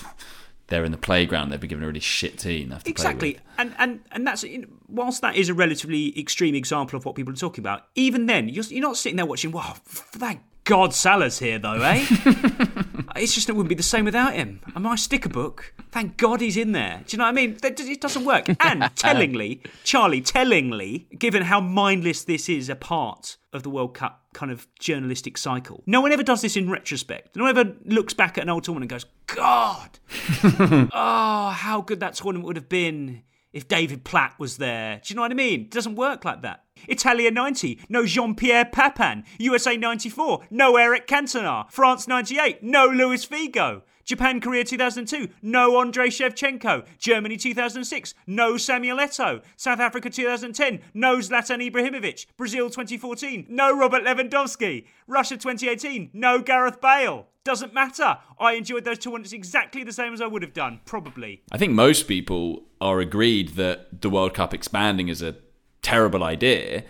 they're 0.68 0.84
in 0.84 0.92
the 0.92 0.98
playground. 0.98 1.50
They've 1.50 1.60
been 1.60 1.70
given 1.70 1.84
a 1.84 1.88
really 1.88 2.00
shit 2.00 2.40
team. 2.40 2.70
They 2.70 2.76
have 2.76 2.84
to 2.84 2.94
play 2.94 3.14
with. 3.14 3.24
Exactly, 3.24 3.40
and 3.58 3.76
and 3.78 4.00
and 4.12 4.26
that's 4.26 4.44
you 4.44 4.60
know, 4.60 4.68
whilst 4.88 5.22
that 5.22 5.36
is 5.36 5.50
a 5.50 5.54
relatively 5.54 6.18
extreme 6.20 6.56
example 6.56 6.98
of 6.98 7.06
what 7.06 7.16
people 7.16 7.32
are 7.32 7.38
talking 7.38 7.62
about. 7.62 7.88
Even 7.96 8.26
then, 8.26 8.50
you're 8.50 8.64
you're 8.66 8.82
not 8.82 8.98
sitting 8.98 9.18
there 9.18 9.26
watching. 9.26 9.52
Wow, 9.52 9.76
thank 9.86 10.42
God 10.64 10.94
Salah's 10.94 11.40
here 11.40 11.60
though, 11.60 11.82
eh? 11.82 12.06
it's 13.16 13.36
just 13.36 13.50
it 13.50 13.54
wouldn't 13.54 13.70
be 13.70 13.76
the 13.76 13.84
same 13.84 14.06
without 14.06 14.34
him. 14.34 14.62
And 14.74 14.84
my 14.84 14.96
sticker 14.96 15.30
book, 15.30 15.74
thank 15.92 16.18
God 16.18 16.40
he's 16.40 16.58
in 16.58 16.72
there. 16.72 17.02
Do 17.06 17.16
you 17.16 17.18
know 17.18 17.26
what 17.26 17.32
I 17.32 17.34
mean? 17.34 17.58
That, 17.62 17.80
it 17.80 18.02
doesn't 18.02 18.26
work. 18.26 18.46
And 18.64 18.90
tellingly, 18.96 19.62
Charlie, 19.84 20.22
tellingly, 20.22 21.08
given 21.18 21.44
how 21.44 21.60
mindless 21.60 22.24
this 22.24 22.48
is 22.48 22.70
a 22.70 22.76
part 22.76 23.38
of 23.52 23.64
the 23.64 23.70
World 23.70 23.94
Cup 23.94 24.21
kind 24.34 24.52
of 24.52 24.68
journalistic 24.80 25.38
cycle. 25.38 25.84
No 25.86 26.02
one 26.02 26.12
ever 26.12 26.24
does 26.24 26.42
this 26.42 26.56
in 26.56 26.70
retrospect. 26.70 27.36
No 27.36 27.44
one 27.44 27.58
ever 27.58 27.76
looks 27.86 28.14
back 28.14 28.38
at 28.38 28.44
an 28.44 28.50
old 28.50 28.64
tournament 28.64 28.92
and 28.92 29.02
goes, 29.02 29.06
God, 29.28 30.00
oh, 30.94 31.50
how 31.50 31.82
good 31.82 32.00
that 32.00 32.16
tournament 32.16 32.46
would 32.46 32.56
have 32.56 32.70
been 32.70 33.24
if 33.54 33.68
David 33.68 34.04
Platt 34.04 34.36
was 34.40 34.58
there. 34.58 35.02
Do 35.04 35.12
you 35.12 35.16
know 35.16 35.22
what 35.22 35.32
I 35.32 35.36
mean? 35.36 35.62
It 35.62 35.72
doesn't 35.72 35.96
work 35.96 36.24
like 36.24 36.42
that. 36.42 36.64
Italia 36.88 37.32
90, 37.32 37.80
no 37.90 38.06
Jean 38.06 38.36
Pierre 38.36 38.66
Papin. 38.66 39.24
USA 39.40 39.76
94, 39.78 40.48
no 40.50 40.78
Eric 40.78 41.08
Cantona. 41.08 41.70
France 41.72 42.08
98, 42.08 42.64
no 42.64 42.88
Luis 42.88 43.26
Figo. 43.26 43.82
Japan 44.04 44.42
Korea 44.42 44.64
2002, 44.64 45.30
no 45.42 45.80
Andrei 45.80 46.10
Shevchenko. 46.10 46.86
Germany 46.98 47.38
2006, 47.38 48.14
no 48.28 48.58
Samuel 48.58 48.98
Eto'o. 48.98 49.42
South 49.56 49.80
Africa 49.80 50.10
2010, 50.10 50.82
no 50.94 51.18
Zlatan 51.18 51.70
Ibrahimovic. 51.70 52.26
Brazil 52.38 52.70
2014, 52.70 53.46
no 53.50 53.76
Robert 53.76 54.04
Lewandowski. 54.04 54.86
Russia 55.08 55.38
2018, 55.38 56.12
no 56.14 56.42
Gareth 56.42 56.82
Bale. 56.82 57.28
Doesn't 57.44 57.74
matter. 57.74 58.20
I 58.40 58.54
enjoyed 58.54 58.84
those 58.84 59.00
tournaments 59.00 59.34
exactly 59.34 59.84
the 59.84 59.92
same 59.92 60.14
as 60.14 60.22
I 60.22 60.28
would 60.28 60.44
have 60.44 60.54
done, 60.54 60.80
probably. 60.86 61.42
I 61.52 61.58
think 61.58 61.74
most 61.74 62.08
people 62.08 62.66
are 62.80 63.00
agreed 63.00 63.50
that 63.56 64.02
the 64.02 64.10
World 64.12 64.36
Cup 64.36 64.54
expanding 64.54 65.08
is 65.08 65.24
a 65.24 65.36
terrible 65.82 66.24
idea. 66.24 66.84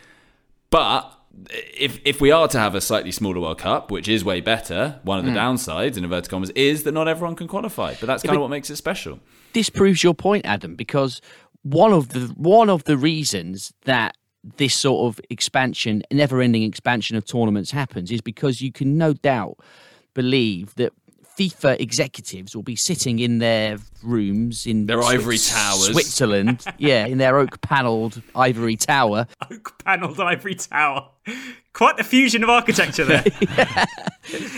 But 0.69 1.20
if 1.49 1.99
if 2.05 2.21
we 2.21 2.31
are 2.31 2.47
to 2.47 2.59
have 2.59 2.75
a 2.75 2.81
slightly 2.81 3.11
smaller 3.11 3.39
World 3.41 3.57
Cup, 3.59 3.91
which 3.91 4.07
is 4.07 4.23
way 4.23 4.41
better, 4.41 4.99
one 5.03 5.19
of 5.19 5.25
the 5.25 5.31
Mm. 5.31 5.35
downsides 5.37 5.97
in 5.97 6.03
inverted 6.03 6.29
commas 6.29 6.49
is 6.51 6.83
that 6.83 6.91
not 6.93 7.07
everyone 7.07 7.35
can 7.35 7.47
qualify. 7.47 7.93
But 7.99 8.07
that's 8.07 8.23
Yeah, 8.23 8.29
kind 8.29 8.37
of 8.37 8.41
what 8.41 8.49
makes 8.51 8.69
it 8.69 8.75
special. 8.75 9.19
this 9.53 9.69
proves 9.69 10.03
your 10.03 10.13
point, 10.13 10.45
Adam, 10.45 10.75
because 10.75 11.21
one 11.63 11.93
of 11.93 12.09
the 12.09 12.27
one 12.37 12.69
of 12.69 12.83
the 12.85 12.97
reasons 12.97 13.73
that 13.85 14.15
this 14.57 14.73
sort 14.73 15.07
of 15.07 15.21
expansion, 15.29 16.01
never-ending 16.11 16.63
expansion 16.63 17.15
of 17.15 17.25
tournaments 17.25 17.71
happens 17.71 18.09
is 18.11 18.21
because 18.21 18.61
you 18.61 18.71
can 18.71 18.97
no 18.97 19.13
doubt 19.13 19.57
believe 20.15 20.73
that 20.75 20.91
FIFA 21.41 21.79
executives 21.79 22.55
will 22.55 22.63
be 22.63 22.75
sitting 22.75 23.19
in 23.19 23.39
their 23.39 23.77
rooms 24.03 24.67
in 24.67 24.85
Their 24.85 24.97
Swi- 24.97 25.13
ivory 25.13 25.37
towers. 25.37 25.91
Switzerland, 25.91 26.65
yeah, 26.77 27.05
in 27.05 27.17
their 27.17 27.37
oak-panelled 27.37 28.21
ivory 28.35 28.75
tower, 28.75 29.27
Oak 29.51 29.83
Panelled 29.83 30.19
ivory 30.19 30.55
tower. 30.55 31.09
Quite 31.73 31.97
the 31.97 32.03
fusion 32.03 32.43
of 32.43 32.49
architecture 32.49 33.05
there. 33.05 33.23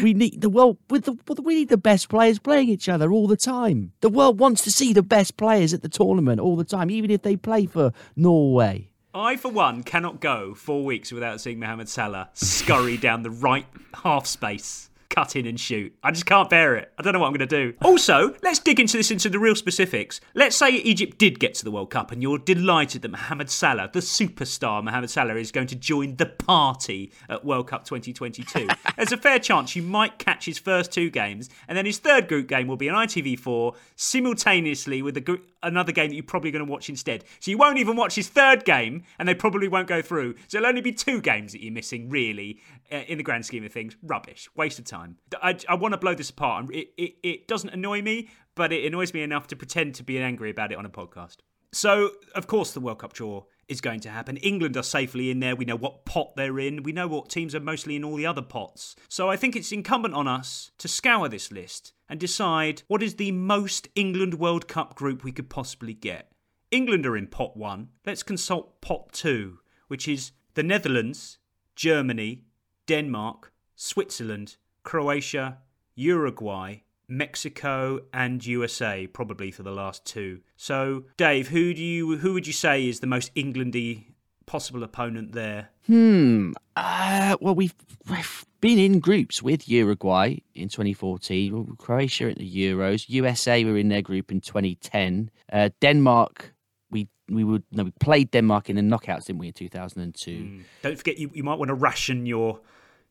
we 0.01 0.13
need 0.13 0.41
the 0.41 0.49
world 0.49 0.77
with 0.89 1.05
the 1.05 1.17
we 1.41 1.55
need 1.55 1.69
the 1.69 1.77
best 1.77 2.09
players 2.09 2.39
playing 2.39 2.69
each 2.69 2.89
other 2.89 3.11
all 3.11 3.27
the 3.27 3.38
time. 3.38 3.93
The 4.01 4.09
world 4.09 4.39
wants 4.39 4.61
to 4.63 4.71
see 4.71 4.93
the 4.93 5.03
best 5.03 5.38
players 5.38 5.73
at 5.73 5.81
the 5.84 5.89
tournament 5.89 6.39
all 6.39 6.55
the 6.55 6.63
time, 6.63 6.89
even 6.89 7.11
if 7.11 7.21
they 7.21 7.36
play 7.36 7.65
for 7.65 7.93
Norway. 8.15 8.89
I, 9.15 9.36
for 9.36 9.51
one, 9.51 9.84
cannot 9.84 10.19
go 10.19 10.55
four 10.55 10.84
weeks 10.84 11.11
without 11.11 11.39
seeing 11.39 11.59
Mohamed 11.59 11.88
Salah 11.88 12.29
scurry 12.34 12.97
down 12.97 13.21
the 13.21 13.29
right 13.29 13.67
half 14.03 14.25
space, 14.25 14.89
cut 15.14 15.36
in 15.36 15.45
and 15.45 15.59
shoot. 15.59 15.93
I 16.03 16.11
just 16.11 16.26
can't 16.26 16.49
bear 16.49 16.76
it. 16.76 16.91
I 16.97 17.03
don't 17.03 17.14
know 17.14 17.20
what 17.20 17.28
I'm 17.28 17.34
going 17.34 17.47
to 17.47 17.72
do. 17.72 17.74
Also, 17.84 18.36
let's 18.41 18.59
dig 18.59 18.80
into 18.80 18.97
this 18.97 19.11
into 19.11 19.30
the 19.30 19.39
real 19.39 19.55
specifics. 19.55 20.20
Let's 20.34 20.55
say 20.55 20.72
Egypt 20.72 21.18
did 21.18 21.39
get 21.39 21.53
to 21.55 21.64
the 21.64 21.72
World 21.72 21.91
Cup 21.91 22.11
and 22.11 22.22
you're 22.22 22.39
delighted 22.39 23.03
that 23.03 23.11
Mohamed 23.11 23.49
Salah, 23.49 23.89
the 23.93 23.99
superstar 23.99 24.84
Mohamed 24.84 25.09
Salah, 25.09 25.36
is 25.36 25.51
going 25.51 25.68
to 25.68 25.76
join 25.76 26.16
the 26.16 26.26
party 26.26 27.11
at 27.30 27.45
World 27.45 27.68
Cup 27.68 27.86
2022. 27.86 28.68
There's 28.97 29.11
a 29.11 29.18
fair 29.18 29.39
chance 29.39 29.76
you 29.76 29.84
might 29.84 30.18
catch 30.18 30.45
his 30.45 30.57
first 30.57 30.91
two 30.91 31.09
games, 31.09 31.49
and 31.68 31.78
then 31.78 31.86
his 31.86 31.99
third 31.99 32.28
group 32.28 32.47
game 32.47 32.68
will 32.68 32.78
be 32.78 32.89
on 32.89 33.07
ITV4 33.07 33.76
simultaneously 33.95 35.01
with 35.01 35.14
the 35.14 35.22
gr- 35.22 35.36
another 35.64 35.91
game 35.91 36.09
that 36.09 36.16
you're 36.16 36.24
probably 36.24 36.51
going 36.51 36.66
to 36.66 36.72
watch 36.72 36.89
instead. 36.89 37.24
So 37.39 37.51
you 37.51 37.57
won't 37.57 37.78
even 37.78 37.95
watch 37.95 38.16
his 38.16 38.30
third 38.30 38.66
game, 38.66 39.03
and 39.18 39.28
they 39.28 39.34
probably 39.34 39.68
won't 39.68 39.88
go 39.88 40.01
through. 40.01 40.36
So 40.47 40.57
it'll 40.57 40.70
only 40.70 40.82
be 40.82 40.91
two 40.91 41.22
games 41.22 41.53
that 41.53 41.64
you're 41.64 41.74
missing, 41.74 42.09
really, 42.09 42.59
uh, 42.91 42.97
in 43.07 43.18
the 43.18 43.24
grand 43.24 43.45
scheme 43.45 43.64
of 43.64 43.72
things. 43.72 43.95
Rubbish, 44.03 44.49
waste 44.55 44.80
of 44.80 44.86
time. 44.86 45.18
I, 45.41 45.57
I 45.68 45.76
want 45.76 45.93
to 45.93 45.97
blow 45.97 46.14
this 46.14 46.30
apart. 46.30 46.66
It, 46.74 46.89
it, 46.97 47.16
it 47.24 47.47
doesn't 47.47 47.70
annoy 47.72 48.01
me, 48.01 48.30
but 48.55 48.72
it 48.72 48.86
annoys 48.86 49.14
me 49.14 49.24
enough 49.24 49.47
to 49.47 49.55
pretend 49.55 49.95
to 49.95 50.03
be 50.03 50.20
angry 50.20 50.49
about 50.49 50.72
it 50.72 50.78
on 50.78 50.86
a 50.86 50.89
podcast. 50.89 51.38
So, 51.74 52.11
of 52.36 52.45
course, 52.45 52.72
the 52.72 52.80
World 52.80 52.99
Cup 52.99 53.14
draw 53.14 53.45
is 53.68 53.82
going 53.82 53.99
to 54.01 54.09
happen. 54.09 54.38
England 54.38 54.78
are 54.78 54.84
safely 54.84 55.32
in 55.32 55.39
there. 55.39 55.55
We 55.55 55.66
know 55.66 55.76
what 55.76 56.05
pot 56.05 56.36
they're 56.36 56.59
in. 56.59 56.84
We 56.84 56.91
know 56.91 57.07
what 57.07 57.30
teams 57.30 57.55
are 57.55 57.59
mostly 57.59 57.95
in 57.95 58.03
all 58.03 58.16
the 58.16 58.28
other 58.28 58.43
pots. 58.43 58.95
So, 59.09 59.28
I 59.30 59.38
think 59.38 59.55
it's 59.55 59.72
incumbent 59.72 60.14
on 60.14 60.28
us 60.28 60.70
to 60.78 60.88
scour 60.88 61.28
this 61.30 61.51
list 61.51 61.93
and 62.14 62.20
decide 62.20 62.84
what 62.86 63.01
is 63.01 63.16
the 63.16 63.32
most 63.32 63.88
England 63.95 64.36
World 64.36 64.68
Cup 64.68 64.93
group 64.93 65.24
we 65.24 65.32
could 65.32 65.49
possibly 65.49 65.95
get. 65.95 66.32
England 66.70 67.07
are 67.07 67.18
in 67.18 67.26
pot 67.26 67.57
one. 67.57 67.89
Let's 68.05 68.22
consult 68.22 68.82
pot 68.82 69.11
two, 69.11 69.61
which 69.88 70.07
is 70.07 70.32
the 70.53 70.61
Netherlands, 70.61 71.39
Germany, 71.76 72.43
Denmark, 72.86 73.51
Switzerland, 73.76 74.57
Croatia, 74.84 75.57
Uruguay, 75.95 76.84
Mexico, 77.07 78.01
and 78.14 78.45
USA, 78.45 79.07
probably 79.07 79.49
for 79.49 79.64
the 79.64 79.72
last 79.72 80.05
two. 80.05 80.41
So, 80.55 81.05
Dave, 81.18 81.47
who 81.47 81.74
do 81.74 81.84
you 81.84 82.18
who 82.20 82.34
would 82.34 82.45
you 82.45 82.53
say 82.53 82.88
is 82.88 82.99
the 82.99 83.07
most 83.07 83.34
Englandy 83.34 84.03
possible 84.45 84.84
opponent 84.84 85.32
there? 85.32 85.70
Hmm. 85.88 86.51
Uh, 86.76 87.38
well, 87.41 87.55
we've, 87.55 87.74
we've 88.07 88.45
been 88.64 88.80
in 88.80 88.99
groups 89.01 89.43
with 89.43 89.68
Uruguay 89.68 90.38
in 90.55 90.70
2014, 90.70 91.76
Croatia 91.78 92.30
at 92.32 92.38
the 92.38 92.49
Euros, 92.49 93.09
USA 93.09 93.66
were 93.66 93.78
in 93.78 93.89
their 93.89 94.01
group 94.01 94.32
in 94.32 94.39
2010, 94.39 95.30
uh, 95.51 95.70
Denmark. 95.82 96.53
We 96.89 97.09
we 97.28 97.43
would 97.43 97.64
no, 97.74 97.84
we 97.84 97.91
played 97.99 98.32
Denmark 98.32 98.70
in 98.70 98.78
the 98.78 98.82
knockouts, 98.82 99.26
didn't 99.26 99.39
we, 99.39 99.47
in 99.47 99.53
2002? 99.53 100.61
Don't 100.82 100.97
forget, 100.97 101.18
you, 101.18 101.30
you 101.34 101.43
might 101.43 101.59
want 101.59 101.70
to 101.70 101.76
ration 101.76 102.26
your 102.26 102.61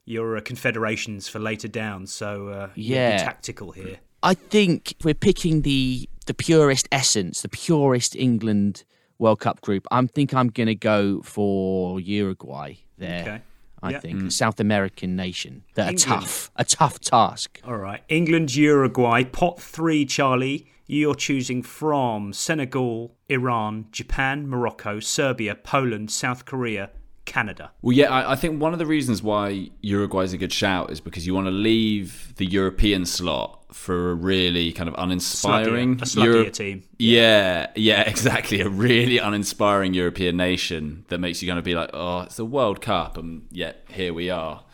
your 0.07 0.39
uh, 0.39 0.41
confederations 0.41 1.29
for 1.29 1.39
later 1.39 1.69
down. 1.69 2.07
So 2.07 2.49
uh, 2.49 2.69
Yeah. 2.75 3.19
be 3.19 3.23
tactical 3.23 3.73
here. 3.73 3.99
I 4.23 4.35
think 4.35 4.95
we're 5.05 5.23
picking 5.31 5.63
the 5.63 6.09
the 6.25 6.35
purest 6.35 6.89
essence, 6.91 7.43
the 7.43 7.51
purest 7.51 8.17
England 8.17 8.85
World 9.19 9.41
Cup 9.41 9.61
group. 9.61 9.87
I 9.91 10.07
think 10.07 10.33
I'm 10.33 10.49
going 10.49 10.69
to 10.69 10.75
go 10.75 11.21
for 11.23 12.01
Uruguay 12.01 12.77
there. 12.97 13.23
Okay. 13.23 13.43
I 13.83 13.91
Yeah. 13.93 14.01
think 14.01 14.20
Mm. 14.20 14.26
a 14.28 14.30
South 14.30 14.61
American 14.61 15.16
nation 15.16 15.64
that 15.74 15.93
are 15.93 15.97
tough, 15.97 16.51
a 16.57 16.64
tough 16.64 17.01
task. 17.01 17.61
All 17.64 17.76
right. 17.76 18.03
England, 18.09 18.55
Uruguay, 18.55 19.24
pot 19.24 19.61
three, 19.61 20.05
Charlie. 20.07 20.66
You're 20.87 21.14
choosing 21.14 21.62
from 21.62 22.33
Senegal, 22.33 23.16
Iran, 23.28 23.87
Japan, 23.93 24.47
Morocco, 24.49 25.01
Serbia, 25.01 25.55
Poland, 25.55 26.11
South 26.11 26.45
Korea, 26.45 26.91
Canada. 27.25 27.70
Well, 27.83 27.97
yeah, 27.97 28.11
I, 28.11 28.33
I 28.33 28.37
think 28.37 28.61
one 28.61 28.73
of 28.73 28.79
the 28.79 28.87
reasons 28.87 29.23
why 29.23 29.70
Uruguay 29.81 30.23
is 30.25 30.33
a 30.33 30.39
good 30.39 30.53
shout 30.53 30.91
is 30.91 31.01
because 31.01 31.27
you 31.27 31.35
want 31.35 31.47
to 31.47 31.53
leave 31.53 32.35
the 32.37 32.45
European 32.47 33.07
slot 33.07 33.61
for 33.73 34.11
a 34.11 34.14
really 34.14 34.73
kind 34.73 34.89
of 34.89 34.95
uninspiring 34.99 35.97
Sluggier- 35.97 36.16
sluggier 36.16 36.25
Euro- 36.25 36.51
team. 36.51 36.83
Yeah, 36.99 37.68
yeah, 37.77 38.01
exactly. 38.09 38.61
A 38.61 38.68
really 38.68 39.18
uninspiring 39.18 39.95
European 39.95 40.37
nation 40.37 41.05
that 41.09 41.18
makes 41.18 41.41
you 41.43 41.49
kind 41.49 41.59
of 41.59 41.64
be 41.64 41.75
like, 41.75 41.91
oh, 41.95 42.20
it's 42.23 42.37
the 42.37 42.45
World 42.45 42.81
Cup, 42.81 43.16
and 43.16 43.47
yet 43.51 43.85
here 43.89 44.12
we 44.12 44.29
are, 44.29 44.64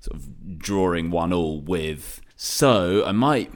sort 0.00 0.16
of 0.16 0.58
drawing 0.58 1.10
one 1.10 1.32
all 1.32 1.60
with. 1.60 2.20
So 2.36 3.04
I 3.04 3.12
might 3.12 3.52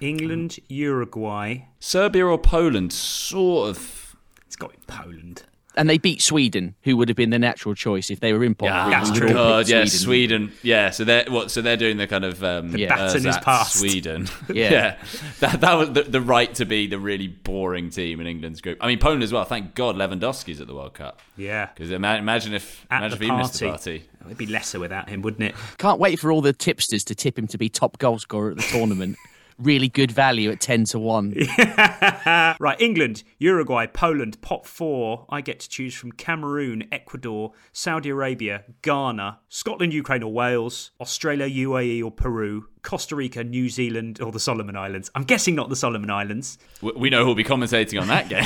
England, 0.00 0.58
Uruguay. 0.68 1.58
Serbia 1.78 2.24
or 2.26 2.38
Poland, 2.38 2.92
sort 2.92 3.68
of. 3.70 4.16
It's 4.46 4.56
got 4.56 4.72
to 4.72 4.78
be 4.78 4.84
Poland. 4.86 5.44
And 5.80 5.88
they 5.88 5.96
beat 5.96 6.20
Sweden, 6.20 6.74
who 6.82 6.94
would 6.98 7.08
have 7.08 7.16
been 7.16 7.30
the 7.30 7.38
natural 7.38 7.74
choice 7.74 8.10
if 8.10 8.20
they 8.20 8.34
were 8.34 8.44
in 8.44 8.54
pot. 8.54 8.66
Yeah, 8.66 8.90
that's 8.90 9.10
true. 9.16 9.28
would 9.28 9.36
all 9.36 9.48
God, 9.60 9.68
yeah, 9.70 9.86
Sweden. 9.86 10.52
Yeah, 10.62 10.90
so 10.90 11.04
they're 11.04 11.24
what? 11.28 11.50
So 11.50 11.62
they're 11.62 11.78
doing 11.78 11.96
the 11.96 12.06
kind 12.06 12.26
of 12.26 12.44
um, 12.44 12.72
The 12.72 12.84
baton 12.86 13.16
is 13.16 13.24
ersatz 13.24 13.42
passed. 13.42 13.78
Sweden. 13.78 14.28
Yeah. 14.52 14.96
that 15.38 15.62
that 15.62 15.74
was 15.78 15.92
the, 15.92 16.02
the 16.02 16.20
right 16.20 16.54
to 16.56 16.66
be 16.66 16.86
the 16.86 16.98
really 16.98 17.28
boring 17.28 17.88
team 17.88 18.20
in 18.20 18.26
England's 18.26 18.60
group. 18.60 18.76
I 18.82 18.88
mean, 18.88 18.98
Poland 18.98 19.22
as 19.22 19.32
well. 19.32 19.44
Thank 19.44 19.74
God 19.74 19.96
Lewandowski's 19.96 20.60
at 20.60 20.66
the 20.66 20.74
World 20.74 20.92
Cup. 20.92 21.20
Yeah. 21.38 21.70
because 21.74 21.90
imagine 21.90 22.52
if 22.52 22.86
At 22.90 22.98
imagine 22.98 23.18
the 23.18 23.24
if 23.24 23.30
he 23.30 23.36
missed 23.38 23.58
the 23.58 23.68
party. 23.70 23.98
party. 24.00 24.10
It'd 24.26 24.36
be 24.36 24.44
lesser 24.46 24.78
without 24.78 25.08
him, 25.08 25.22
wouldn't 25.22 25.42
it? 25.42 25.54
Can't 25.78 25.98
wait 25.98 26.18
for 26.20 26.30
all 26.30 26.42
the 26.42 26.52
tipsters 26.52 27.04
to 27.04 27.14
tip 27.14 27.38
him 27.38 27.46
to 27.46 27.56
be 27.56 27.70
top 27.70 27.96
goal 27.96 28.18
scorer 28.18 28.50
at 28.50 28.58
the 28.58 28.62
tournament. 28.70 29.16
Really 29.60 29.88
good 29.88 30.10
value 30.10 30.50
at 30.50 30.60
10 30.60 30.84
to 30.84 30.98
1. 30.98 31.34
right, 32.60 32.76
England, 32.80 33.22
Uruguay, 33.38 33.86
Poland, 33.86 34.40
pot 34.40 34.66
four. 34.66 35.26
I 35.28 35.40
get 35.40 35.60
to 35.60 35.68
choose 35.68 35.94
from 35.94 36.12
Cameroon, 36.12 36.88
Ecuador, 36.90 37.52
Saudi 37.72 38.08
Arabia, 38.08 38.64
Ghana, 38.82 39.40
Scotland, 39.48 39.92
Ukraine, 39.92 40.22
or 40.22 40.32
Wales, 40.32 40.92
Australia, 41.00 41.48
UAE, 41.48 42.02
or 42.02 42.10
Peru, 42.10 42.68
Costa 42.82 43.16
Rica, 43.16 43.44
New 43.44 43.68
Zealand, 43.68 44.20
or 44.20 44.32
the 44.32 44.40
Solomon 44.40 44.76
Islands. 44.76 45.10
I'm 45.14 45.24
guessing 45.24 45.54
not 45.54 45.68
the 45.68 45.76
Solomon 45.76 46.10
Islands. 46.10 46.58
We, 46.80 46.92
we 46.92 47.10
know 47.10 47.24
who'll 47.24 47.34
be 47.34 47.44
commentating 47.44 48.00
on 48.00 48.08
that 48.08 48.28
game. 48.28 48.44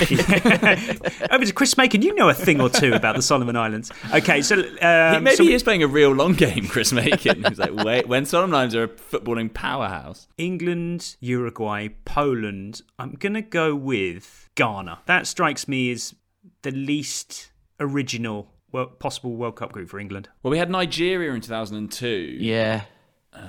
Over 1.30 1.44
to 1.44 1.52
Chris 1.52 1.76
Macon. 1.76 2.02
You 2.02 2.14
know 2.14 2.28
a 2.28 2.34
thing 2.34 2.60
or 2.60 2.68
two 2.68 2.92
about 2.92 3.16
the 3.16 3.22
Solomon 3.22 3.56
Islands. 3.56 3.92
Okay, 4.12 4.42
so 4.42 4.56
um, 4.82 5.24
Maybe 5.24 5.36
so 5.36 5.44
he 5.44 5.54
is 5.54 5.62
playing 5.62 5.82
a 5.82 5.88
real 5.88 6.10
long 6.12 6.34
game, 6.34 6.66
Chris 6.66 6.92
Macon. 6.92 7.44
He's 7.48 7.58
like, 7.58 7.74
wait, 7.74 8.08
when 8.08 8.26
Solomon 8.26 8.54
Islands 8.54 8.74
are 8.74 8.84
a 8.84 8.88
footballing 8.88 9.52
powerhouse. 9.52 10.28
England, 10.38 11.16
Uruguay, 11.20 11.88
Poland. 12.04 12.82
I'm 12.98 13.12
going 13.12 13.34
to 13.34 13.42
go 13.42 13.74
with 13.74 14.48
Ghana. 14.54 15.00
That 15.06 15.26
strikes 15.26 15.68
me 15.68 15.92
as 15.92 16.14
the 16.62 16.70
least 16.70 17.50
original 17.80 18.50
possible 18.98 19.36
World 19.36 19.56
Cup 19.56 19.72
group 19.72 19.88
for 19.88 19.98
England. 20.00 20.28
Well, 20.42 20.50
we 20.50 20.58
had 20.58 20.70
Nigeria 20.70 21.32
in 21.32 21.40
2002. 21.40 22.38
Yeah. 22.40 22.82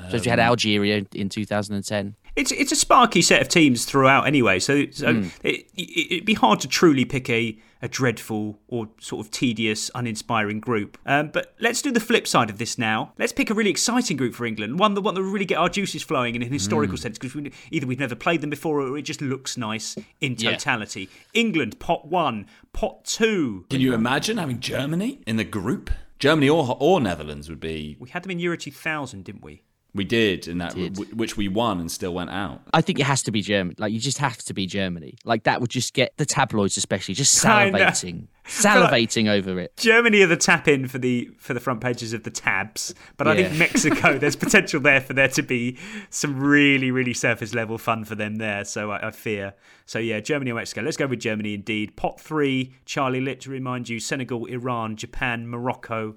So 0.09 0.17
you 0.17 0.29
had 0.29 0.39
Um, 0.39 0.45
Algeria 0.47 1.05
in 1.13 1.29
2010. 1.29 2.15
It's 2.35 2.51
it's 2.51 2.71
a 2.73 2.75
sparky 2.75 3.21
set 3.21 3.41
of 3.41 3.47
teams 3.47 3.85
throughout 3.85 4.27
anyway, 4.27 4.59
so, 4.59 4.85
so 4.91 5.07
Mm. 5.13 5.31
it, 5.43 5.67
it, 5.77 6.11
it'd 6.13 6.25
be 6.25 6.33
hard 6.33 6.59
to 6.61 6.67
truly 6.67 7.05
pick 7.05 7.29
a, 7.29 7.57
a 7.81 7.87
dreadful 7.87 8.59
or 8.67 8.89
sort 8.99 9.25
of 9.25 9.31
tedious, 9.31 9.89
uninspiring 9.95 10.59
group. 10.59 10.97
Um, 11.05 11.29
but 11.31 11.55
let's 11.61 11.81
do 11.81 11.91
the 11.93 12.01
flip 12.01 12.27
side 12.27 12.49
of 12.49 12.57
this 12.57 12.77
now. 12.77 13.13
Let's 13.17 13.31
pick 13.31 13.49
a 13.49 13.53
really 13.53 13.69
exciting 13.69 14.17
group 14.17 14.35
for 14.35 14.45
England, 14.45 14.79
one 14.79 14.95
that 14.95 15.01
one 15.01 15.15
that 15.15 15.21
will 15.21 15.29
really 15.31 15.45
get 15.45 15.57
our 15.59 15.69
juices 15.69 16.03
flowing 16.03 16.35
in 16.35 16.41
an 16.43 16.51
historical 16.51 16.97
Mm. 16.97 16.99
sense, 16.99 17.17
because 17.17 17.35
we, 17.35 17.51
either 17.71 17.87
we've 17.87 17.99
never 17.99 18.15
played 18.15 18.41
them 18.41 18.49
before 18.49 18.81
or 18.81 18.97
it 18.97 19.03
just 19.03 19.21
looks 19.21 19.55
nice 19.55 19.95
in 20.19 20.35
Yeah. 20.37 20.51
totality. 20.51 21.07
England, 21.33 21.79
pot 21.79 22.05
one, 22.09 22.47
pot 22.73 23.05
two. 23.05 23.65
Can 23.69 23.79
you 23.79 23.93
imagine 23.93 24.39
having 24.39 24.59
Germany 24.59 25.21
in 25.25 25.37
the 25.37 25.45
group? 25.45 25.89
Germany 26.19 26.49
or 26.49 26.75
or 26.81 26.99
Netherlands 26.99 27.47
would 27.49 27.61
be. 27.61 27.95
We 27.97 28.09
had 28.09 28.23
them 28.23 28.31
in 28.31 28.39
Euro 28.39 28.57
2000, 28.57 29.23
didn't 29.23 29.43
we? 29.43 29.61
We 29.95 30.03
did, 30.03 30.49
in 30.49 30.57
that 30.57 30.71
w- 30.71 30.91
which 31.15 31.37
we 31.37 31.47
won 31.47 31.79
and 31.79 31.89
still 31.89 32.13
went 32.13 32.29
out. 32.29 32.61
I 32.73 32.81
think 32.81 32.99
it 32.99 33.05
has 33.05 33.23
to 33.23 33.31
be 33.31 33.41
Germany. 33.41 33.75
Like 33.79 33.93
you 33.93 33.99
just 33.99 34.17
have 34.17 34.37
to 34.39 34.53
be 34.53 34.67
Germany. 34.67 35.15
Like 35.23 35.43
that 35.43 35.61
would 35.61 35.69
just 35.69 35.93
get 35.93 36.17
the 36.17 36.25
tabloids, 36.25 36.75
especially, 36.75 37.13
just 37.13 37.41
salivating, 37.41 38.27
salivating 38.45 39.29
over 39.29 39.57
it. 39.57 39.77
Germany 39.77 40.21
are 40.21 40.27
the 40.27 40.35
tap 40.35 40.67
in 40.67 40.89
for 40.89 40.97
the 40.97 41.31
for 41.37 41.53
the 41.53 41.61
front 41.61 41.79
pages 41.79 42.11
of 42.11 42.23
the 42.23 42.29
tabs, 42.29 42.93
but 43.15 43.25
I 43.25 43.35
think 43.35 43.57
Mexico. 43.57 44.17
there's 44.19 44.35
potential 44.35 44.81
there 44.81 44.99
for 44.99 45.13
there 45.13 45.29
to 45.29 45.41
be 45.41 45.77
some 46.09 46.41
really 46.41 46.91
really 46.91 47.13
surface 47.13 47.53
level 47.53 47.77
fun 47.77 48.03
for 48.03 48.15
them 48.15 48.35
there. 48.35 48.65
So 48.65 48.91
I, 48.91 49.07
I 49.07 49.11
fear. 49.11 49.53
So 49.85 49.97
yeah, 49.99 50.19
Germany 50.19 50.51
or 50.51 50.55
Mexico. 50.55 50.81
Let's 50.81 50.97
go 50.97 51.07
with 51.07 51.19
Germany 51.19 51.53
indeed. 51.53 51.95
Pot 51.95 52.19
three. 52.19 52.73
Charlie 52.85 53.21
lit 53.21 53.39
to 53.41 53.49
remind 53.49 53.87
you: 53.87 54.01
Senegal, 54.01 54.45
Iran, 54.47 54.97
Japan, 54.97 55.47
Morocco. 55.47 56.15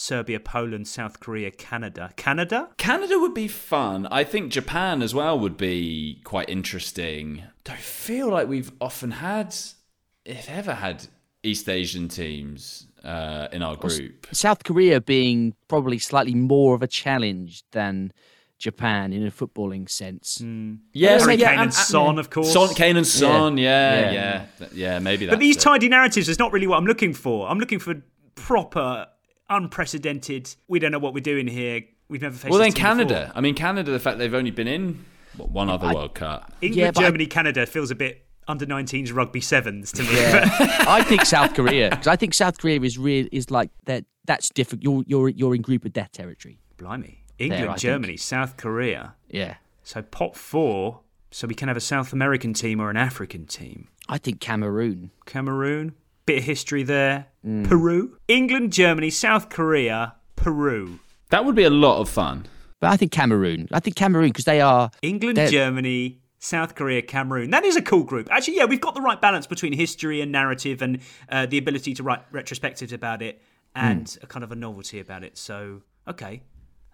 Serbia, 0.00 0.40
Poland, 0.40 0.88
South 0.88 1.20
Korea, 1.20 1.50
Canada. 1.50 2.10
Canada? 2.16 2.70
Canada 2.78 3.18
would 3.18 3.34
be 3.34 3.46
fun. 3.48 4.06
I 4.10 4.24
think 4.24 4.50
Japan 4.50 5.02
as 5.02 5.14
well 5.14 5.38
would 5.38 5.58
be 5.58 6.22
quite 6.24 6.48
interesting. 6.48 7.42
I 7.68 7.76
feel 7.76 8.30
like 8.30 8.48
we've 8.48 8.72
often 8.80 9.10
had, 9.10 9.54
if 10.24 10.48
ever 10.48 10.72
had, 10.72 11.06
East 11.42 11.68
Asian 11.68 12.08
teams 12.08 12.86
uh, 13.04 13.48
in 13.52 13.62
our 13.62 13.76
group. 13.76 14.26
South 14.32 14.64
Korea 14.64 15.02
being 15.02 15.54
probably 15.68 15.98
slightly 15.98 16.34
more 16.34 16.74
of 16.74 16.82
a 16.82 16.88
challenge 16.88 17.62
than 17.72 18.10
Japan 18.58 19.12
in 19.12 19.26
a 19.26 19.30
footballing 19.30 19.86
sense. 19.88 20.42
Yes, 20.94 21.22
Harry 21.22 21.34
yeah, 21.36 21.48
Kane 21.50 21.52
and- 21.58 21.62
and 21.64 21.74
Son, 21.74 22.18
of 22.18 22.30
course. 22.30 22.50
Son, 22.54 22.74
Kane 22.74 22.96
and 22.96 23.06
Son, 23.06 23.58
yeah, 23.58 24.00
Yeah. 24.00 24.12
yeah, 24.12 24.46
yeah, 24.60 24.66
yeah, 24.72 24.98
maybe 24.98 25.26
that. 25.26 25.32
But 25.32 25.40
these 25.40 25.58
tidy 25.58 25.90
narratives 25.90 26.26
is 26.30 26.38
not 26.38 26.52
really 26.54 26.66
what 26.66 26.78
I'm 26.78 26.86
looking 26.86 27.12
for. 27.12 27.46
I'm 27.50 27.58
looking 27.58 27.78
for 27.78 28.02
proper, 28.34 29.06
unprecedented. 29.50 30.54
We 30.68 30.78
don't 30.78 30.92
know 30.92 30.98
what 30.98 31.14
we're 31.14 31.20
doing 31.20 31.46
here. 31.46 31.82
We've 32.08 32.22
never 32.22 32.36
faced. 32.36 32.50
well, 32.50 32.58
then 32.60 32.72
Canada. 32.72 33.20
before. 33.26 33.32
I 33.38 33.40
mean, 33.40 33.54
Canada. 33.54 33.90
The 33.92 34.00
fact 34.00 34.18
they've 34.18 34.34
only 34.34 34.50
been 34.50 34.66
in 34.68 35.04
what, 35.36 35.50
one 35.50 35.68
other 35.68 35.88
I- 35.88 35.94
World 35.94 36.14
Cup. 36.14 36.52
England, 36.60 36.76
Yeah, 36.78 36.90
but 36.92 37.00
I- 37.02 37.06
Germany, 37.06 37.26
Canada 37.26 37.66
feels 37.66 37.90
a 37.90 37.94
bit 37.94 38.24
under 38.48 38.66
19s 38.66 39.12
rugby 39.14 39.40
sevens 39.40 39.92
to 39.92 40.02
me. 40.02 40.08
I 40.12 41.04
think 41.06 41.24
South 41.24 41.54
Korea 41.54 41.90
because 41.90 42.08
I 42.08 42.16
think 42.16 42.34
South 42.34 42.58
Korea 42.58 42.80
is 42.80 42.98
real 42.98 43.26
is 43.30 43.50
like 43.50 43.70
that. 43.84 44.04
That's 44.24 44.48
different. 44.50 44.82
You're 44.84 45.02
you're 45.06 45.28
you're 45.28 45.54
in 45.54 45.62
group 45.62 45.84
of 45.84 45.92
death 45.92 46.12
territory. 46.12 46.58
Blimey. 46.76 47.18
England, 47.38 47.70
I 47.70 47.76
Germany, 47.76 48.16
South 48.18 48.56
Korea. 48.58 49.14
Yeah, 49.30 49.54
So 49.82 50.02
pot 50.02 50.36
four. 50.36 51.00
So 51.30 51.46
we 51.46 51.54
can 51.54 51.68
have 51.68 51.76
a 51.76 51.80
South 51.80 52.12
American 52.12 52.52
team 52.52 52.80
or 52.80 52.90
an 52.90 52.96
African 52.96 53.46
team. 53.46 53.88
I 54.08 54.18
think 54.18 54.40
Cameroon. 54.40 55.10
Cameroon. 55.26 55.94
Bit 56.30 56.38
of 56.38 56.44
history 56.44 56.84
there. 56.84 57.26
Mm. 57.44 57.68
Peru. 57.68 58.16
England, 58.28 58.72
Germany, 58.72 59.10
South 59.10 59.48
Korea, 59.48 60.14
Peru. 60.36 61.00
That 61.30 61.44
would 61.44 61.56
be 61.56 61.64
a 61.64 61.70
lot 61.70 61.98
of 62.00 62.08
fun. 62.08 62.46
But 62.78 62.90
I 62.92 62.96
think 62.96 63.10
Cameroon. 63.10 63.66
I 63.72 63.80
think 63.80 63.96
Cameroon 63.96 64.28
because 64.28 64.44
they 64.44 64.60
are 64.60 64.92
England, 65.02 65.38
they're- 65.38 65.48
Germany, 65.48 66.20
South 66.38 66.76
Korea, 66.76 67.02
Cameroon. 67.02 67.50
That 67.50 67.64
is 67.64 67.74
a 67.74 67.82
cool 67.82 68.04
group. 68.04 68.28
Actually, 68.30 68.58
yeah, 68.58 68.66
we've 68.66 68.80
got 68.80 68.94
the 68.94 69.00
right 69.00 69.20
balance 69.20 69.48
between 69.48 69.72
history 69.72 70.20
and 70.20 70.30
narrative 70.30 70.82
and 70.82 71.00
uh, 71.30 71.46
the 71.46 71.58
ability 71.58 71.94
to 71.94 72.04
write 72.04 72.22
retrospectives 72.32 72.92
about 72.92 73.22
it 73.22 73.42
and 73.74 74.08
Hmm. 74.08 74.22
a 74.22 74.26
kind 74.28 74.44
of 74.44 74.52
a 74.52 74.54
novelty 74.56 75.00
about 75.00 75.24
it. 75.24 75.36
So, 75.36 75.82
okay. 76.06 76.42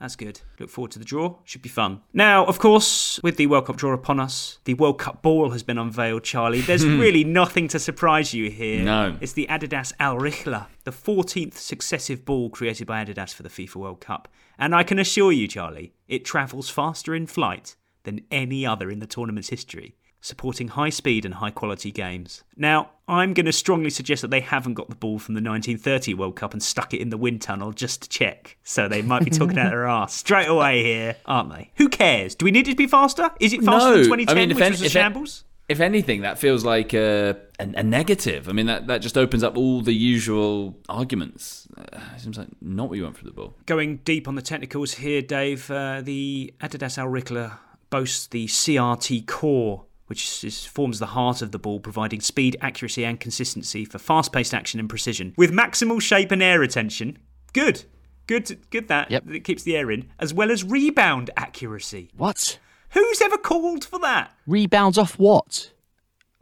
That's 0.01 0.16
good. 0.16 0.40
Look 0.59 0.68
forward 0.68 0.90
to 0.92 0.99
the 0.99 1.05
draw. 1.05 1.36
Should 1.44 1.62
be 1.62 1.70
fun. 1.70 2.03
Now, 2.12 2.44
of 2.44 2.59
course, 2.59 3.18
with 3.22 3.36
the 3.38 3.47
World 3.47 3.66
Cup 3.66 3.76
draw 3.76 3.94
upon 3.94 4.20
us, 4.20 4.59
the 4.64 4.74
World 4.74 4.99
Cup 4.99 5.22
ball 5.22 5.51
has 5.51 5.62
been 5.62 5.78
unveiled, 5.78 6.22
Charlie. 6.22 6.61
There's 6.61 6.84
really 6.86 7.24
nothing 7.24 7.66
to 7.68 7.78
surprise 7.78 8.34
you 8.34 8.51
here. 8.51 8.84
No. 8.84 9.16
It's 9.20 9.32
the 9.32 9.47
Adidas 9.49 9.92
Al 9.99 10.18
Rihla, 10.18 10.66
the 10.84 10.90
14th 10.90 11.55
successive 11.55 12.26
ball 12.26 12.51
created 12.51 12.86
by 12.86 13.03
Adidas 13.03 13.32
for 13.32 13.42
the 13.42 13.49
FIFA 13.49 13.76
World 13.76 14.01
Cup. 14.01 14.28
And 14.59 14.74
I 14.74 14.82
can 14.82 14.99
assure 14.99 15.32
you, 15.32 15.49
Charlie, 15.49 15.94
it 16.09 16.24
travels 16.24 16.68
faster 16.68 17.14
in 17.14 17.26
flight 17.26 17.76
than 18.05 18.20
any 18.30 18.66
other 18.66 18.90
in 18.90 18.99
the 18.99 19.07
tournament's 19.07 19.49
history, 19.49 19.97
supporting 20.27 20.68
high 20.68 20.91
speed 20.91 21.24
and 21.24 21.35
high 21.35 21.51
quality 21.51 21.93
games. 21.93 22.43
Now, 22.57 22.91
I'm 23.07 23.33
going 23.33 23.47
to 23.47 23.53
strongly 23.53 23.91
suggest 23.91 24.22
that 24.22 24.31
they 24.33 24.41
haven't 24.41 24.74
got 24.74 24.91
the 24.91 24.97
ball 24.97 25.20
from 25.20 25.35
the 25.35 25.41
1930 25.41 26.14
World 26.14 26.35
Cup 26.35 26.53
and 26.53 26.62
stuck 26.62 26.93
it 26.93 27.01
in 27.01 27.11
the 27.11 27.16
wind 27.16 27.43
tunnel 27.43 27.72
just 27.72 28.03
to 28.03 28.09
check. 28.09 28.57
So 28.64 28.89
they 28.89 29.03
might 29.03 29.24
be 29.24 29.31
talking 29.31 29.59
out 29.59 29.70
their 29.70 29.87
arse 29.89 30.12
straight 30.12 30.49
away 30.49 30.83
here, 30.83 31.16
aren't 31.27 31.51
they? 31.51 31.70
Who 31.77 31.89
cares? 31.89 32.35
Do 32.35 32.45
we 32.45 32.51
need 32.51 32.66
it 32.66 32.72
to 32.72 32.77
be 32.77 32.89
faster? 32.89 33.31
Is 33.39 33.53
it 33.53 33.62
faster 33.62 33.91
no, 33.91 33.95
than 33.95 34.05
2010, 34.05 34.37
I 34.37 34.41
mean, 34.41 34.51
if, 34.51 34.57
which 34.57 34.64
any- 34.64 34.70
was 34.72 34.83
a 34.83 34.87
if, 34.87 34.93
shambles? 34.93 35.45
if 35.68 35.81
anything, 35.81 36.22
that 36.22 36.39
feels 36.39 36.64
like 36.64 36.93
a, 36.93 37.37
a, 37.61 37.62
a 37.77 37.83
negative. 37.85 38.49
I 38.49 38.53
mean, 38.53 38.66
that, 38.66 38.89
that 38.89 38.99
just 38.99 39.16
opens 39.16 39.45
up 39.45 39.57
all 39.57 39.81
the 39.81 39.95
usual 39.95 40.77
arguments. 40.89 41.68
Uh, 41.77 42.01
seems 42.16 42.37
like 42.37 42.49
not 42.61 42.89
what 42.89 42.99
you 42.99 43.05
want 43.05 43.16
for 43.16 43.24
the 43.24 43.33
ball. 43.33 43.55
Going 43.66 43.99
deep 43.99 44.27
on 44.27 44.35
the 44.35 44.43
technicals 44.43 44.95
here, 44.95 45.22
Dave, 45.22 45.70
uh, 45.70 46.01
the 46.03 46.53
Adidas 46.61 46.99
Al 46.99 47.07
Rihla 47.07 47.59
boasts 47.91 48.27
the 48.27 48.47
CTR 48.47 49.27
core, 49.27 49.86
which 50.07 50.44
is, 50.44 50.64
forms 50.64 50.98
the 50.98 51.07
heart 51.07 51.42
of 51.42 51.52
the 51.52 51.59
ball, 51.59 51.80
providing 51.80 52.20
speed, 52.20 52.57
accuracy, 52.61 53.04
and 53.04 53.18
consistency 53.20 53.84
for 53.84 53.98
fast 53.98 54.32
paced 54.32 54.54
action 54.54 54.78
and 54.80 54.88
precision. 54.88 55.34
With 55.36 55.52
maximal 55.52 56.00
shape 56.00 56.30
and 56.30 56.42
air 56.42 56.61
retention. 56.61 57.18
Good. 57.52 57.84
Good, 58.26 58.59
good 58.70 58.88
that. 58.88 59.11
Yep. 59.11 59.24
It 59.30 59.40
keeps 59.40 59.62
the 59.62 59.76
air 59.76 59.90
in, 59.90 60.09
as 60.18 60.34
well 60.34 60.50
as 60.50 60.64
rebound 60.64 61.30
accuracy. 61.36 62.11
What 62.16 62.59
Who's 62.90 63.20
ever 63.20 63.36
called 63.38 63.84
for 63.84 63.98
that? 64.00 64.32
rebounds 64.46 64.96
off 64.98 65.18
what? 65.18 65.70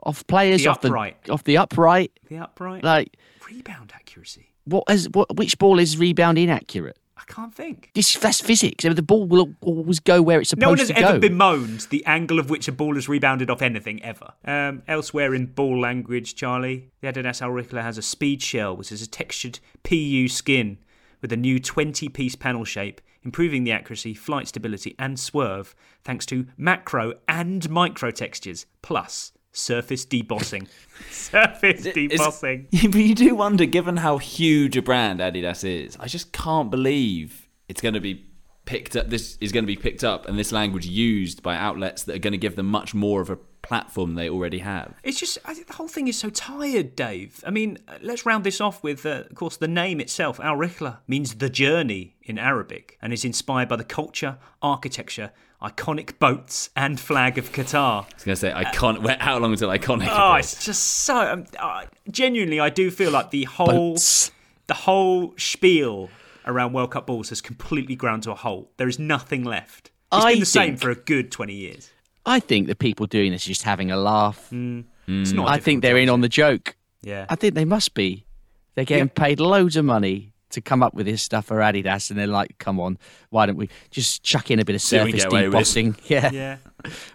Off 0.03 0.27
players 0.27 0.63
The 0.63 0.69
off 0.69 0.85
upright. 0.85 1.23
the 1.25 1.33
off 1.33 1.45
the 1.45 1.57
upright. 1.59 2.13
The 2.29 2.39
upright 2.39 2.85
Like 2.85 3.17
rebound 3.51 3.93
accuracy. 3.95 4.53
what 4.65 4.85
is 4.91 5.09
what? 5.11 5.37
Which 5.37 5.59
ball 5.59 5.79
is 5.79 5.97
rebound 5.99 6.37
inaccurate? 6.39 6.99
I 7.27 7.33
can't 7.33 7.55
think. 7.55 7.91
This 7.95 8.15
that's 8.17 8.41
physics. 8.41 8.85
The 8.85 9.03
ball 9.03 9.27
will 9.27 9.55
always 9.63 10.01
go 10.01 10.21
where 10.21 10.41
it's 10.41 10.51
supposed 10.51 10.61
to 10.61 10.65
go. 10.65 10.67
No 10.67 10.71
one 10.71 10.79
has 10.79 10.91
ever 10.91 11.19
go. 11.19 11.29
bemoaned 11.29 11.81
the 11.91 12.05
angle 12.05 12.39
of 12.39 12.51
which 12.51 12.69
a 12.69 12.73
ball 12.73 12.95
has 12.97 13.09
rebounded 13.09 13.49
off 13.49 13.63
anything 13.63 14.03
ever. 14.03 14.33
Um, 14.45 14.83
elsewhere 14.87 15.35
in 15.35 15.47
ball 15.47 15.81
language, 15.81 16.35
Charlie, 16.35 16.91
the 17.01 17.09
Adidas 17.09 17.41
Al 17.41 17.83
has 17.83 17.99
a 17.99 18.03
speed 18.03 18.43
shell, 18.43 18.77
which 18.77 18.93
is 18.93 19.01
a 19.01 19.07
textured 19.07 19.61
PU 19.85 20.29
skin 20.29 20.79
with 21.23 21.33
a 21.33 21.37
new 21.37 21.59
20-piece 21.59 22.37
panel 22.37 22.65
shape, 22.65 23.01
improving 23.23 23.65
the 23.65 23.73
accuracy, 23.73 24.13
flight 24.13 24.49
stability, 24.49 24.95
and 24.99 25.19
swerve 25.19 25.75
thanks 26.03 26.27
to 26.27 26.47
macro 26.59 27.15
and 27.27 27.71
micro 27.71 28.11
textures, 28.11 28.67
plus 28.83 29.33
surface 29.55 30.05
debossing. 30.05 30.69
surface 31.11 31.87
debossing. 31.87 32.67
but 32.93 33.01
you 33.01 33.15
do 33.15 33.35
wonder, 33.35 33.65
given 33.65 33.97
how 33.97 34.19
huge 34.19 34.77
a 34.77 34.83
brand 34.83 35.21
Adidas 35.21 35.65
is, 35.65 35.97
I 35.99 36.07
just 36.07 36.33
can't 36.33 36.71
believe 36.71 37.49
it's 37.69 37.81
going 37.81 37.95
to 37.95 38.01
be 38.01 38.27
picked 38.67 38.97
up. 38.97 39.09
This 39.09 39.39
is 39.41 39.53
going 39.53 39.65
to 39.65 39.67
be 39.67 39.77
picked 39.77 40.05
up, 40.05 40.29
and 40.29 40.39
this 40.39 40.53
language 40.53 40.87
used 40.87 41.43
by 41.43 41.57
outlets 41.57 42.03
that 42.05 42.17
are 42.17 42.21
going 42.21 42.33
to 42.33 42.39
give 42.39 42.57
them 42.57 42.67
much 42.67 42.95
more 42.95 43.21
of 43.21 43.31
a 43.31 43.37
platform 43.63 44.15
they 44.15 44.29
already 44.29 44.59
have. 44.59 44.95
It's 45.03 45.19
just 45.19 45.39
I 45.45 45.55
think 45.55 45.69
the 45.69 45.75
whole 45.75 45.89
thing 45.89 46.09
is 46.09 46.19
so 46.19 46.31
tired, 46.31 46.95
Dave. 46.95 47.43
I 47.47 47.51
mean, 47.51 47.79
uh, 47.89 47.95
let's 48.03 48.27
round 48.27 48.45
this 48.45 48.61
off 48.61 48.83
with, 48.83 49.07
uh, 49.07 49.25
of 49.31 49.35
course, 49.35 49.57
the 49.57 49.69
name 49.69 50.01
itself. 50.01 50.39
Al 50.41 50.57
Rihla 50.57 50.99
means 51.09 51.37
the 51.37 51.49
journey 51.49 52.17
in 52.23 52.39
Arabic 52.39 52.99
and 53.01 53.13
is 53.13 53.25
inspired 53.25 53.69
by 53.69 53.77
the 53.77 53.85
culture, 53.85 54.39
architecture, 54.61 55.33
iconic 55.65 56.19
boats, 56.19 56.71
and 56.77 56.99
flag 57.01 57.39
of 57.39 57.53
Qatar. 57.53 58.05
I 58.05 58.15
was 58.15 58.25
going 58.25 58.35
to 58.35 58.37
say 58.37 58.53
iconic. 58.53 59.03
wait, 59.03 59.21
how 59.21 59.39
long 59.39 59.53
until 59.53 59.71
iconic? 59.71 60.09
Oh, 60.11 60.35
it 60.35 60.41
it's 60.41 60.65
just 60.65 60.85
so. 60.85 61.17
Um, 61.17 61.45
uh, 61.59 61.87
genuinely, 62.11 62.61
I 62.61 62.71
do 62.71 62.91
feel 62.91 63.11
like 63.11 63.31
the 63.31 63.45
whole, 63.45 63.97
the 64.67 64.75
whole 64.75 65.35
spiel 65.37 66.11
around 66.47 66.73
World 66.73 66.91
Cup 66.91 67.07
balls 67.07 67.31
has 67.31 67.41
completely 67.41 67.97
ground 67.97 68.25
to 68.25 68.33
a 68.33 68.35
halt. 68.35 68.71
There 68.77 68.89
is 68.89 68.99
nothing 68.99 69.45
left. 69.45 69.91
It's 70.13 70.25
I 70.25 70.33
been 70.33 70.41
the 70.41 70.47
same 70.47 70.77
for 70.77 70.91
a 70.91 70.95
good 70.95 71.33
twenty 71.33 71.55
years. 71.55 71.91
I 72.27 72.41
think 72.41 72.69
the 72.69 72.77
people 72.77 73.07
doing 73.07 73.33
this 73.33 73.45
are 73.45 73.49
just 73.49 73.63
having 73.63 73.91
a 73.91 73.97
laugh. 73.97 74.53
It's 74.53 75.33
not. 75.33 75.49
I 75.49 75.59
think 75.59 75.83
they're 75.83 75.99
in 75.99 76.09
on 76.09 76.21
the 76.21 76.29
joke. 76.29 76.77
Yeah. 77.03 77.27
I 77.29 77.37
think 77.37 77.55
they 77.55 77.65
must 77.65 77.95
be. 77.95 78.25
They're 78.75 78.85
getting 78.85 79.09
paid 79.09 79.41
loads 79.41 79.77
of 79.77 79.85
money 79.85 80.33
to 80.55 80.61
come 80.61 80.83
up 80.83 80.95
with 80.95 81.07
this 81.07 81.23
stuff 81.23 81.47
for 81.47 81.59
Adidas, 81.59 82.11
and 82.11 82.19
they're 82.19 82.27
like, 82.27 82.59
"Come 82.59 82.81
on, 82.81 82.99
why 83.31 83.47
don't 83.47 83.57
we 83.57 83.69
just 83.91 84.23
chuck 84.25 84.51
in 84.51 84.59
a 84.59 84.65
bit 84.65 84.75
of 84.75 84.83
See 84.83 84.97
surface 84.97 85.23
get 85.25 85.33
away 85.33 85.49
with." 85.49 85.55
debossing?" 85.59 85.97
Yeah. 86.09 86.31
Yeah. 86.33 86.57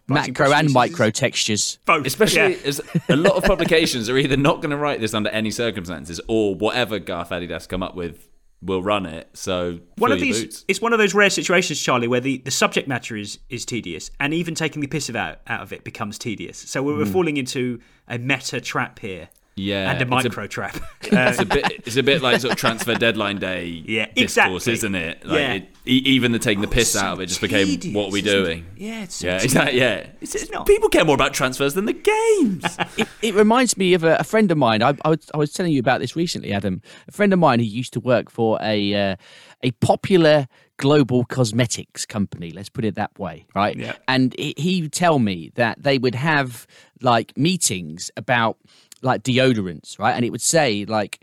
Macro 0.07 0.51
and 0.51 0.71
micro 0.73 1.09
textures. 1.11 1.79
Both. 1.85 2.05
Especially 2.05 2.53
yeah. 2.53 2.59
as 2.65 2.81
a 3.09 3.15
lot 3.15 3.35
of 3.35 3.43
publications 3.43 4.09
are 4.09 4.17
either 4.17 4.37
not 4.37 4.61
going 4.61 4.71
to 4.71 4.77
write 4.77 4.99
this 4.99 5.13
under 5.13 5.29
any 5.29 5.51
circumstances 5.51 6.19
or 6.27 6.55
whatever 6.55 6.99
Garth 6.99 7.29
Adidas 7.29 7.67
come 7.67 7.83
up 7.83 7.95
with 7.95 8.27
will 8.61 8.83
run 8.83 9.05
it. 9.05 9.29
So 9.33 9.79
one 9.97 10.11
of 10.11 10.19
these 10.19 10.41
boots. 10.41 10.65
it's 10.67 10.81
one 10.81 10.91
of 10.91 10.99
those 10.99 11.13
rare 11.13 11.29
situations 11.29 11.79
charlie 11.79 12.09
where 12.09 12.19
the, 12.19 12.39
the 12.39 12.51
subject 12.51 12.87
matter 12.89 13.15
is 13.15 13.39
is 13.49 13.63
tedious 13.63 14.11
and 14.19 14.33
even 14.33 14.53
taking 14.53 14.81
the 14.81 14.87
piss 14.87 15.09
out, 15.11 15.39
out 15.47 15.61
of 15.61 15.71
it 15.71 15.83
becomes 15.85 16.17
tedious 16.19 16.57
so 16.57 16.83
we're, 16.83 16.97
we're 16.97 17.05
Mm. 17.05 17.13
falling 17.13 17.37
into 17.37 17.79
a 18.09 18.17
meta 18.17 18.59
trap 18.59 18.99
here 18.99 19.29
Yeah, 19.59 19.91
and 19.91 19.99
a 19.99 20.01
it's 20.01 20.25
a- 20.25 20.29
micro 20.29 20.47
trap 20.47 20.77
it's 21.03 21.39
a 21.39 21.45
bit. 21.45 21.83
It's 21.85 21.97
a 21.97 22.03
bit 22.03 22.21
like 22.21 22.39
sort 22.41 22.53
of 22.53 22.57
transfer 22.59 22.95
deadline 22.95 23.37
day. 23.37 23.65
Yeah, 23.85 24.05
discourse, 24.15 24.67
exactly. 24.67 24.73
isn't 24.73 24.95
it? 24.95 25.25
Like 25.25 25.39
Yeah. 25.39 25.53
it, 25.53 25.69
e- 25.85 26.03
even 26.05 26.31
the 26.31 26.39
taking 26.39 26.61
the 26.61 26.67
piss 26.67 26.95
out 26.95 27.13
of 27.13 27.19
it 27.21 27.25
just 27.27 27.41
became 27.41 27.67
tedious, 27.67 27.95
what 27.95 28.09
are 28.09 28.11
we 28.11 28.19
isn't 28.19 28.29
it? 28.31 28.43
doing? 28.43 28.65
Yeah, 28.77 29.03
it's 29.03 29.15
so 29.15 29.27
yeah, 29.27 29.41
exactly. 29.41 29.79
Yeah, 29.79 30.07
it's, 30.21 30.35
it's- 30.35 30.63
people 30.65 30.89
care 30.89 31.05
more 31.05 31.15
about 31.15 31.33
transfers 31.33 31.73
than 31.73 31.85
the 31.85 31.93
games. 31.93 32.77
it, 32.97 33.07
it 33.21 33.33
reminds 33.35 33.77
me 33.77 33.93
of 33.93 34.03
a, 34.03 34.17
a 34.17 34.23
friend 34.23 34.51
of 34.51 34.57
mine. 34.57 34.81
I, 34.83 34.95
I, 35.03 35.09
was, 35.09 35.29
I 35.33 35.37
was 35.37 35.51
telling 35.53 35.71
you 35.73 35.79
about 35.79 35.99
this 36.01 36.15
recently, 36.15 36.53
Adam. 36.53 36.81
A 37.07 37.11
friend 37.11 37.33
of 37.33 37.39
mine 37.39 37.59
who 37.59 37.65
used 37.65 37.93
to 37.93 37.99
work 37.99 38.29
for 38.29 38.57
a 38.61 38.93
uh, 39.11 39.15
a 39.63 39.71
popular 39.71 40.47
global 40.77 41.25
cosmetics 41.25 42.05
company. 42.05 42.51
Let's 42.51 42.69
put 42.69 42.85
it 42.85 42.95
that 42.95 43.17
way, 43.19 43.45
right? 43.53 43.75
Yeah. 43.75 43.95
And 44.07 44.33
he, 44.37 44.53
he 44.57 44.81
would 44.83 44.93
tell 44.93 45.19
me 45.19 45.51
that 45.55 45.83
they 45.83 45.97
would 45.97 46.15
have 46.15 46.65
like 47.01 47.35
meetings 47.37 48.11
about 48.15 48.57
like 49.01 49.23
deodorants, 49.23 49.97
right? 49.99 50.13
And 50.13 50.23
it 50.25 50.31
would 50.31 50.41
say 50.41 50.85
like 50.85 51.19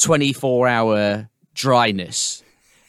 twenty 0.00 0.32
four 0.32 0.68
hour 0.68 1.28
dryness. 1.54 2.42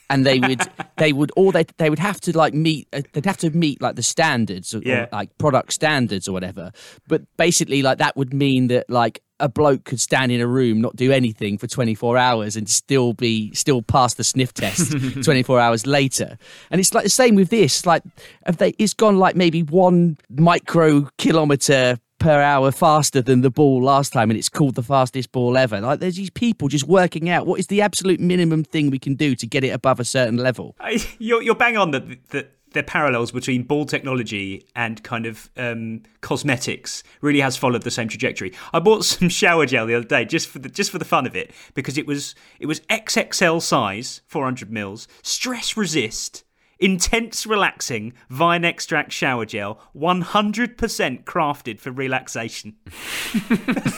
And 0.09 0.25
they 0.25 0.39
would, 0.39 0.61
they 0.97 1.11
would, 1.11 1.31
all 1.35 1.51
they 1.51 1.65
they 1.77 1.89
would 1.89 1.99
have 1.99 2.21
to 2.21 2.38
like 2.38 2.53
meet, 2.53 2.88
uh, 2.93 3.01
they'd 3.11 3.25
have 3.25 3.35
to 3.39 3.49
meet 3.49 3.81
like 3.81 3.97
the 3.97 4.03
standards, 4.03 4.73
or, 4.73 4.79
Yeah. 4.85 5.07
like 5.11 5.38
product 5.38 5.73
standards 5.73 6.29
or 6.29 6.31
whatever. 6.31 6.71
But 7.09 7.23
basically, 7.35 7.81
like 7.81 7.97
that 7.97 8.15
would 8.15 8.33
mean 8.33 8.67
that 8.67 8.89
like 8.89 9.21
a 9.41 9.49
bloke 9.49 9.83
could 9.83 9.99
stand 9.99 10.31
in 10.31 10.39
a 10.39 10.47
room, 10.47 10.79
not 10.79 10.95
do 10.95 11.11
anything 11.11 11.57
for 11.57 11.67
24 11.67 12.17
hours, 12.17 12.55
and 12.55 12.69
still 12.69 13.11
be 13.13 13.53
still 13.53 13.81
pass 13.81 14.13
the 14.13 14.23
sniff 14.23 14.53
test 14.53 14.93
24 15.23 15.59
hours 15.59 15.85
later. 15.85 16.38
And 16.71 16.79
it's 16.79 16.93
like 16.93 17.03
the 17.03 17.09
same 17.09 17.35
with 17.35 17.49
this. 17.49 17.85
Like, 17.85 18.01
if 18.47 18.57
they, 18.57 18.69
it's 18.79 18.93
gone 18.93 19.19
like 19.19 19.35
maybe 19.35 19.61
one 19.61 20.17
micro 20.29 21.09
kilometer 21.17 21.97
per 22.20 22.41
hour 22.41 22.72
faster 22.72 23.22
than 23.22 23.41
the 23.41 23.49
ball 23.49 23.82
last 23.82 24.13
time, 24.13 24.30
and 24.30 24.38
it's 24.38 24.49
called 24.49 24.76
the 24.76 24.84
fastest 24.84 25.32
ball 25.32 25.57
ever. 25.57 25.80
Like, 25.80 25.99
there's 25.99 26.15
these 26.15 26.30
people 26.30 26.68
just 26.68 26.88
working 26.88 27.30
out 27.30 27.45
what 27.45 27.59
is 27.59 27.68
the 27.68 27.82
absolute 27.82 28.20
minimum 28.20 28.63
thing 28.63 28.89
we 28.89 28.99
can 28.99 29.15
do 29.15 29.36
to 29.36 29.47
get 29.47 29.63
it 29.63 29.70
above 29.70 29.99
a 29.99 30.05
certain 30.05 30.38
level. 30.38 30.76
I, 30.80 31.03
you're, 31.20 31.41
you're 31.41 31.55
bang 31.55 31.78
on 31.78 31.91
that 31.91 32.30
that 32.30 32.51
the 32.78 32.84
parallels 32.84 33.32
between 33.32 33.63
ball 33.63 33.86
technology 33.86 34.68
and 34.76 35.01
kind 35.03 35.26
of 35.26 35.49
um, 35.57 36.03
cosmetics 36.22 37.01
really 37.22 37.39
has 37.39 37.57
followed 37.57 37.84
the 37.84 37.91
same 37.91 38.07
trajectory. 38.07 38.53
I 38.74 38.80
bought 38.80 39.05
some 39.05 39.30
shower 39.30 39.65
gel 39.65 39.88
the 39.88 39.95
other 39.95 40.05
day 40.05 40.26
just 40.26 40.47
for 40.47 40.59
the 40.59 40.70
just 40.70 40.91
for 40.91 40.99
the 40.99 41.05
fun 41.05 41.26
of 41.26 41.36
it 41.36 41.51
because 41.74 41.97
it 41.97 42.05
was 42.05 42.36
it 42.59 42.65
was 42.65 42.82
XXL 42.82 43.61
size, 43.61 44.22
400 44.28 44.72
mils, 44.72 45.07
stress 45.22 45.78
resist. 45.78 46.43
Intense 46.80 47.47
relaxing 47.47 48.13
vine 48.30 48.63
extract 48.63 49.11
shower 49.11 49.45
gel, 49.45 49.80
100% 49.95 51.23
crafted 51.23 51.80
for 51.80 51.91
relaxation. 51.91 52.75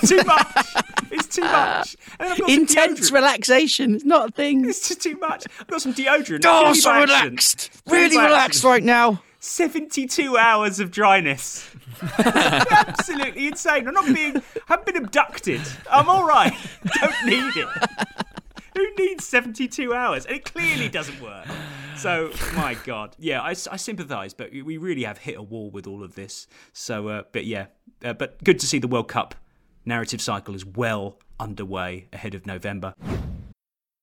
too 0.08 0.24
much. 0.24 0.66
It's 1.12 1.36
too 1.36 1.42
much. 1.42 1.98
And 2.20 2.30
then 2.30 2.32
I've 2.32 2.38
got 2.38 2.50
some 2.50 2.60
Intense 2.60 3.12
relaxation. 3.12 3.96
It's 3.96 4.06
not 4.06 4.30
a 4.30 4.32
thing. 4.32 4.66
It's 4.66 4.88
just 4.88 5.02
too 5.02 5.18
much. 5.18 5.46
I've 5.60 5.68
got 5.68 5.82
some 5.82 5.94
deodorant. 5.94 6.44
Oh, 6.46 6.74
so 6.74 6.94
relaxed. 6.94 7.70
Really 7.88 8.16
by 8.16 8.26
relaxed 8.26 8.64
right 8.64 8.84
now. 8.84 9.22
72 9.40 10.38
hours 10.38 10.80
of 10.80 10.92
dryness. 10.92 11.70
Absolutely 12.18 13.48
insane. 13.48 13.88
I'm 13.88 13.94
not 13.94 14.14
being, 14.14 14.38
I 14.38 14.42
haven't 14.68 14.86
been 14.86 14.98
abducted. 14.98 15.62
I'm 15.90 16.10
all 16.10 16.26
right. 16.26 16.54
Don't 17.00 17.26
need 17.26 17.54
it. 17.56 17.68
Who 18.80 18.88
needs 18.98 19.26
72 19.28 19.94
hours? 19.94 20.26
And 20.26 20.38
it 20.38 20.46
clearly 20.46 20.88
doesn't 20.88 21.22
work. 21.22 21.46
So, 21.98 22.32
my 22.56 22.78
God. 22.86 23.14
Yeah, 23.20 23.42
I, 23.42 23.50
I 23.50 23.76
sympathise, 23.76 24.34
but 24.34 24.54
we 24.54 24.78
really 24.78 25.04
have 25.04 25.18
hit 25.18 25.36
a 25.36 25.42
wall 25.42 25.70
with 25.70 25.86
all 25.86 26.02
of 26.02 26.16
this. 26.16 26.48
So, 26.72 27.10
uh, 27.10 27.24
but 27.34 27.44
yeah, 27.44 27.66
uh, 28.06 28.14
but 28.14 28.42
good 28.42 28.58
to 28.60 28.66
see 28.66 28.80
the 28.80 28.88
World 28.88 29.10
Cup 29.10 29.36
narrative 29.86 30.22
cycle 30.22 30.56
is 30.56 30.66
well 30.66 31.20
underway 31.42 32.08
ahead 32.14 32.36
of 32.36 32.46
November. 32.46 32.94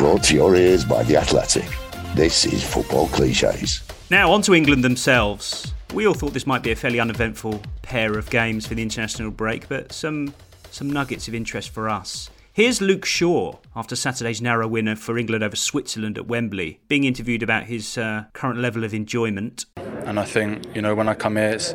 Brought 0.00 0.22
to 0.24 0.34
your 0.34 0.56
ears 0.56 0.82
by 0.82 1.02
The 1.02 1.18
Athletic. 1.18 1.68
This 2.14 2.46
is 2.46 2.64
Football 2.64 3.08
Cliches. 3.08 3.82
Now, 4.08 4.32
on 4.32 4.40
to 4.40 4.54
England 4.54 4.82
themselves. 4.82 5.74
We 5.92 6.06
all 6.06 6.14
thought 6.14 6.32
this 6.32 6.46
might 6.46 6.62
be 6.62 6.70
a 6.70 6.74
fairly 6.74 6.98
uneventful 6.98 7.60
pair 7.82 8.16
of 8.16 8.30
games 8.30 8.66
for 8.66 8.74
the 8.74 8.80
international 8.82 9.30
break, 9.30 9.68
but 9.68 9.92
some 9.92 10.32
some 10.70 10.88
nuggets 10.88 11.28
of 11.28 11.34
interest 11.34 11.68
for 11.68 11.90
us. 11.90 12.30
Here's 12.54 12.80
Luke 12.80 13.04
Shaw 13.04 13.58
after 13.76 13.94
Saturday's 13.94 14.40
narrow 14.40 14.66
winner 14.66 14.96
for 14.96 15.18
England 15.18 15.44
over 15.44 15.54
Switzerland 15.54 16.16
at 16.16 16.26
Wembley, 16.26 16.80
being 16.88 17.04
interviewed 17.04 17.42
about 17.42 17.64
his 17.64 17.98
uh, 17.98 18.24
current 18.32 18.58
level 18.58 18.84
of 18.84 18.94
enjoyment. 18.94 19.66
and 19.76 20.18
I 20.18 20.24
think 20.24 20.64
you 20.74 20.80
know 20.80 20.94
when 20.94 21.10
I 21.10 21.14
come 21.14 21.36
here, 21.36 21.50
it's 21.50 21.74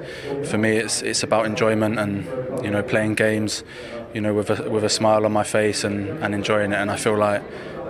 for 0.50 0.58
me 0.58 0.78
it's 0.78 1.04
it's 1.04 1.22
about 1.22 1.46
enjoyment 1.46 2.00
and 2.00 2.26
you 2.66 2.72
know 2.72 2.82
playing 2.82 3.14
games, 3.14 3.64
you 4.16 4.22
know 4.22 4.34
with 4.34 4.50
a 4.50 4.68
with 4.68 4.84
a 4.84 4.90
smile 4.90 5.28
on 5.28 5.32
my 5.32 5.44
face 5.44 5.84
and, 5.84 6.10
and 6.24 6.34
enjoying 6.34 6.72
it. 6.72 6.78
And 6.78 6.90
I 6.90 6.96
feel 6.96 7.16
like 7.16 7.44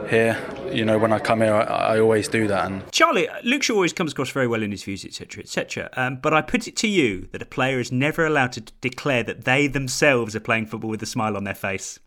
here, 0.10 0.38
you 0.72 0.86
know, 0.86 0.98
when 0.98 1.12
I 1.12 1.20
come 1.20 1.42
here, 1.42 1.54
I, 1.54 1.96
I 1.96 2.00
always 2.00 2.28
do 2.28 2.48
that. 2.48 2.66
And 2.66 2.92
Charlie, 2.92 3.28
Luke 3.44 3.64
Shaw 3.64 3.74
always 3.74 3.94
comes 3.94 4.12
across 4.12 4.30
very 4.30 4.48
well 4.48 4.64
in 4.64 4.72
his 4.72 4.84
views, 4.84 5.06
etc., 5.06 5.44
etc. 5.44 5.90
Um, 5.94 6.18
but 6.18 6.34
I 6.34 6.42
put 6.42 6.68
it 6.68 6.76
to 6.78 6.88
you 6.88 7.28
that 7.32 7.42
a 7.42 7.46
player 7.46 7.80
is 7.80 7.92
never 7.92 8.26
allowed 8.26 8.52
to 8.54 8.62
declare 8.82 9.24
that 9.24 9.46
they 9.46 9.68
themselves 9.68 10.36
are 10.36 10.40
playing 10.40 10.68
football 10.68 10.90
with 10.90 11.04
a 11.04 11.08
smile 11.08 11.36
on 11.38 11.44
their 11.44 11.56
face. 11.56 12.00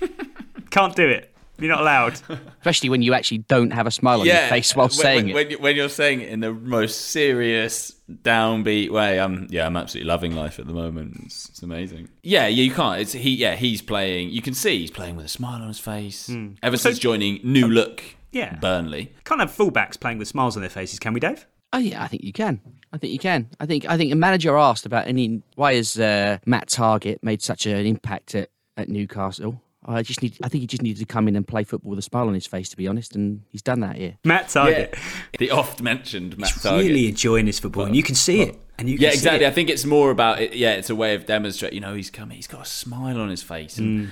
Can't 0.70 0.96
do 0.96 1.08
it. 1.08 1.34
You're 1.58 1.70
not 1.70 1.80
allowed. 1.80 2.20
Especially 2.60 2.88
when 2.88 3.02
you 3.02 3.14
actually 3.14 3.38
don't 3.38 3.72
have 3.72 3.86
a 3.86 3.90
smile 3.90 4.20
on 4.20 4.26
your 4.26 4.36
face 4.48 4.74
while 4.74 4.86
when, 4.88 4.90
saying 4.90 5.24
when, 5.26 5.30
it. 5.30 5.34
When, 5.34 5.50
you- 5.50 5.58
when 5.58 5.76
you're 5.76 5.88
saying 5.88 6.20
it 6.22 6.28
in 6.30 6.40
the 6.40 6.52
most 6.52 7.00
serious, 7.08 7.92
downbeat 8.10 8.90
way, 8.90 9.20
I'm 9.20 9.46
yeah, 9.50 9.66
I'm 9.66 9.76
absolutely 9.76 10.08
loving 10.08 10.34
life 10.34 10.58
at 10.58 10.66
the 10.66 10.72
moment. 10.72 11.16
It's, 11.24 11.48
it's 11.50 11.62
amazing. 11.62 12.08
Yeah, 12.22 12.46
yeah, 12.46 12.64
you 12.64 12.72
can't. 12.72 13.00
It's 13.00 13.12
he. 13.12 13.34
Yeah, 13.36 13.54
he's 13.54 13.82
playing. 13.82 14.30
You 14.30 14.42
can 14.42 14.54
see 14.54 14.78
he's 14.78 14.90
playing 14.90 15.16
with 15.16 15.26
a 15.26 15.28
smile 15.28 15.60
on 15.62 15.68
his 15.68 15.78
face 15.78 16.30
ever 16.62 16.76
So- 16.76 16.90
since 16.90 16.98
joining 16.98 17.40
New 17.44 17.68
Look. 17.68 18.02
Yeah. 18.32 18.56
Burnley. 18.56 19.12
Can't 19.24 19.40
have 19.40 19.50
fullbacks 19.54 20.00
playing 20.00 20.16
with 20.16 20.26
smiles 20.26 20.56
on 20.56 20.62
their 20.62 20.70
faces, 20.70 20.98
can 20.98 21.12
we, 21.12 21.20
Dave? 21.20 21.46
Oh 21.74 21.78
yeah, 21.78 22.02
I 22.02 22.06
think 22.08 22.24
you 22.24 22.32
can. 22.32 22.60
I 22.92 22.96
think 22.98 23.12
you 23.12 23.18
can. 23.18 23.48
I 23.60 23.66
think 23.66 23.86
I 23.88 23.96
think 23.98 24.10
a 24.12 24.16
manager 24.16 24.56
asked 24.56 24.86
about 24.86 25.06
any 25.06 25.42
why 25.54 25.74
has 25.74 25.98
uh, 25.98 26.38
Matt 26.46 26.68
Targett 26.68 27.18
made 27.22 27.42
such 27.42 27.66
an 27.66 27.84
impact 27.86 28.34
at, 28.34 28.48
at 28.76 28.88
Newcastle. 28.88 29.60
I 29.84 30.02
just 30.02 30.22
need. 30.22 30.38
I 30.42 30.48
think 30.48 30.60
he 30.60 30.66
just 30.66 30.82
needed 30.82 31.00
to 31.00 31.06
come 31.06 31.28
in 31.28 31.36
and 31.36 31.46
play 31.46 31.64
football 31.64 31.90
with 31.90 31.98
a 31.98 32.02
smile 32.02 32.28
on 32.28 32.34
his 32.34 32.46
face, 32.46 32.68
to 32.70 32.76
be 32.76 32.86
honest, 32.86 33.16
and 33.16 33.42
he's 33.50 33.62
done 33.62 33.80
that 33.80 33.96
here. 33.96 34.16
Matt 34.24 34.46
Targett. 34.46 34.96
The 35.38 35.50
oft 35.50 35.82
mentioned 35.82 36.38
Matt 36.38 36.50
He's 36.50 36.62
Targett. 36.62 36.78
really 36.78 37.08
enjoying 37.08 37.46
his 37.46 37.58
football, 37.58 37.84
and 37.84 37.96
you 37.96 38.02
can 38.02 38.14
see 38.14 38.42
it. 38.42 38.58
And 38.78 38.88
you 38.88 38.96
can 38.96 39.04
yeah, 39.04 39.10
see 39.10 39.16
exactly. 39.16 39.44
it. 39.44 39.48
I 39.48 39.50
think 39.50 39.70
it's 39.70 39.84
more 39.84 40.10
about 40.10 40.40
it. 40.40 40.54
Yeah, 40.54 40.72
it's 40.72 40.90
a 40.90 40.94
way 40.94 41.14
of 41.14 41.26
demonstrating. 41.26 41.74
You 41.74 41.80
know, 41.80 41.94
he's 41.94 42.10
coming. 42.10 42.36
He's 42.36 42.46
got 42.46 42.62
a 42.62 42.68
smile 42.68 43.20
on 43.20 43.28
his 43.28 43.42
face, 43.42 43.78
and 43.78 44.10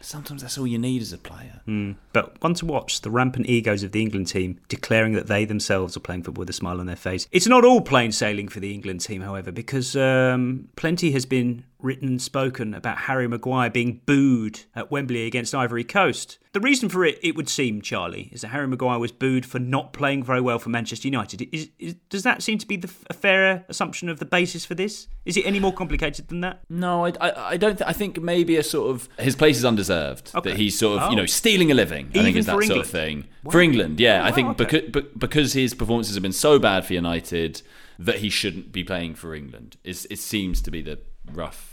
sometimes 0.00 0.42
that's 0.42 0.56
all 0.56 0.66
you 0.66 0.78
need 0.78 1.02
as 1.02 1.12
a 1.12 1.18
player. 1.18 1.60
Mm. 1.66 1.96
But 2.12 2.40
one 2.42 2.54
to 2.54 2.66
watch 2.66 3.00
the 3.00 3.10
rampant 3.10 3.46
egos 3.46 3.82
of 3.82 3.92
the 3.92 4.00
England 4.00 4.28
team 4.28 4.60
declaring 4.68 5.12
that 5.14 5.26
they 5.26 5.44
themselves 5.44 5.96
are 5.96 6.00
playing 6.00 6.22
football 6.22 6.42
with 6.42 6.50
a 6.50 6.54
smile 6.54 6.80
on 6.80 6.86
their 6.86 6.96
face. 6.96 7.26
It's 7.32 7.46
not 7.46 7.64
all 7.64 7.80
plain 7.80 8.12
sailing 8.12 8.48
for 8.48 8.60
the 8.60 8.72
England 8.72 9.00
team, 9.00 9.22
however, 9.22 9.50
because 9.50 9.96
um, 9.96 10.68
plenty 10.76 11.10
has 11.12 11.26
been 11.26 11.64
written 11.80 12.08
and 12.08 12.22
spoken 12.22 12.74
about 12.74 12.98
Harry 12.98 13.28
Maguire 13.28 13.70
being 13.70 14.00
booed 14.04 14.60
at 14.74 14.90
Wembley 14.90 15.26
against 15.26 15.54
Ivory 15.54 15.84
Coast. 15.84 16.38
The 16.52 16.60
reason 16.60 16.88
for 16.88 17.04
it, 17.04 17.18
it 17.22 17.36
would 17.36 17.48
seem, 17.48 17.82
Charlie, 17.82 18.30
is 18.32 18.40
that 18.40 18.48
Harry 18.48 18.66
Maguire 18.66 18.98
was 18.98 19.12
booed 19.12 19.46
for 19.46 19.60
not 19.60 19.92
playing 19.92 20.24
very 20.24 20.40
well 20.40 20.58
for 20.58 20.70
Manchester 20.70 21.06
United. 21.06 21.48
Is, 21.52 21.70
is, 21.78 21.94
does 22.08 22.24
that 22.24 22.42
seem 22.42 22.58
to 22.58 22.66
be 22.66 22.76
the, 22.76 22.90
a 23.08 23.14
fairer 23.14 23.64
assumption 23.68 24.08
of 24.08 24.18
the 24.18 24.24
basis 24.24 24.64
for 24.64 24.74
this? 24.74 25.06
Is 25.24 25.36
it 25.36 25.46
any 25.46 25.60
more 25.60 25.72
complicated 25.72 26.28
than 26.28 26.40
that? 26.40 26.62
No, 26.68 27.06
I, 27.06 27.12
I, 27.20 27.48
I 27.50 27.56
don't. 27.56 27.76
Th- 27.78 27.88
I 27.88 27.92
think 27.92 28.20
maybe 28.20 28.56
a 28.56 28.62
sort 28.64 28.90
of 28.90 29.08
his 29.18 29.36
place 29.36 29.58
is 29.58 29.64
undeserved. 29.64 30.32
Okay. 30.34 30.50
That 30.50 30.56
he's 30.58 30.76
sort 30.76 30.98
of 30.98 31.06
Oh. 31.06 31.10
you 31.10 31.16
know 31.16 31.26
stealing 31.26 31.70
a 31.70 31.74
living. 31.74 32.06
I 32.06 32.12
think 32.12 32.26
Even 32.28 32.38
is 32.38 32.46
that 32.46 32.52
for 32.56 32.62
sort 32.62 32.64
England? 32.64 32.80
of 32.86 32.90
thing 32.90 33.24
Wow. 33.44 33.50
for 33.52 33.60
England. 33.60 34.00
Yeah, 34.00 34.24
I 34.24 34.30
Wow, 34.30 34.34
think 34.34 34.48
okay. 34.60 34.80
because 34.88 35.04
because 35.16 35.52
his 35.52 35.74
performances 35.74 36.14
have 36.14 36.22
been 36.22 36.32
so 36.32 36.58
bad 36.58 36.84
for 36.86 36.94
United 36.94 37.62
that 38.00 38.16
he 38.16 38.30
shouldn't 38.30 38.72
be 38.72 38.82
playing 38.82 39.14
for 39.16 39.34
England. 39.34 39.76
Is 39.84 40.06
it 40.10 40.18
seems 40.18 40.60
to 40.62 40.70
be 40.70 40.80
the 40.82 40.98
rough 41.32 41.67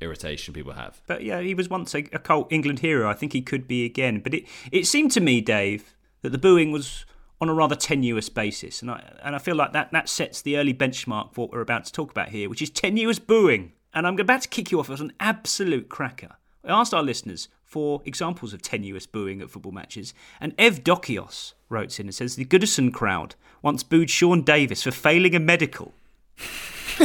irritation 0.00 0.54
people 0.54 0.72
have. 0.72 1.00
But 1.06 1.22
yeah, 1.22 1.40
he 1.40 1.54
was 1.54 1.68
once 1.68 1.94
a, 1.94 1.98
a 2.12 2.18
cult 2.18 2.52
England 2.52 2.80
hero. 2.80 3.08
I 3.08 3.14
think 3.14 3.32
he 3.32 3.42
could 3.42 3.66
be 3.66 3.84
again. 3.84 4.20
But 4.20 4.34
it, 4.34 4.44
it 4.70 4.86
seemed 4.86 5.10
to 5.12 5.20
me, 5.20 5.40
Dave, 5.40 5.96
that 6.22 6.30
the 6.30 6.38
booing 6.38 6.72
was 6.72 7.04
on 7.40 7.48
a 7.48 7.54
rather 7.54 7.76
tenuous 7.76 8.28
basis. 8.28 8.82
And 8.82 8.90
I, 8.90 9.12
and 9.22 9.34
I 9.34 9.38
feel 9.38 9.54
like 9.56 9.72
that, 9.72 9.92
that 9.92 10.08
sets 10.08 10.42
the 10.42 10.56
early 10.56 10.74
benchmark 10.74 11.34
for 11.34 11.42
what 11.42 11.52
we're 11.52 11.60
about 11.60 11.84
to 11.84 11.92
talk 11.92 12.10
about 12.10 12.30
here, 12.30 12.48
which 12.48 12.62
is 12.62 12.70
tenuous 12.70 13.18
booing. 13.18 13.72
And 13.94 14.06
I'm 14.06 14.18
about 14.18 14.42
to 14.42 14.48
kick 14.48 14.70
you 14.70 14.80
off 14.80 14.90
as 14.90 15.00
an 15.00 15.12
absolute 15.20 15.88
cracker. 15.88 16.36
I 16.64 16.72
asked 16.72 16.92
our 16.92 17.02
listeners 17.02 17.48
for 17.64 18.02
examples 18.04 18.52
of 18.52 18.62
tenuous 18.62 19.06
booing 19.06 19.40
at 19.40 19.50
football 19.50 19.72
matches, 19.72 20.14
and 20.40 20.54
Ev 20.58 20.82
Dokios 20.82 21.54
wrote 21.68 22.00
in 22.00 22.06
and 22.06 22.14
says 22.14 22.34
the 22.34 22.44
Goodison 22.44 22.92
crowd 22.92 23.34
once 23.62 23.82
booed 23.82 24.10
Sean 24.10 24.42
Davis 24.42 24.82
for 24.82 24.90
failing 24.90 25.34
a 25.34 25.40
medical. 25.40 25.92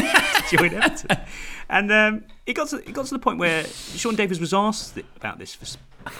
join 0.50 0.74
Everton. 0.74 1.18
And 1.70 1.92
um, 1.92 2.24
it 2.46 2.54
got 2.54 2.70
to 2.70 2.78
it 2.78 2.94
got 2.94 3.06
to 3.06 3.14
the 3.14 3.20
point 3.20 3.40
where 3.40 3.64
Sean 3.66 4.16
Davis 4.16 4.40
was 4.40 4.54
asked 4.54 4.96
th- 4.96 5.06
about 5.16 5.40
this 5.40 5.56
for, 5.56 5.66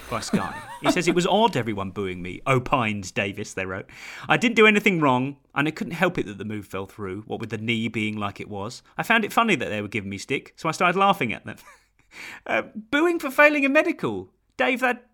by 0.10 0.20
Sky. 0.22 0.56
He 0.82 0.92
says 0.92 1.08
it 1.08 1.16
was 1.16 1.28
odd 1.28 1.58
everyone 1.58 1.92
booing 1.92 2.22
me. 2.22 2.42
Opined 2.48 3.14
Davis, 3.14 3.54
they 3.54 3.66
wrote. 3.66 3.86
I 4.30 4.38
didn't 4.38 4.56
do 4.56 4.66
anything 4.66 5.00
wrong, 5.02 5.38
and 5.54 5.68
I 5.68 5.72
couldn't 5.72 5.94
help 5.94 6.18
it 6.18 6.26
that 6.28 6.38
the 6.38 6.46
move 6.46 6.66
fell 6.66 6.86
through. 6.86 7.24
What 7.28 7.40
with 7.42 7.50
the 7.50 7.58
knee 7.58 7.88
being 7.90 8.18
like 8.18 8.40
it 8.40 8.48
was, 8.50 8.82
I 8.98 9.04
found 9.04 9.26
it 9.26 9.34
funny 9.34 9.56
that 9.56 9.70
they 9.70 9.82
were 9.82 9.88
giving 9.90 10.10
me 10.10 10.18
stick, 10.18 10.54
so 10.56 10.70
I 10.70 10.72
started 10.72 10.98
laughing 10.98 11.34
at 11.34 11.46
them. 11.46 11.58
uh, 12.48 12.62
booing 12.92 13.20
for 13.20 13.30
failing 13.30 13.66
a 13.66 13.70
medical, 13.70 14.30
Dave. 14.58 14.80
That 14.80 15.06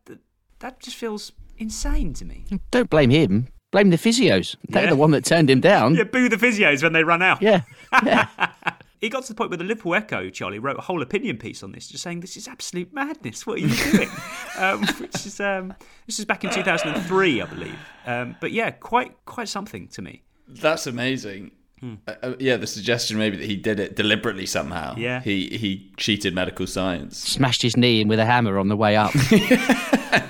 that 0.60 0.80
just 0.80 0.98
feels 0.98 1.32
insane 1.58 2.14
to 2.14 2.26
me. 2.26 2.46
Don't 2.72 2.90
blame 2.90 3.10
him. 3.10 3.48
Blame 3.72 3.90
the 3.92 3.98
physios. 3.98 4.56
They're 4.68 4.86
Yeah. 4.86 4.90
the 4.90 4.96
one 4.96 5.12
that 5.12 5.24
turned 5.26 5.50
him 5.50 5.62
down. 5.62 5.94
Yeah, 6.00 6.04
boo 6.06 6.28
the 6.30 6.38
physios 6.38 6.82
when 6.84 6.94
they 6.94 7.04
run 7.04 7.22
out. 7.22 7.42
Yeah. 7.42 7.62
It 9.02 9.10
got 9.10 9.24
to 9.24 9.30
the 9.30 9.36
point 9.36 9.50
where 9.50 9.58
the 9.58 9.64
Liverpool 9.64 9.96
Echo, 9.96 10.30
Charlie, 10.30 10.60
wrote 10.60 10.78
a 10.78 10.82
whole 10.82 11.02
opinion 11.02 11.38
piece 11.38 11.64
on 11.64 11.72
this, 11.72 11.88
just 11.88 12.04
saying 12.04 12.20
this 12.20 12.36
is 12.36 12.48
absolute 12.50 12.94
madness. 12.94 13.48
What 13.48 13.60
are 13.60 13.62
you 13.62 13.76
doing? 13.92 14.10
um, 14.58 14.86
which 15.00 15.26
is 15.26 15.40
um, 15.40 15.74
this 16.06 16.20
is 16.20 16.26
back 16.26 16.44
in 16.44 16.50
2003, 16.50 17.42
I 17.42 17.46
believe. 17.46 17.80
Um, 18.06 18.36
but 18.42 18.52
yeah, 18.52 18.72
quite 18.72 19.26
quite 19.26 19.48
something 19.48 19.88
to 19.90 20.02
me. 20.02 20.24
That's 20.48 20.86
amazing. 20.86 21.52
Hmm. 21.80 21.96
Uh, 22.08 22.14
uh, 22.22 22.34
yeah, 22.40 22.58
the 22.58 22.68
suggestion 22.68 23.18
maybe 23.18 23.38
that 23.38 23.46
he 23.46 23.56
did 23.56 23.80
it 23.80 23.96
deliberately 23.96 24.46
somehow. 24.46 24.96
Yeah. 24.98 25.22
he 25.22 25.48
he 25.48 25.94
cheated 25.96 26.36
medical 26.36 26.68
science. 26.68 27.18
Smashed 27.18 27.62
his 27.62 27.78
knee 27.78 28.02
in 28.02 28.10
with 28.10 28.20
a 28.20 28.26
hammer 28.26 28.60
on 28.60 28.68
the 28.68 28.76
way 28.76 28.98
up. 28.98 29.16
yeah, 29.32 30.28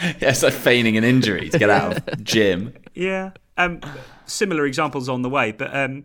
it's 0.00 0.42
like 0.42 0.52
feigning 0.52 0.96
an 0.96 1.04
injury 1.04 1.50
to 1.50 1.58
get 1.58 1.70
out 1.70 2.08
of 2.08 2.24
gym. 2.24 2.74
Yeah. 2.94 3.30
Um, 3.58 3.80
similar 4.24 4.64
examples 4.64 5.08
on 5.08 5.20
the 5.22 5.28
way, 5.28 5.52
but 5.52 5.76
um, 5.76 6.04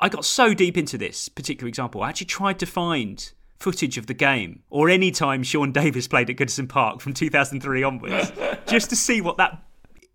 I 0.00 0.08
got 0.08 0.24
so 0.24 0.54
deep 0.54 0.76
into 0.76 0.96
this 0.96 1.28
particular 1.28 1.68
example, 1.68 2.02
I 2.02 2.10
actually 2.10 2.26
tried 2.26 2.60
to 2.60 2.66
find 2.66 3.32
footage 3.58 3.98
of 3.98 4.06
the 4.06 4.14
game 4.14 4.62
or 4.70 4.88
any 4.88 5.10
time 5.10 5.42
Sean 5.42 5.72
Davis 5.72 6.06
played 6.06 6.30
at 6.30 6.36
Goodison 6.36 6.68
Park 6.68 7.00
from 7.00 7.14
2003 7.14 7.82
onwards, 7.82 8.32
just 8.66 8.90
to 8.90 8.96
see 8.96 9.20
what 9.20 9.38
that 9.38 9.62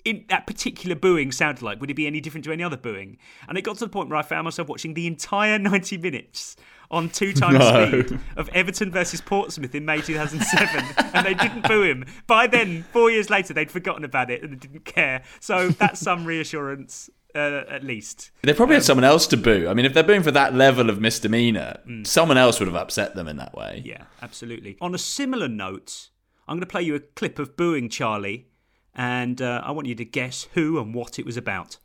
in 0.06 0.24
that 0.30 0.48
particular 0.48 0.96
booing 0.96 1.32
sounded 1.32 1.62
like. 1.62 1.82
Would 1.82 1.92
it 1.92 1.96
be 1.96 2.08
any 2.08 2.22
different 2.22 2.46
to 2.46 2.52
any 2.52 2.64
other 2.64 2.78
booing? 2.78 3.18
And 3.48 3.58
it 3.58 3.64
got 3.64 3.78
to 3.78 3.86
the 3.86 3.90
point 3.90 4.10
where 4.10 4.18
I 4.18 4.22
found 4.22 4.46
myself 4.46 4.70
watching 4.70 4.94
the 4.94 5.08
entire 5.08 5.60
90 5.60 5.98
minutes 5.98 6.56
on 6.92 7.10
two 7.10 7.34
times 7.44 7.60
No. 7.60 7.88
speed 8.02 8.20
of 8.38 8.50
Everton 8.50 8.92
versus 8.92 9.22
Portsmouth 9.22 9.76
in 9.76 9.86
May 9.86 10.02
2007, 10.02 10.86
and 11.14 11.26
they 11.26 11.34
didn't 11.34 11.68
boo 11.68 11.84
him. 11.84 12.06
By 12.28 12.48
then, 12.48 12.84
four 12.92 13.12
years 13.12 13.30
later, 13.30 13.54
they'd 13.54 13.72
forgotten 13.72 14.04
about 14.04 14.30
it 14.32 14.42
and 14.44 14.54
they 14.54 14.58
didn't 14.58 14.86
care. 14.86 15.24
So 15.40 15.70
that's 15.70 16.00
some 16.00 16.26
reassurance, 16.26 17.10
uh, 17.36 17.64
at 17.70 17.84
least. 17.84 18.32
They 18.42 18.54
probably 18.54 18.76
had 18.76 18.84
someone 18.84 19.04
else 19.04 19.28
to 19.28 19.38
boo. 19.38 19.68
I 19.70 19.74
mean, 19.74 19.86
if 19.86 19.94
they're 19.94 20.04
booing 20.04 20.24
for 20.24 20.32
that 20.32 20.54
level 20.56 20.90
of 20.90 21.00
misdemeanor, 21.00 21.80
Mm. 21.88 22.08
someone 22.08 22.38
else 22.38 22.60
would 22.60 22.68
have 22.68 22.76
upset 22.76 23.16
them 23.16 23.28
in 23.28 23.38
that 23.38 23.54
way. 23.56 23.84
Yeah, 23.86 24.04
absolutely. 24.22 24.78
On 24.82 24.96
a 24.96 25.00
similar 25.00 25.48
note, 25.48 26.10
I'm 26.48 26.56
going 26.56 26.62
to 26.62 26.66
play 26.68 26.82
you 26.82 26.96
a 26.96 27.00
clip 27.00 27.38
of 27.38 27.56
booing 27.56 27.90
Charlie, 27.90 28.48
and 28.96 29.40
uh, 29.42 29.62
I 29.64 29.70
want 29.72 29.88
you 29.88 29.94
to 29.96 30.06
guess 30.06 30.48
who 30.56 30.80
and 30.80 30.96
what 30.96 31.20
it 31.20 31.26
was 31.26 31.38
about. 31.38 31.78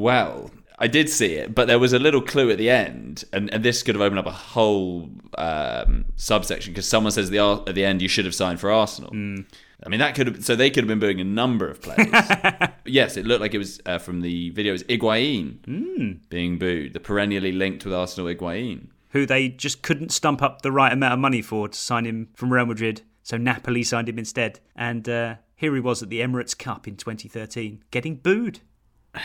Well, 0.00 0.50
I 0.78 0.88
did 0.88 1.08
see 1.08 1.34
it, 1.34 1.54
but 1.54 1.68
there 1.68 1.78
was 1.78 1.92
a 1.92 1.98
little 1.98 2.20
clue 2.20 2.50
at 2.50 2.58
the 2.58 2.68
end, 2.68 3.24
and, 3.32 3.52
and 3.52 3.64
this 3.64 3.82
could 3.82 3.94
have 3.94 4.02
opened 4.02 4.18
up 4.18 4.26
a 4.26 4.30
whole 4.30 5.10
um, 5.38 6.04
subsection 6.16 6.72
because 6.72 6.88
someone 6.88 7.12
says 7.12 7.30
the, 7.30 7.38
at 7.66 7.74
the 7.74 7.84
end 7.84 8.02
you 8.02 8.08
should 8.08 8.26
have 8.26 8.34
signed 8.34 8.60
for 8.60 8.70
Arsenal. 8.70 9.10
I 9.84 9.88
mean, 9.88 10.00
that 10.00 10.14
could 10.14 10.26
have 10.26 10.44
so 10.44 10.56
they 10.56 10.70
could 10.70 10.84
have 10.84 10.88
been 10.88 10.98
booing 10.98 11.20
a 11.20 11.24
number 11.24 11.68
of 11.68 11.80
players. 11.80 12.08
yes, 12.84 13.16
it 13.16 13.26
looked 13.26 13.40
like 13.40 13.54
it 13.54 13.58
was 13.58 13.80
uh, 13.86 13.98
from 13.98 14.20
the 14.20 14.50
video. 14.50 14.70
It 14.70 14.72
was 14.72 14.84
Higuain 14.84 16.28
being 16.28 16.58
booed, 16.58 16.92
the 16.92 17.00
perennially 17.00 17.52
linked 17.52 17.84
with 17.84 17.94
Arsenal 17.94 18.32
Higuain. 18.32 18.88
Who 19.10 19.26
they 19.26 19.48
just 19.48 19.82
couldn't 19.82 20.12
stump 20.12 20.42
up 20.42 20.62
the 20.62 20.72
right 20.72 20.92
amount 20.92 21.14
of 21.14 21.18
money 21.18 21.40
for 21.40 21.68
to 21.68 21.78
sign 21.78 22.04
him 22.04 22.28
from 22.34 22.52
Real 22.52 22.66
Madrid, 22.66 23.02
so 23.22 23.36
Napoli 23.36 23.82
signed 23.82 24.08
him 24.08 24.18
instead. 24.18 24.60
And 24.74 25.08
uh, 25.08 25.36
here 25.54 25.74
he 25.74 25.80
was 25.80 26.02
at 26.02 26.10
the 26.10 26.20
Emirates 26.20 26.56
Cup 26.56 26.86
in 26.86 26.96
2013, 26.96 27.84
getting 27.90 28.16
booed. 28.16 28.60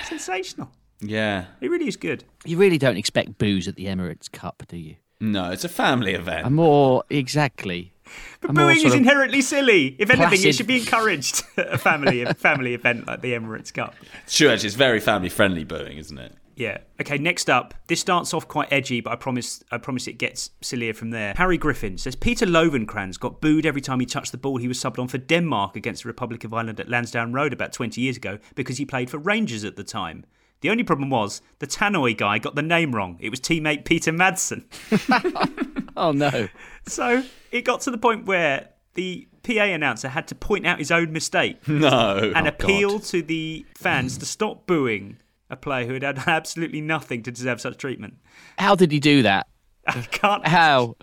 Sensational. 0.05 0.71
Yeah, 1.03 1.45
It 1.61 1.69
really 1.71 1.87
is 1.87 1.97
good. 1.97 2.23
You 2.45 2.57
really 2.57 2.77
don't 2.77 2.97
expect 2.97 3.37
booze 3.39 3.67
at 3.67 3.75
the 3.75 3.85
Emirates 3.85 4.31
Cup, 4.31 4.63
do 4.67 4.77
you? 4.77 4.95
no, 5.19 5.51
it's 5.51 5.63
a 5.63 5.69
family 5.69 6.13
event. 6.13 6.45
A 6.47 6.49
more 6.49 7.03
exactly. 7.09 7.93
But 8.41 8.53
booing 8.53 8.85
is 8.85 8.93
inherently 8.93 9.41
silly. 9.41 9.95
If 9.99 10.09
anything, 10.09 10.47
it 10.49 10.55
should 10.55 10.67
be 10.67 10.79
encouraged 10.79 11.43
at 11.57 11.73
a 11.73 11.77
family 11.77 12.21
a 12.23 12.33
family 12.33 12.73
event 12.73 13.07
like 13.07 13.21
the 13.21 13.33
Emirates 13.33 13.73
Cup. 13.73 13.95
It's 14.23 14.35
true, 14.35 14.49
actually, 14.49 14.67
it's 14.67 14.75
very 14.75 14.99
family 14.99 15.29
friendly 15.29 15.63
booing, 15.63 15.97
isn't 15.97 16.17
it? 16.17 16.35
Yeah. 16.61 16.77
Okay. 17.01 17.17
Next 17.17 17.49
up, 17.49 17.73
this 17.87 17.99
starts 17.99 18.33
off 18.35 18.47
quite 18.47 18.71
edgy, 18.71 19.01
but 19.01 19.11
I 19.11 19.15
promise, 19.15 19.63
I 19.71 19.77
promise 19.79 20.07
it 20.07 20.19
gets 20.19 20.51
sillier 20.61 20.93
from 20.93 21.09
there. 21.09 21.33
Harry 21.35 21.57
Griffin 21.57 21.97
says 21.97 22.15
Peter 22.15 22.45
Lovenkrands 22.45 23.19
got 23.19 23.41
booed 23.41 23.65
every 23.65 23.81
time 23.81 23.99
he 23.99 24.05
touched 24.05 24.31
the 24.31 24.37
ball. 24.37 24.57
He 24.57 24.67
was 24.67 24.77
subbed 24.79 24.99
on 24.99 25.07
for 25.07 25.17
Denmark 25.17 25.75
against 25.75 26.03
the 26.03 26.07
Republic 26.09 26.43
of 26.43 26.53
Ireland 26.53 26.79
at 26.79 26.87
Lansdowne 26.87 27.33
Road 27.33 27.51
about 27.53 27.73
20 27.73 27.99
years 27.99 28.15
ago 28.17 28.37
because 28.55 28.77
he 28.77 28.85
played 28.85 29.09
for 29.09 29.17
Rangers 29.17 29.63
at 29.63 29.75
the 29.75 29.83
time. 29.83 30.23
The 30.61 30.69
only 30.69 30.83
problem 30.83 31.09
was 31.09 31.41
the 31.57 31.65
Tannoy 31.65 32.15
guy 32.15 32.37
got 32.37 32.53
the 32.53 32.61
name 32.61 32.91
wrong. 32.93 33.17
It 33.19 33.29
was 33.31 33.39
teammate 33.39 33.83
Peter 33.83 34.11
Madsen. 34.11 34.65
Oh 35.97 36.13
no. 36.13 36.47
So 36.87 37.23
it 37.51 37.63
got 37.65 37.81
to 37.81 37.91
the 37.91 37.97
point 37.97 38.25
where 38.25 38.69
the 38.93 39.27
PA 39.43 39.63
announcer 39.63 40.07
had 40.07 40.27
to 40.29 40.35
point 40.35 40.65
out 40.65 40.79
his 40.79 40.89
own 40.91 41.11
mistake. 41.11 41.57
No. 41.67 42.31
And 42.35 42.47
Oh, 42.47 42.49
appeal 42.49 42.91
God. 42.99 43.03
to 43.05 43.21
the 43.21 43.65
fans 43.75 44.17
to 44.19 44.25
stop 44.25 44.65
booing 44.67 45.17
a 45.51 45.55
player 45.57 45.85
who 45.85 45.93
had 45.93 46.01
done 46.01 46.17
absolutely 46.27 46.81
nothing 46.81 47.21
to 47.23 47.31
deserve 47.31 47.61
such 47.61 47.77
treatment. 47.77 48.15
How 48.57 48.73
did 48.75 48.91
he 48.91 48.99
do 48.99 49.21
that? 49.21 49.47
I 49.85 50.01
can't. 50.11 50.45
How? 50.47 50.95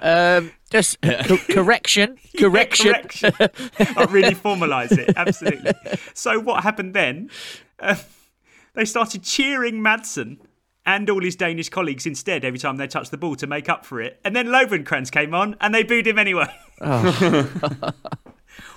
um, 0.00 0.52
just 0.70 1.00
co- 1.02 1.36
correction. 1.50 2.16
Correction. 2.38 2.94
Yeah, 3.22 3.30
correction. 3.30 3.94
like 3.96 4.12
really 4.12 4.34
formalise 4.34 4.96
it. 4.96 5.12
Absolutely. 5.16 5.72
So 6.14 6.38
what 6.40 6.62
happened 6.62 6.94
then? 6.94 7.30
Uh, 7.78 7.96
they 8.74 8.84
started 8.84 9.22
cheering 9.24 9.80
Madsen 9.80 10.38
and 10.86 11.10
all 11.10 11.20
his 11.22 11.36
Danish 11.36 11.68
colleagues 11.68 12.06
instead 12.06 12.44
every 12.44 12.58
time 12.58 12.76
they 12.76 12.86
touched 12.86 13.10
the 13.10 13.18
ball 13.18 13.34
to 13.36 13.46
make 13.46 13.68
up 13.68 13.84
for 13.84 14.00
it. 14.00 14.20
And 14.24 14.34
then 14.34 14.46
Lovenkrands 14.46 15.10
came 15.10 15.34
on 15.34 15.56
and 15.60 15.74
they 15.74 15.82
booed 15.82 16.06
him 16.06 16.18
anyway. 16.18 16.46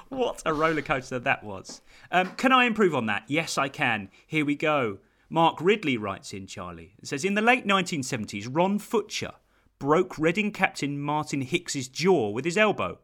what 0.10 0.42
a 0.46 0.54
roller 0.54 0.82
coaster 0.82 1.20
that 1.20 1.44
was. 1.44 1.82
Um, 2.12 2.32
can 2.36 2.52
I 2.52 2.66
improve 2.66 2.96
on 2.96 3.06
that? 3.08 3.24
Yes, 3.28 3.58
I 3.58 3.70
can. 3.70 4.10
Here 4.28 4.46
we 4.46 4.56
go. 4.56 5.00
Mark 5.30 5.58
Ridley 5.60 5.98
writes 5.98 6.34
in, 6.34 6.48
Charlie. 6.48 6.94
It 7.02 7.08
says 7.08 7.26
In 7.26 7.34
the 7.34 7.42
late 7.42 7.66
1970s, 7.66 8.48
Ron 8.50 8.80
Futcher 8.80 9.34
broke 9.80 10.18
Reading 10.18 10.52
captain 10.52 11.00
Martin 11.00 11.42
Hicks's 11.42 11.88
jaw 11.88 12.30
with 12.30 12.46
his 12.46 12.58
elbow. 12.58 13.00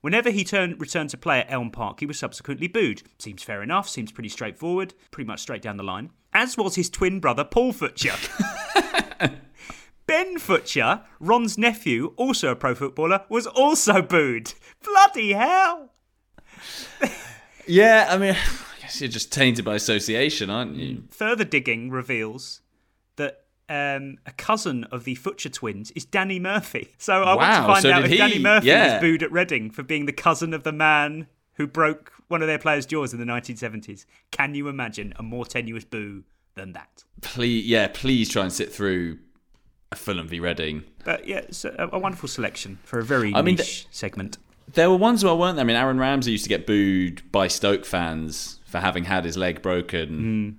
Whenever 0.00 0.30
he 0.30 0.44
turned, 0.44 0.80
returned 0.80 1.10
to 1.10 1.16
play 1.16 1.40
at 1.40 1.50
Elm 1.50 1.70
Park, 1.70 2.00
he 2.00 2.06
was 2.06 2.18
subsequently 2.18 2.68
booed. 2.68 3.02
Seems 3.18 3.42
fair 3.42 3.62
enough, 3.62 3.88
seems 3.88 4.12
pretty 4.12 4.28
straightforward, 4.28 4.94
pretty 5.10 5.26
much 5.26 5.40
straight 5.40 5.62
down 5.62 5.76
the 5.76 5.82
line. 5.82 6.10
As 6.32 6.56
was 6.56 6.76
his 6.76 6.90
twin 6.90 7.20
brother, 7.20 7.44
Paul 7.44 7.72
Futcher. 7.72 8.16
Ben 10.06 10.38
Futcher, 10.38 11.02
Ron's 11.18 11.58
nephew, 11.58 12.14
also 12.16 12.52
a 12.52 12.56
pro 12.56 12.74
footballer, 12.74 13.24
was 13.28 13.46
also 13.46 14.00
booed. 14.00 14.52
Bloody 14.84 15.32
hell! 15.32 15.92
Yeah, 17.66 18.06
I 18.08 18.16
mean, 18.16 18.36
you're 18.94 19.08
just 19.08 19.32
tainted 19.32 19.64
by 19.64 19.74
association, 19.74 20.50
aren't 20.50 20.76
you? 20.76 21.04
Further 21.10 21.44
digging 21.44 21.90
reveals 21.90 22.60
that 23.16 23.44
um, 23.68 24.18
a 24.26 24.32
cousin 24.32 24.84
of 24.84 25.04
the 25.04 25.16
Futcher 25.16 25.52
twins 25.52 25.90
is 25.92 26.04
Danny 26.04 26.38
Murphy. 26.38 26.92
So 26.98 27.22
I 27.22 27.34
want 27.34 27.54
to 27.54 27.62
find 27.62 27.82
so 27.82 27.92
out 27.92 28.04
if 28.04 28.10
he- 28.10 28.16
Danny 28.16 28.38
Murphy 28.38 28.68
yeah. 28.68 28.94
was 28.94 29.00
booed 29.00 29.22
at 29.22 29.32
Reading 29.32 29.70
for 29.70 29.82
being 29.82 30.06
the 30.06 30.12
cousin 30.12 30.54
of 30.54 30.62
the 30.62 30.72
man 30.72 31.26
who 31.54 31.66
broke 31.66 32.12
one 32.28 32.42
of 32.42 32.48
their 32.48 32.58
players' 32.58 32.86
jaws 32.86 33.12
in 33.12 33.20
the 33.20 33.26
1970s. 33.26 34.04
Can 34.30 34.54
you 34.54 34.68
imagine 34.68 35.12
a 35.16 35.22
more 35.22 35.44
tenuous 35.44 35.84
boo 35.84 36.24
than 36.54 36.72
that? 36.72 37.04
Please, 37.22 37.64
yeah, 37.66 37.88
please 37.92 38.28
try 38.28 38.42
and 38.42 38.52
sit 38.52 38.72
through 38.72 39.18
a 39.90 39.96
Fulham 39.96 40.28
v 40.28 40.40
Reading. 40.40 40.84
But 41.04 41.26
yeah, 41.26 41.38
it's 41.38 41.64
a, 41.64 41.88
a 41.92 41.98
wonderful 41.98 42.28
selection 42.28 42.78
for 42.84 42.98
a 42.98 43.04
very 43.04 43.34
I 43.34 43.42
mean, 43.42 43.56
niche 43.56 43.86
segment. 43.90 44.38
There 44.72 44.90
were 44.90 44.96
ones 44.96 45.24
where 45.24 45.34
weren't 45.34 45.56
there? 45.56 45.64
I 45.64 45.66
mean, 45.66 45.76
Aaron 45.76 45.98
Ramsey 45.98 46.32
used 46.32 46.44
to 46.44 46.48
get 46.48 46.66
booed 46.66 47.22
by 47.30 47.46
Stoke 47.48 47.84
fans 47.84 48.58
for 48.76 48.84
having 48.84 49.04
had 49.04 49.24
his 49.24 49.36
leg 49.36 49.62
broken 49.62 50.08
hmm. 50.08 50.50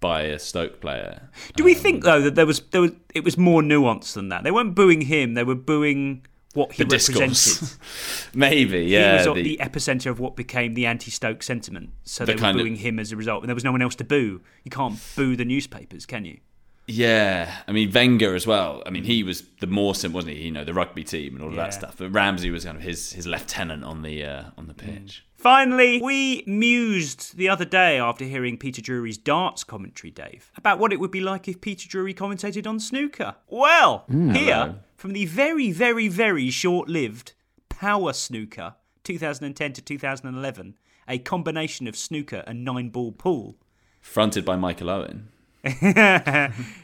by 0.00 0.22
a 0.22 0.38
Stoke 0.38 0.80
player. 0.80 1.28
Do 1.56 1.64
we 1.64 1.74
um, 1.74 1.80
think 1.80 2.04
though 2.04 2.20
that 2.20 2.34
there 2.34 2.46
was 2.46 2.60
there 2.70 2.80
was 2.80 2.92
it 3.14 3.24
was 3.24 3.36
more 3.36 3.62
nuanced 3.62 4.14
than 4.14 4.28
that? 4.28 4.44
They 4.44 4.50
weren't 4.50 4.74
booing 4.74 5.02
him; 5.02 5.34
they 5.34 5.44
were 5.44 5.54
booing 5.54 6.24
what 6.54 6.72
he 6.72 6.84
The 6.84 6.96
represented. 6.96 7.70
Maybe, 8.34 8.84
yeah. 8.84 9.22
he 9.22 9.28
was 9.28 9.36
the- 9.36 9.42
the, 9.42 9.58
epicenter 9.60 10.10
of 10.10 10.18
what 10.18 10.36
became 10.36 10.74
the 10.74 10.86
anti-Stoke 10.86 11.42
sentiment. 11.42 11.90
So 12.04 12.24
The 12.24 12.32
they 12.32 12.36
were 12.36 12.40
kind 12.40 12.56
of- 12.56 12.62
booing 12.62 12.76
him 12.76 12.98
as 12.98 13.12
a 13.12 13.16
result, 13.16 13.42
and 13.42 13.48
there 13.48 13.54
was 13.54 13.64
no 13.64 13.72
one 13.72 13.82
else 13.82 13.94
to 13.96 14.04
boo. 14.04 14.40
You 14.64 14.70
can't 14.70 14.98
boo 15.16 15.36
the 15.36 15.44
newspapers, 15.44 16.06
can 16.06 16.24
you? 16.24 16.38
Yeah, 16.86 17.52
I 17.66 17.72
mean 17.72 17.90
Wenger 17.92 18.34
as 18.36 18.46
well. 18.46 18.82
I 18.86 18.90
mean 18.90 19.02
he 19.02 19.24
was 19.24 19.42
the 19.60 19.66
Mawson, 19.66 20.12
wasn't 20.12 20.36
he? 20.36 20.44
You 20.44 20.52
know 20.52 20.64
the 20.64 20.72
rugby 20.72 21.02
team 21.02 21.34
and 21.34 21.42
all 21.42 21.48
of 21.48 21.56
Yeah. 21.56 21.64
that 21.64 21.74
stuff. 21.74 21.96
But 21.98 22.10
Ramsey 22.10 22.50
was 22.50 22.64
kind 22.64 22.76
of 22.76 22.84
his 22.84 23.12
his 23.12 23.26
lieutenant 23.26 23.82
on 23.82 24.02
the 24.02 24.24
uh, 24.24 24.44
on 24.56 24.68
the 24.68 24.72
hmm. 24.72 25.02
pitch. 25.02 25.25
Finally, 25.46 26.00
we 26.02 26.42
mused 26.44 27.36
the 27.36 27.48
other 27.48 27.64
day 27.64 28.00
after 28.00 28.24
hearing 28.24 28.58
Peter 28.58 28.82
Drury's 28.82 29.16
darts 29.16 29.62
commentary, 29.62 30.10
Dave, 30.10 30.50
about 30.56 30.80
what 30.80 30.92
it 30.92 30.98
would 30.98 31.12
be 31.12 31.20
like 31.20 31.46
if 31.46 31.60
Peter 31.60 31.88
Drury 31.88 32.12
commentated 32.12 32.66
on 32.66 32.80
snooker. 32.80 33.36
Well, 33.46 34.06
Mm, 34.10 34.34
here, 34.36 34.54
hello. 34.54 34.74
from 34.96 35.12
the 35.12 35.24
very, 35.26 35.70
very, 35.70 36.08
very 36.08 36.50
short 36.50 36.88
lived 36.88 37.34
Power 37.68 38.12
Snooker 38.12 38.74
2010 39.04 39.74
to 39.74 39.80
2011, 39.82 40.74
a 41.06 41.18
combination 41.18 41.86
of 41.86 41.96
snooker 41.96 42.42
and 42.48 42.64
nine 42.64 42.88
ball 42.88 43.12
pool. 43.12 43.54
Fronted 44.00 44.44
by 44.44 44.56
Michael 44.56 44.90
Owen. 44.90 45.28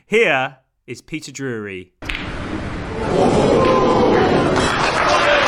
here 0.07 0.59
is 0.87 1.03
Peter 1.03 1.33
Drury. 1.33 1.95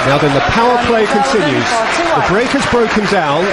Now 0.07 0.19
then, 0.19 0.35
the 0.35 0.41
power 0.41 0.77
play 0.87 1.07
continues. 1.07 1.71
The 2.15 2.27
break 2.29 2.49
has 2.49 2.65
broken 2.71 3.05
down, 3.07 3.45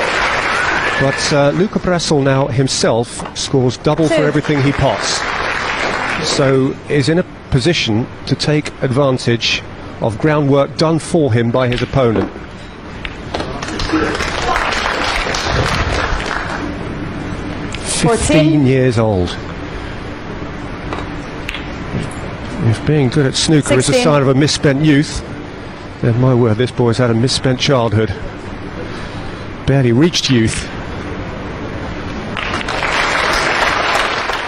but 1.01 1.33
uh, 1.33 1.51
Luca 1.57 1.79
Brecel 1.79 2.21
now 2.21 2.47
himself 2.47 3.37
scores 3.37 3.77
double 3.77 4.07
for 4.07 4.25
everything 4.25 4.61
he 4.61 4.73
pots. 4.73 5.21
So 6.27 6.75
is 6.89 7.07
in 7.07 7.19
a 7.19 7.23
position 7.51 8.05
to 8.27 8.35
take 8.35 8.67
advantage 8.83 9.63
of 10.01 10.17
groundwork 10.19 10.77
done 10.77 10.99
for 10.99 11.31
him 11.31 11.51
by 11.51 11.69
his 11.69 11.81
opponent. 11.81 12.29
Fifteen 18.01 18.65
years 18.65 18.99
old. 18.99 19.29
If 22.69 22.85
being 22.85 23.09
good 23.09 23.25
at 23.25 23.35
snooker 23.35 23.75
is 23.75 23.89
a 23.89 23.93
sign 23.93 24.21
of 24.21 24.27
a 24.27 24.33
misspent 24.35 24.83
youth, 24.83 25.23
then 26.01 26.19
my 26.19 26.33
word, 26.33 26.57
this 26.57 26.71
boy's 26.71 26.97
had 26.97 27.11
a 27.11 27.13
misspent 27.13 27.59
childhood. 27.59 28.09
Barely 29.67 29.91
reached 29.91 30.29
youth. 30.29 30.67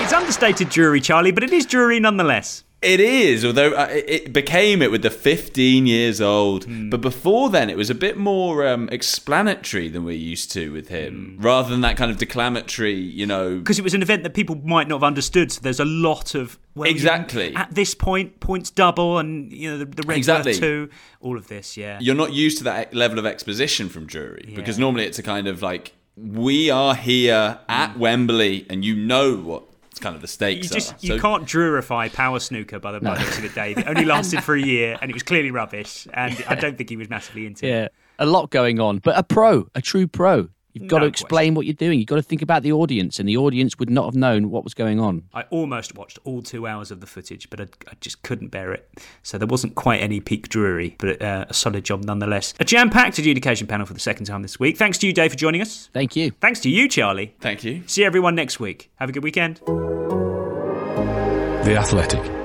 It's 0.02 0.14
understated 0.14 0.70
Drury, 0.70 1.00
Charlie, 1.00 1.32
but 1.32 1.44
it 1.44 1.54
is 1.54 1.66
Drury 1.66 2.00
nonetheless. 2.00 2.63
It 2.84 3.00
is, 3.00 3.46
although 3.46 3.72
uh, 3.74 3.88
it 3.90 4.34
became 4.34 4.82
it 4.82 4.92
with 4.92 5.02
the 5.04 5.10
15 5.10 5.88
years 5.88 6.20
old. 6.22 6.66
Hmm. 6.66 6.90
But 6.90 7.02
before 7.02 7.50
then, 7.50 7.70
it 7.70 7.78
was 7.78 7.90
a 7.90 7.96
bit 7.96 8.18
more 8.18 8.68
um, 8.68 8.90
explanatory 8.92 9.88
than 9.90 10.04
we're 10.04 10.18
used 10.18 10.52
to 10.52 10.72
with 10.72 10.90
him, 10.90 11.38
rather 11.40 11.70
than 11.70 11.82
that 11.82 11.98
kind 11.98 12.12
of 12.12 12.18
declamatory, 12.18 12.94
you 12.94 13.26
know. 13.26 13.58
Because 13.58 13.80
it 13.80 13.84
was 13.84 13.94
an 13.94 14.02
event 14.02 14.24
that 14.24 14.34
people 14.34 14.56
might 14.64 14.88
not 14.88 14.96
have 14.96 15.04
understood, 15.04 15.52
so 15.52 15.62
there's 15.62 15.80
a 15.80 15.86
lot 15.86 16.36
of 16.36 16.60
well, 16.76 16.88
you- 16.88 16.94
Exactly. 16.94 17.56
at 17.56 17.74
this 17.74 17.96
point, 17.96 18.40
points 18.40 18.70
double, 18.70 19.18
and 19.18 19.52
you 19.52 19.72
know 19.72 19.78
the, 19.78 19.86
the 19.86 20.04
red 20.06 20.18
Exactly. 20.18 20.54
two, 20.56 20.90
all 21.22 21.38
of 21.38 21.48
this, 21.48 21.78
yeah. 21.78 22.00
You're 22.02 22.16
not 22.16 22.34
used 22.34 22.58
to 22.60 22.64
that 22.66 22.94
level 22.94 23.18
of 23.20 23.26
exposition 23.26 23.90
from 23.90 24.06
Drury 24.08 24.52
because 24.56 24.78
normally 24.78 25.06
it's 25.06 25.20
a 25.20 25.24
kind 25.24 25.48
of 25.48 25.62
like, 25.62 25.94
we 26.18 26.70
are 26.70 26.96
here 26.96 27.60
at 27.70 27.98
Wembley 27.98 28.66
and 28.70 28.84
you 28.86 28.96
know 28.96 29.36
what 29.38 29.64
kind 30.04 30.16
of 30.16 30.22
the 30.22 30.26
You 30.26 30.28
stakes 30.28 30.70
just 30.70 30.94
are. 30.94 30.98
you 31.00 31.16
So- 31.16 31.20
can't 31.20 31.44
Drurify 31.46 32.14
power 32.14 32.40
snooker 32.40 32.80
by 32.80 32.92
the 32.92 33.00
by 33.00 33.16
the 33.16 33.22
looks 33.22 33.38
of 33.40 33.46
it, 33.46 33.56
Dave. 33.56 33.78
It 33.80 33.88
only 33.88 34.06
lasted 34.06 34.44
for 34.44 34.54
a 34.56 34.62
year, 34.74 34.98
and 35.02 35.10
it 35.10 35.14
was 35.14 35.24
clearly 35.24 35.50
rubbish. 35.52 36.08
And 36.14 36.44
I 36.48 36.56
don't 36.56 36.78
think 36.78 36.90
he 36.90 36.98
was 36.98 37.10
massively 37.10 37.46
into 37.48 37.66
it. 37.66 37.70
Yeah, 37.70 37.88
a 38.20 38.26
lot 38.26 38.52
going 38.52 38.80
on, 38.80 39.00
but 39.00 39.18
a 39.18 39.24
pro, 39.24 39.68
a 39.74 39.82
true 39.82 40.06
pro. 40.08 40.50
You've 40.74 40.88
got 40.88 40.98
No 40.98 41.04
to 41.04 41.08
explain 41.08 41.54
what 41.54 41.66
you're 41.66 41.74
doing. 41.74 42.00
You've 42.00 42.08
got 42.08 42.16
to 42.16 42.24
think 42.24 42.42
about 42.42 42.64
the 42.64 42.72
audience, 42.72 43.20
and 43.20 43.30
the 43.30 43.38
audience 43.38 43.78
would 43.78 43.90
not 43.90 44.06
have 44.06 44.16
known 44.16 44.50
what 44.50 44.64
was 44.64 44.74
going 44.74 45.00
on. 45.00 45.24
I 45.34 45.44
almost 45.52 45.96
watched 45.96 46.18
all 46.24 46.42
two 46.42 46.66
hours 46.66 46.90
of 46.90 47.00
the 47.00 47.06
footage, 47.08 47.50
but 47.50 47.62
I, 47.62 47.68
I 47.88 47.94
just 48.02 48.24
couldn't 48.24 48.48
bear 48.48 48.74
it. 48.74 48.90
So 49.22 49.38
there 49.38 49.48
wasn't 49.48 49.76
quite 49.76 50.02
any 50.02 50.20
peak 50.20 50.50
Drury, 50.50 50.96
but 50.98 51.22
uh, 51.22 51.46
a 51.48 51.54
solid 51.54 51.84
job 51.84 52.04
nonetheless. 52.04 52.54
A 52.60 52.66
jam-packed 52.66 53.20
adjudication 53.20 53.68
panel 53.68 53.86
for 53.86 53.94
the 53.94 54.00
second 54.00 54.26
time 54.26 54.42
this 54.42 54.60
week. 54.60 54.78
Thanks 54.78 54.98
to 55.00 55.08
you, 55.08 55.14
Dave, 55.14 55.32
for 55.32 55.38
joining 55.38 55.62
us. 55.62 55.90
Thank 55.94 56.16
you. 56.16 56.32
Thanks 56.42 56.60
to 56.62 56.70
you, 56.70 56.88
Charlie. 56.88 57.36
Thank 57.40 57.64
you. 57.64 57.84
See 57.86 58.04
everyone 58.04 58.34
next 58.36 58.60
week. 58.60 58.90
Have 58.96 59.10
a 59.10 59.12
good 59.12 59.24
weekend. 59.24 59.62
The 61.64 61.78
Athletic. 61.78 62.43